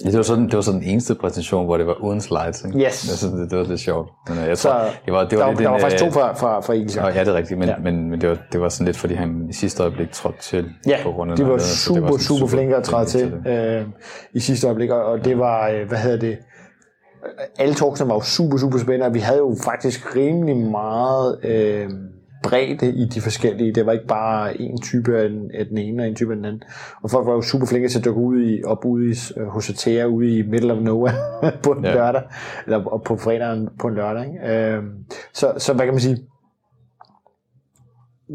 Ja, 0.06 0.10
det 0.10 0.18
var, 0.18 0.24
sådan, 0.24 0.46
det 0.46 0.56
var 0.56 0.62
sådan 0.62 0.82
den 0.82 0.90
eneste 0.90 1.16
præsentation, 1.16 1.66
hvor 1.66 1.78
det 1.78 1.88
var 1.88 2.04
uden 2.04 2.22
slides. 2.22 2.66
Ikke? 2.66 2.78
Yes. 2.78 2.84
Jeg 2.84 3.18
synes, 3.18 3.34
det, 3.34 3.52
det 3.52 3.60
var 3.60 3.66
lidt 3.66 3.80
sjovt. 3.80 4.10
Men, 4.30 4.38
øh, 4.38 4.48
jeg 4.48 4.58
tror, 4.58 4.72
så, 4.72 4.78
det 5.06 5.14
var, 5.14 5.24
det 5.24 5.38
var 5.38 5.44
der, 5.44 5.52
lidt 5.52 5.60
der 5.60 5.68
en, 5.68 5.74
var 5.74 5.80
faktisk 5.80 6.00
to 6.00 6.08
øh, 6.08 6.14
fra, 6.14 6.34
fra, 6.34 6.60
fra 6.60 6.74
Ilishak. 6.74 7.16
Ja, 7.16 7.20
det 7.20 7.28
er 7.28 7.34
rigtigt, 7.34 7.60
men, 7.60 7.70
ja. 7.70 7.76
men, 7.84 8.10
men 8.10 8.22
det, 8.22 8.30
var, 8.30 8.38
det 8.52 8.62
var 8.62 8.70
sådan 8.70 8.86
lidt, 8.86 8.98
fordi 8.98 9.14
han 9.14 9.46
i 9.50 9.54
sidste 9.54 9.84
øjeblik 9.84 10.12
trådte 10.12 10.42
til. 10.42 10.66
Ja, 10.88 10.98
på 11.04 11.12
grund 11.12 11.32
af 11.32 11.38
de 11.38 11.44
var 11.44 11.48
noget, 11.48 11.62
super, 11.62 12.02
det 12.02 12.10
var 12.10 12.18
super 12.18 12.48
flinke 12.48 12.76
at 12.76 12.84
træde 12.84 13.06
til, 13.06 13.34
til 13.46 13.52
øh, 13.52 13.86
i 14.34 14.40
sidste 14.40 14.68
øjeblik, 14.68 14.90
og 14.90 15.26
det 15.26 15.40
var, 15.40 15.70
øh, 15.70 15.88
hvad 15.88 15.98
hedder 15.98 16.20
det, 16.20 16.38
alle 17.60 17.74
talksene 17.74 18.10
var 18.10 18.16
jo 18.16 18.22
super, 18.22 18.58
super 18.58 18.78
spændende, 18.78 19.06
og 19.06 19.14
vi 19.14 19.20
havde 19.20 19.40
jo 19.40 19.56
faktisk 19.66 20.16
rimelig 20.16 20.58
meget 20.58 21.40
øh, 21.46 21.90
bredde 22.44 22.92
i 22.92 23.06
de 23.06 23.22
forskellige. 23.22 23.74
Det 23.74 23.86
var 23.86 23.92
ikke 23.92 24.08
bare 24.08 24.62
en 24.62 24.82
type 24.82 25.18
af 25.18 25.30
den, 25.30 25.52
af 25.54 25.66
den 25.66 25.78
ene 25.78 26.04
og 26.04 26.08
en 26.10 26.16
type 26.16 26.32
af 26.32 26.36
den 26.36 26.46
anden. 26.46 26.64
Og 27.04 27.10
folk 27.12 27.28
var 27.28 27.34
jo 27.34 27.42
super 27.42 27.66
flinke 27.66 27.88
til 27.90 28.00
at 28.00 28.06
dukke 28.06 28.22
ud 28.22 28.42
i, 28.44 28.64
op 28.64 28.86
ude 28.86 29.12
i, 29.12 29.16
øh, 29.38 29.48
hos 29.48 29.70
Atea 29.70 30.06
ude 30.06 30.38
i 30.38 30.42
middle 30.48 30.74
of 30.74 30.80
nowhere 30.82 31.16
på 31.64 31.72
en 31.72 31.86
Ja. 31.86 31.94
lørdag, 31.94 32.22
eller 32.66 33.02
på 33.06 33.18
fredagen 33.18 33.70
på 33.80 33.88
en 33.88 33.96
lørdag. 33.96 34.26
Ikke? 34.26 34.58
Øh, 34.58 34.84
så, 35.34 35.54
så 35.58 35.74
hvad 35.74 35.86
kan 35.86 35.94
man 35.94 36.02
sige? 36.02 36.18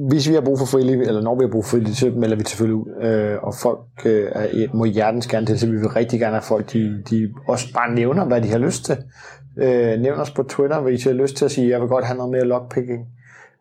Hvis 0.08 0.28
vi 0.28 0.34
har 0.34 0.40
brug 0.40 0.58
for 0.58 0.66
frivillige, 0.66 1.06
eller 1.08 1.22
når 1.22 1.34
vi 1.38 1.44
har 1.44 1.50
brug 1.50 1.64
for 1.64 1.70
frivillige, 1.70 1.94
så 1.96 2.10
melder 2.16 2.36
vi 2.36 2.42
selvfølgelig 2.46 2.74
ud. 2.74 3.02
Øh, 3.04 3.36
og 3.42 3.54
folk 3.54 3.78
øh, 4.04 4.28
er- 4.32 4.76
må 4.76 4.84
hjertens 4.84 5.26
gerne 5.26 5.46
til, 5.46 5.58
så 5.58 5.66
vi 5.66 5.72
vil 5.76 5.88
rigtig 5.88 6.20
gerne 6.20 6.32
have 6.34 6.42
folk, 6.42 6.72
de, 6.72 7.02
de 7.10 7.28
også 7.48 7.72
bare 7.74 7.94
nævner, 7.94 8.24
hvad 8.24 8.40
de 8.42 8.48
har 8.48 8.58
lyst 8.58 8.84
til. 8.84 8.96
Øh, 9.58 10.00
nævn 10.00 10.18
os 10.20 10.30
på 10.30 10.42
Twitter, 10.42 10.80
hvis 10.80 11.04
I 11.06 11.08
har 11.08 11.14
lyst 11.14 11.36
til 11.36 11.44
at 11.44 11.50
sige, 11.50 11.68
jeg 11.68 11.80
vil 11.80 11.88
godt 11.88 12.04
have 12.04 12.16
noget 12.16 12.32
mere 12.32 12.44
lockpicking. 12.44 13.00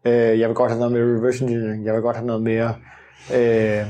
Øh, 0.05 0.39
jeg 0.39 0.47
vil 0.49 0.55
godt 0.55 0.71
have 0.71 0.79
noget 0.79 0.91
mere 0.93 1.17
reverse 1.17 1.43
engineering. 1.43 1.85
Jeg 1.85 1.93
vil 1.93 2.01
godt 2.01 2.15
have 2.15 2.27
noget 2.27 2.41
mere 2.43 2.73
øh, 3.35 3.85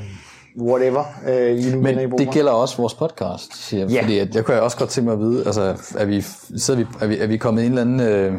whatever. 0.62 1.03
Øh, 1.29 1.51
I 1.51 1.71
nu 1.71 1.77
I 1.79 1.81
Men 1.81 2.10
bruger. 2.10 2.25
det 2.25 2.33
gælder 2.33 2.51
også 2.51 2.77
vores 2.77 2.93
podcast, 2.93 3.55
siger 3.67 3.83
jeg. 3.83 3.91
Ja. 3.91 4.01
Fordi 4.01 4.19
at 4.19 4.36
jeg 4.36 4.45
kunne 4.45 4.62
også 4.62 4.77
godt 4.77 4.89
tænke 4.89 5.05
mig 5.05 5.13
at 5.13 5.19
vide, 5.19 5.45
altså, 5.45 5.62
er 5.97 6.05
vi, 6.05 6.21
sidder 6.57 6.79
vi, 6.79 6.86
er 7.01 7.07
vi, 7.07 7.17
er 7.17 7.27
vi 7.27 7.38
kommet 7.38 7.62
i 7.63 7.65
en 7.65 7.71
eller 7.77 7.81
anden 7.81 7.99
øh, 7.99 8.33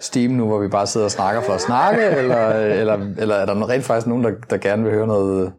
steam 0.00 0.30
nu, 0.30 0.46
hvor 0.46 0.58
vi 0.58 0.68
bare 0.68 0.86
sidder 0.86 1.04
og 1.04 1.10
snakker 1.10 1.40
for 1.40 1.52
at 1.52 1.60
snakke, 1.60 2.02
eller, 2.02 2.48
eller, 2.48 2.98
eller 3.18 3.34
er 3.34 3.46
der 3.46 3.68
rent 3.68 3.84
faktisk 3.84 4.06
nogen, 4.06 4.24
der, 4.24 4.30
der 4.50 4.56
gerne 4.56 4.82
vil 4.82 4.92
høre 4.92 5.06
noget 5.06 5.52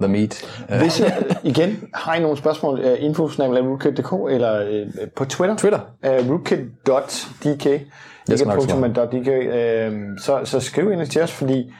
the 0.00 0.08
meat? 0.12 0.64
Øh, 0.70 0.78
Hvis 0.78 1.00
I, 1.00 1.04
igen, 1.42 1.88
har 1.94 2.14
I 2.14 2.20
nogle 2.20 2.36
spørgsmål, 2.36 2.78
uh, 2.78 3.04
infosnabel.rootkit.dk 3.04 4.12
eller 4.30 4.82
uh, 4.82 5.08
på 5.16 5.24
Twitter? 5.24 5.56
Twitter. 5.56 5.80
Uh, 6.06 6.30
rootkit.dk 6.30 7.66
Jeg 7.66 8.38
skal 8.38 8.48
nok 8.48 8.60
ikke 8.60 8.72
punktum, 8.72 8.78
men 8.78 8.90
.dk, 8.90 9.28
uh, 9.28 10.18
så, 10.24 10.40
så 10.44 10.60
skriv 10.60 10.92
ind 10.92 11.06
til 11.06 11.22
os, 11.22 11.32
fordi 11.32 11.72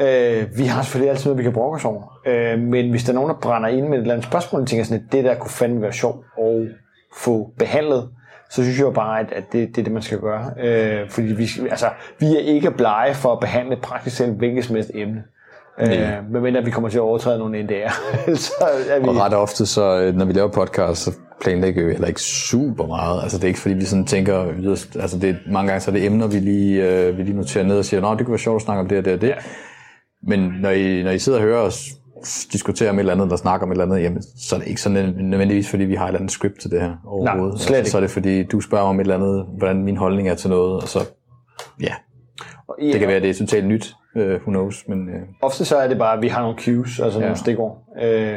uh, 0.00 0.58
vi 0.58 0.64
har 0.64 0.82
selvfølgelig 0.82 1.10
altid 1.10 1.24
noget, 1.24 1.38
vi 1.38 1.42
kan 1.42 1.52
brokke 1.52 1.76
os 1.76 1.84
over. 1.84 2.02
Uh, 2.26 2.60
men 2.60 2.90
hvis 2.90 3.04
der 3.04 3.10
er 3.10 3.14
nogen, 3.14 3.30
der 3.30 3.36
brænder 3.42 3.68
ind 3.68 3.88
med 3.88 3.98
et 3.98 4.00
eller 4.00 4.14
andet 4.14 4.26
spørgsmål, 4.26 4.66
tænker 4.66 4.84
sådan, 4.84 5.04
at 5.06 5.12
det 5.12 5.24
der 5.24 5.34
kunne 5.34 5.50
fandme 5.50 5.82
være 5.82 5.92
sjovt 5.92 6.24
at 6.38 6.68
få 7.16 7.50
behandlet, 7.58 8.08
så 8.50 8.62
synes 8.62 8.78
jeg 8.78 8.84
jo 8.84 8.90
bare, 8.90 9.20
at, 9.20 9.32
at 9.32 9.44
det, 9.52 9.68
det 9.68 9.78
er 9.78 9.82
det, 9.82 9.92
man 9.92 10.02
skal 10.02 10.18
gøre. 10.18 10.44
Uh, 10.56 11.10
fordi 11.10 11.26
vi, 11.26 11.48
altså, 11.70 11.86
vi 12.18 12.26
er 12.26 12.40
ikke 12.40 12.70
blege 12.70 13.14
for 13.14 13.32
at 13.32 13.40
behandle 13.40 13.76
praktisk 13.76 14.16
set 14.16 14.28
hvilket 14.28 14.64
som 14.64 14.74
helst 14.74 14.90
emne. 14.94 15.22
Nej. 15.78 16.18
Uh, 16.18 16.32
medmindre 16.32 16.64
vi 16.64 16.70
kommer 16.70 16.88
til 16.88 16.98
at 16.98 17.02
overtræde 17.02 17.38
nogle 17.38 17.62
NDR. 17.62 17.90
så 18.46 18.52
er 18.90 18.98
vi... 18.98 19.08
Og 19.08 19.16
ret 19.16 19.34
ofte, 19.34 19.66
så 19.66 20.00
øh, 20.00 20.14
når 20.14 20.24
vi 20.24 20.32
laver 20.32 20.48
podcast, 20.48 21.02
så 21.02 21.12
planlægger 21.40 21.84
vi 21.84 21.92
heller 21.92 22.08
ikke 22.08 22.22
super 22.22 22.86
meget. 22.86 23.22
Altså 23.22 23.38
det 23.38 23.44
er 23.44 23.48
ikke 23.48 23.60
fordi, 23.60 23.74
vi 23.74 23.84
sådan 23.84 24.04
tænker, 24.04 24.44
altså 25.00 25.18
det 25.18 25.30
er, 25.30 25.34
mange 25.52 25.68
gange 25.68 25.80
så 25.80 25.90
er 25.90 25.94
det 25.94 26.06
emner, 26.06 26.26
vi 26.26 26.38
lige, 26.38 26.90
øh, 26.90 27.18
vi 27.18 27.22
lige 27.22 27.36
noterer 27.36 27.64
ned 27.64 27.78
og 27.78 27.84
siger, 27.84 28.00
nå, 28.00 28.10
det 28.10 28.18
kunne 28.18 28.32
være 28.32 28.38
sjovt 28.38 28.56
at 28.56 28.64
snakke 28.64 28.80
om 28.80 28.88
det 28.88 28.98
og 28.98 29.04
det 29.04 29.12
og 29.12 29.20
det. 29.20 29.28
Ja. 29.28 29.34
Men 30.22 30.40
når 30.60 30.70
I, 30.70 31.02
når 31.02 31.10
I 31.10 31.18
sidder 31.18 31.38
og 31.38 31.44
hører 31.44 31.60
os 31.60 31.88
diskutere 32.52 32.90
om 32.90 32.96
et 32.96 33.00
eller 33.00 33.12
andet, 33.12 33.30
der 33.30 33.36
snakker 33.36 33.66
om 33.66 33.72
et 33.72 33.74
eller 33.74 33.84
andet, 33.84 34.02
jamen, 34.02 34.22
så 34.22 34.54
er 34.54 34.60
det 34.60 34.68
ikke 34.68 34.80
sådan 34.80 35.14
nødvendigvis, 35.18 35.70
fordi 35.70 35.84
vi 35.84 35.94
har 35.94 36.04
et 36.04 36.08
eller 36.08 36.18
andet 36.18 36.32
script 36.32 36.60
til 36.60 36.70
det 36.70 36.80
her 36.80 36.94
overhovedet. 37.06 37.52
Altså, 37.52 37.66
slet 37.66 37.78
ikke. 37.78 37.90
Så 37.90 37.96
er 37.96 38.00
det 38.00 38.10
fordi, 38.10 38.42
du 38.42 38.60
spørger 38.60 38.84
om 38.84 38.96
et 38.96 39.00
eller 39.00 39.14
andet, 39.14 39.46
hvordan 39.58 39.82
min 39.84 39.96
holdning 39.96 40.28
er 40.28 40.34
til 40.34 40.50
noget, 40.50 40.82
og 40.82 40.88
så, 40.88 40.98
ja, 41.80 41.94
Ja, 42.80 42.92
det 42.92 43.00
kan 43.00 43.08
være, 43.08 43.20
det 43.20 43.30
er 43.30 43.34
totalt 43.34 43.66
nyt, 43.66 43.94
uh, 44.14 44.22
who 44.22 44.50
knows, 44.50 44.84
men 44.88 44.98
uh, 45.08 45.14
Ofte 45.42 45.64
så 45.64 45.76
er 45.76 45.88
det 45.88 45.98
bare, 45.98 46.16
at 46.16 46.22
vi 46.22 46.28
har 46.28 46.40
nogle 46.42 46.58
cues, 46.58 47.00
altså 47.00 47.18
ja. 47.18 47.24
nogle 47.24 47.38
stikord. 47.38 47.78
Øh, 48.02 48.36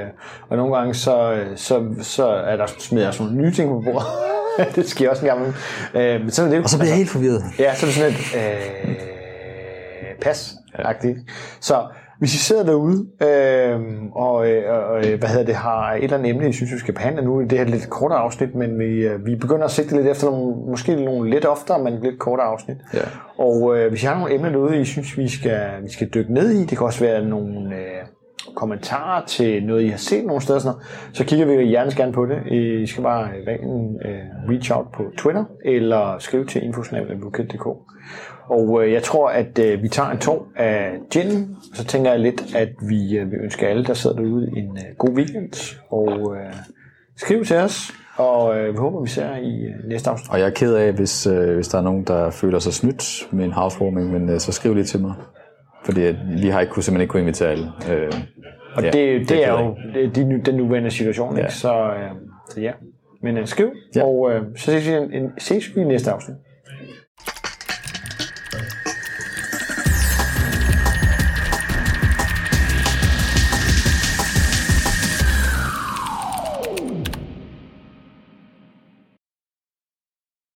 og 0.49 0.57
nogle 0.57 0.77
gange 0.77 0.93
så, 0.93 1.43
så, 1.55 1.95
så 2.01 2.27
er 2.27 2.57
der 2.57 2.65
smider 2.79 3.11
sådan 3.11 3.31
nogle 3.31 3.47
nye 3.47 3.53
ting 3.53 3.69
på 3.69 3.81
bordet. 3.81 4.07
det 4.75 4.89
sker 4.89 5.09
også 5.09 5.25
en 5.25 5.27
gang. 5.27 5.47
Øh, 5.93 6.21
men 6.21 6.31
så 6.31 6.43
er 6.43 6.49
det 6.49 6.63
og 6.63 6.69
så 6.69 6.77
bliver 6.77 6.89
jeg 6.89 6.97
helt 6.97 7.09
forvirret. 7.09 7.43
Ja, 7.59 7.75
så 7.75 7.85
er 7.85 7.87
det 7.87 7.95
sådan 7.95 8.11
et 8.11 8.89
øh, 8.89 8.95
pas 10.21 10.55
agtigt 10.73 11.17
Så 11.59 11.87
hvis 12.19 12.35
I 12.35 12.37
sidder 12.37 12.63
derude 12.63 13.07
øh, 13.21 13.79
og, 14.11 14.49
øh, 14.49 14.63
og 14.89 14.97
øh, 15.07 15.19
hvad 15.19 15.29
hedder 15.29 15.45
det, 15.45 15.55
har 15.55 15.93
et 15.93 16.03
eller 16.03 16.17
andet 16.17 16.29
emne, 16.29 16.49
I 16.49 16.53
synes, 16.53 16.73
vi 16.73 16.79
skal 16.79 16.93
behandle 16.93 17.21
nu, 17.21 17.41
det 17.41 17.51
her 17.51 17.65
er 17.65 17.69
lidt 17.69 17.89
kortere 17.89 18.19
afsnit, 18.19 18.55
men 18.55 18.79
vi, 18.79 18.85
øh, 18.85 19.25
vi 19.25 19.35
begynder 19.35 19.65
at 19.65 19.71
sigte 19.71 19.95
lidt 19.95 20.07
efter 20.07 20.31
nogle, 20.31 20.55
måske 20.69 21.05
nogle 21.05 21.29
lidt 21.29 21.45
oftere, 21.45 21.83
men 21.83 21.99
lidt 22.03 22.19
kortere 22.19 22.47
afsnit. 22.47 22.77
Ja. 22.93 22.99
Og 23.37 23.77
øh, 23.77 23.89
hvis 23.89 24.03
I 24.03 24.05
har 24.05 24.19
nogle 24.19 24.35
emner 24.35 24.49
derude, 24.49 24.81
I 24.81 24.85
synes, 24.85 25.17
vi 25.17 25.27
skal, 25.27 25.69
vi 25.83 25.91
skal 25.91 26.09
dykke 26.13 26.33
ned 26.33 26.51
i, 26.51 26.59
det 26.65 26.77
kan 26.77 26.87
også 26.87 26.99
være 26.99 27.25
nogle 27.25 27.75
øh, 27.75 28.05
kommentarer 28.55 29.25
til 29.25 29.63
noget, 29.63 29.83
I 29.83 29.87
har 29.87 29.97
set 29.97 30.25
nogle 30.25 30.41
steder, 30.41 30.59
sådan 30.59 30.73
noget, 30.73 30.87
så 31.13 31.25
kigger 31.25 31.45
vi 31.45 31.63
hjertens 31.63 31.95
gerne 31.95 32.13
på 32.13 32.25
det. 32.25 32.51
I 32.51 32.87
skal 32.87 33.03
bare 33.03 33.29
øh, 33.47 33.53
enten 33.53 33.99
øh, 34.05 34.49
reach 34.49 34.77
out 34.77 34.85
på 34.93 35.03
Twitter, 35.17 35.45
eller 35.65 36.15
skrive 36.19 36.45
til 36.45 36.63
infosnabel.dk. 36.63 37.67
Og 38.49 38.83
øh, 38.85 38.93
jeg 38.93 39.03
tror, 39.03 39.29
at 39.29 39.59
øh, 39.59 39.83
vi 39.83 39.87
tager 39.87 40.09
en 40.09 40.17
tår 40.17 40.47
af 40.55 40.91
gin, 41.11 41.55
så 41.73 41.85
tænker 41.85 42.11
jeg 42.11 42.19
lidt, 42.19 42.55
at 42.55 42.69
vi 42.89 43.17
øh, 43.17 43.31
vil 43.31 43.39
ønske 43.43 43.67
alle, 43.67 43.85
der 43.85 43.93
sidder 43.93 44.15
derude, 44.15 44.49
en 44.57 44.77
øh, 44.77 44.95
god 44.97 45.09
weekend. 45.09 45.75
Og 45.89 46.35
øh, 46.35 46.53
skriv 47.17 47.45
til 47.45 47.57
os, 47.57 47.91
og 48.15 48.57
øh, 48.59 48.73
vi 48.73 48.77
håber, 48.77 49.01
vi 49.01 49.09
ser 49.09 49.25
jer 49.25 49.37
i 49.37 49.61
øh, 49.65 49.89
næste 49.89 50.09
afsnit. 50.09 50.31
Og 50.31 50.39
jeg 50.39 50.45
er 50.45 50.49
ked 50.51 50.73
af, 50.75 50.93
hvis, 50.93 51.27
øh, 51.27 51.55
hvis 51.55 51.67
der 51.67 51.77
er 51.77 51.81
nogen, 51.81 52.03
der 52.03 52.29
føler 52.29 52.59
sig 52.59 52.73
snydt 52.73 53.27
med 53.33 53.45
en 53.45 53.51
housewarming, 53.51 54.11
men 54.11 54.29
øh, 54.29 54.39
så 54.39 54.51
skriv 54.51 54.73
lige 54.73 54.83
til 54.83 55.01
mig. 55.01 55.13
Fordi 55.85 56.01
vi 56.41 56.47
har 56.49 56.61
ikke 56.61 56.73
kunne, 56.73 56.83
simpelthen 56.83 57.01
ikke 57.01 57.11
kunne 57.11 57.21
invitere 57.21 57.49
alle. 57.49 57.71
Øh, 57.91 58.11
Og 58.75 58.83
ja, 58.83 58.89
det, 58.91 59.19
det, 59.19 59.29
det 59.29 59.45
er 59.47 59.51
jo 59.63 59.75
det, 60.15 60.27
nu- 60.27 60.39
den 60.45 60.55
nuværende 60.55 60.91
situation, 60.91 61.35
ja. 61.37 61.41
ikke? 61.41 61.53
Så, 61.53 61.73
øh, 61.73 62.09
så 62.49 62.61
ja. 62.61 62.71
Men 63.23 63.37
øh, 63.37 63.47
skriv, 63.47 63.69
Ja. 63.95 64.03
og 64.03 64.31
øh, 64.31 64.41
så 64.55 64.71
ses 64.71 64.87
vi, 64.87 64.93
en, 64.93 65.31
ses 65.37 65.75
vi 65.75 65.81
i 65.81 65.83
næste 65.83 66.11
afsnit. 66.11 66.37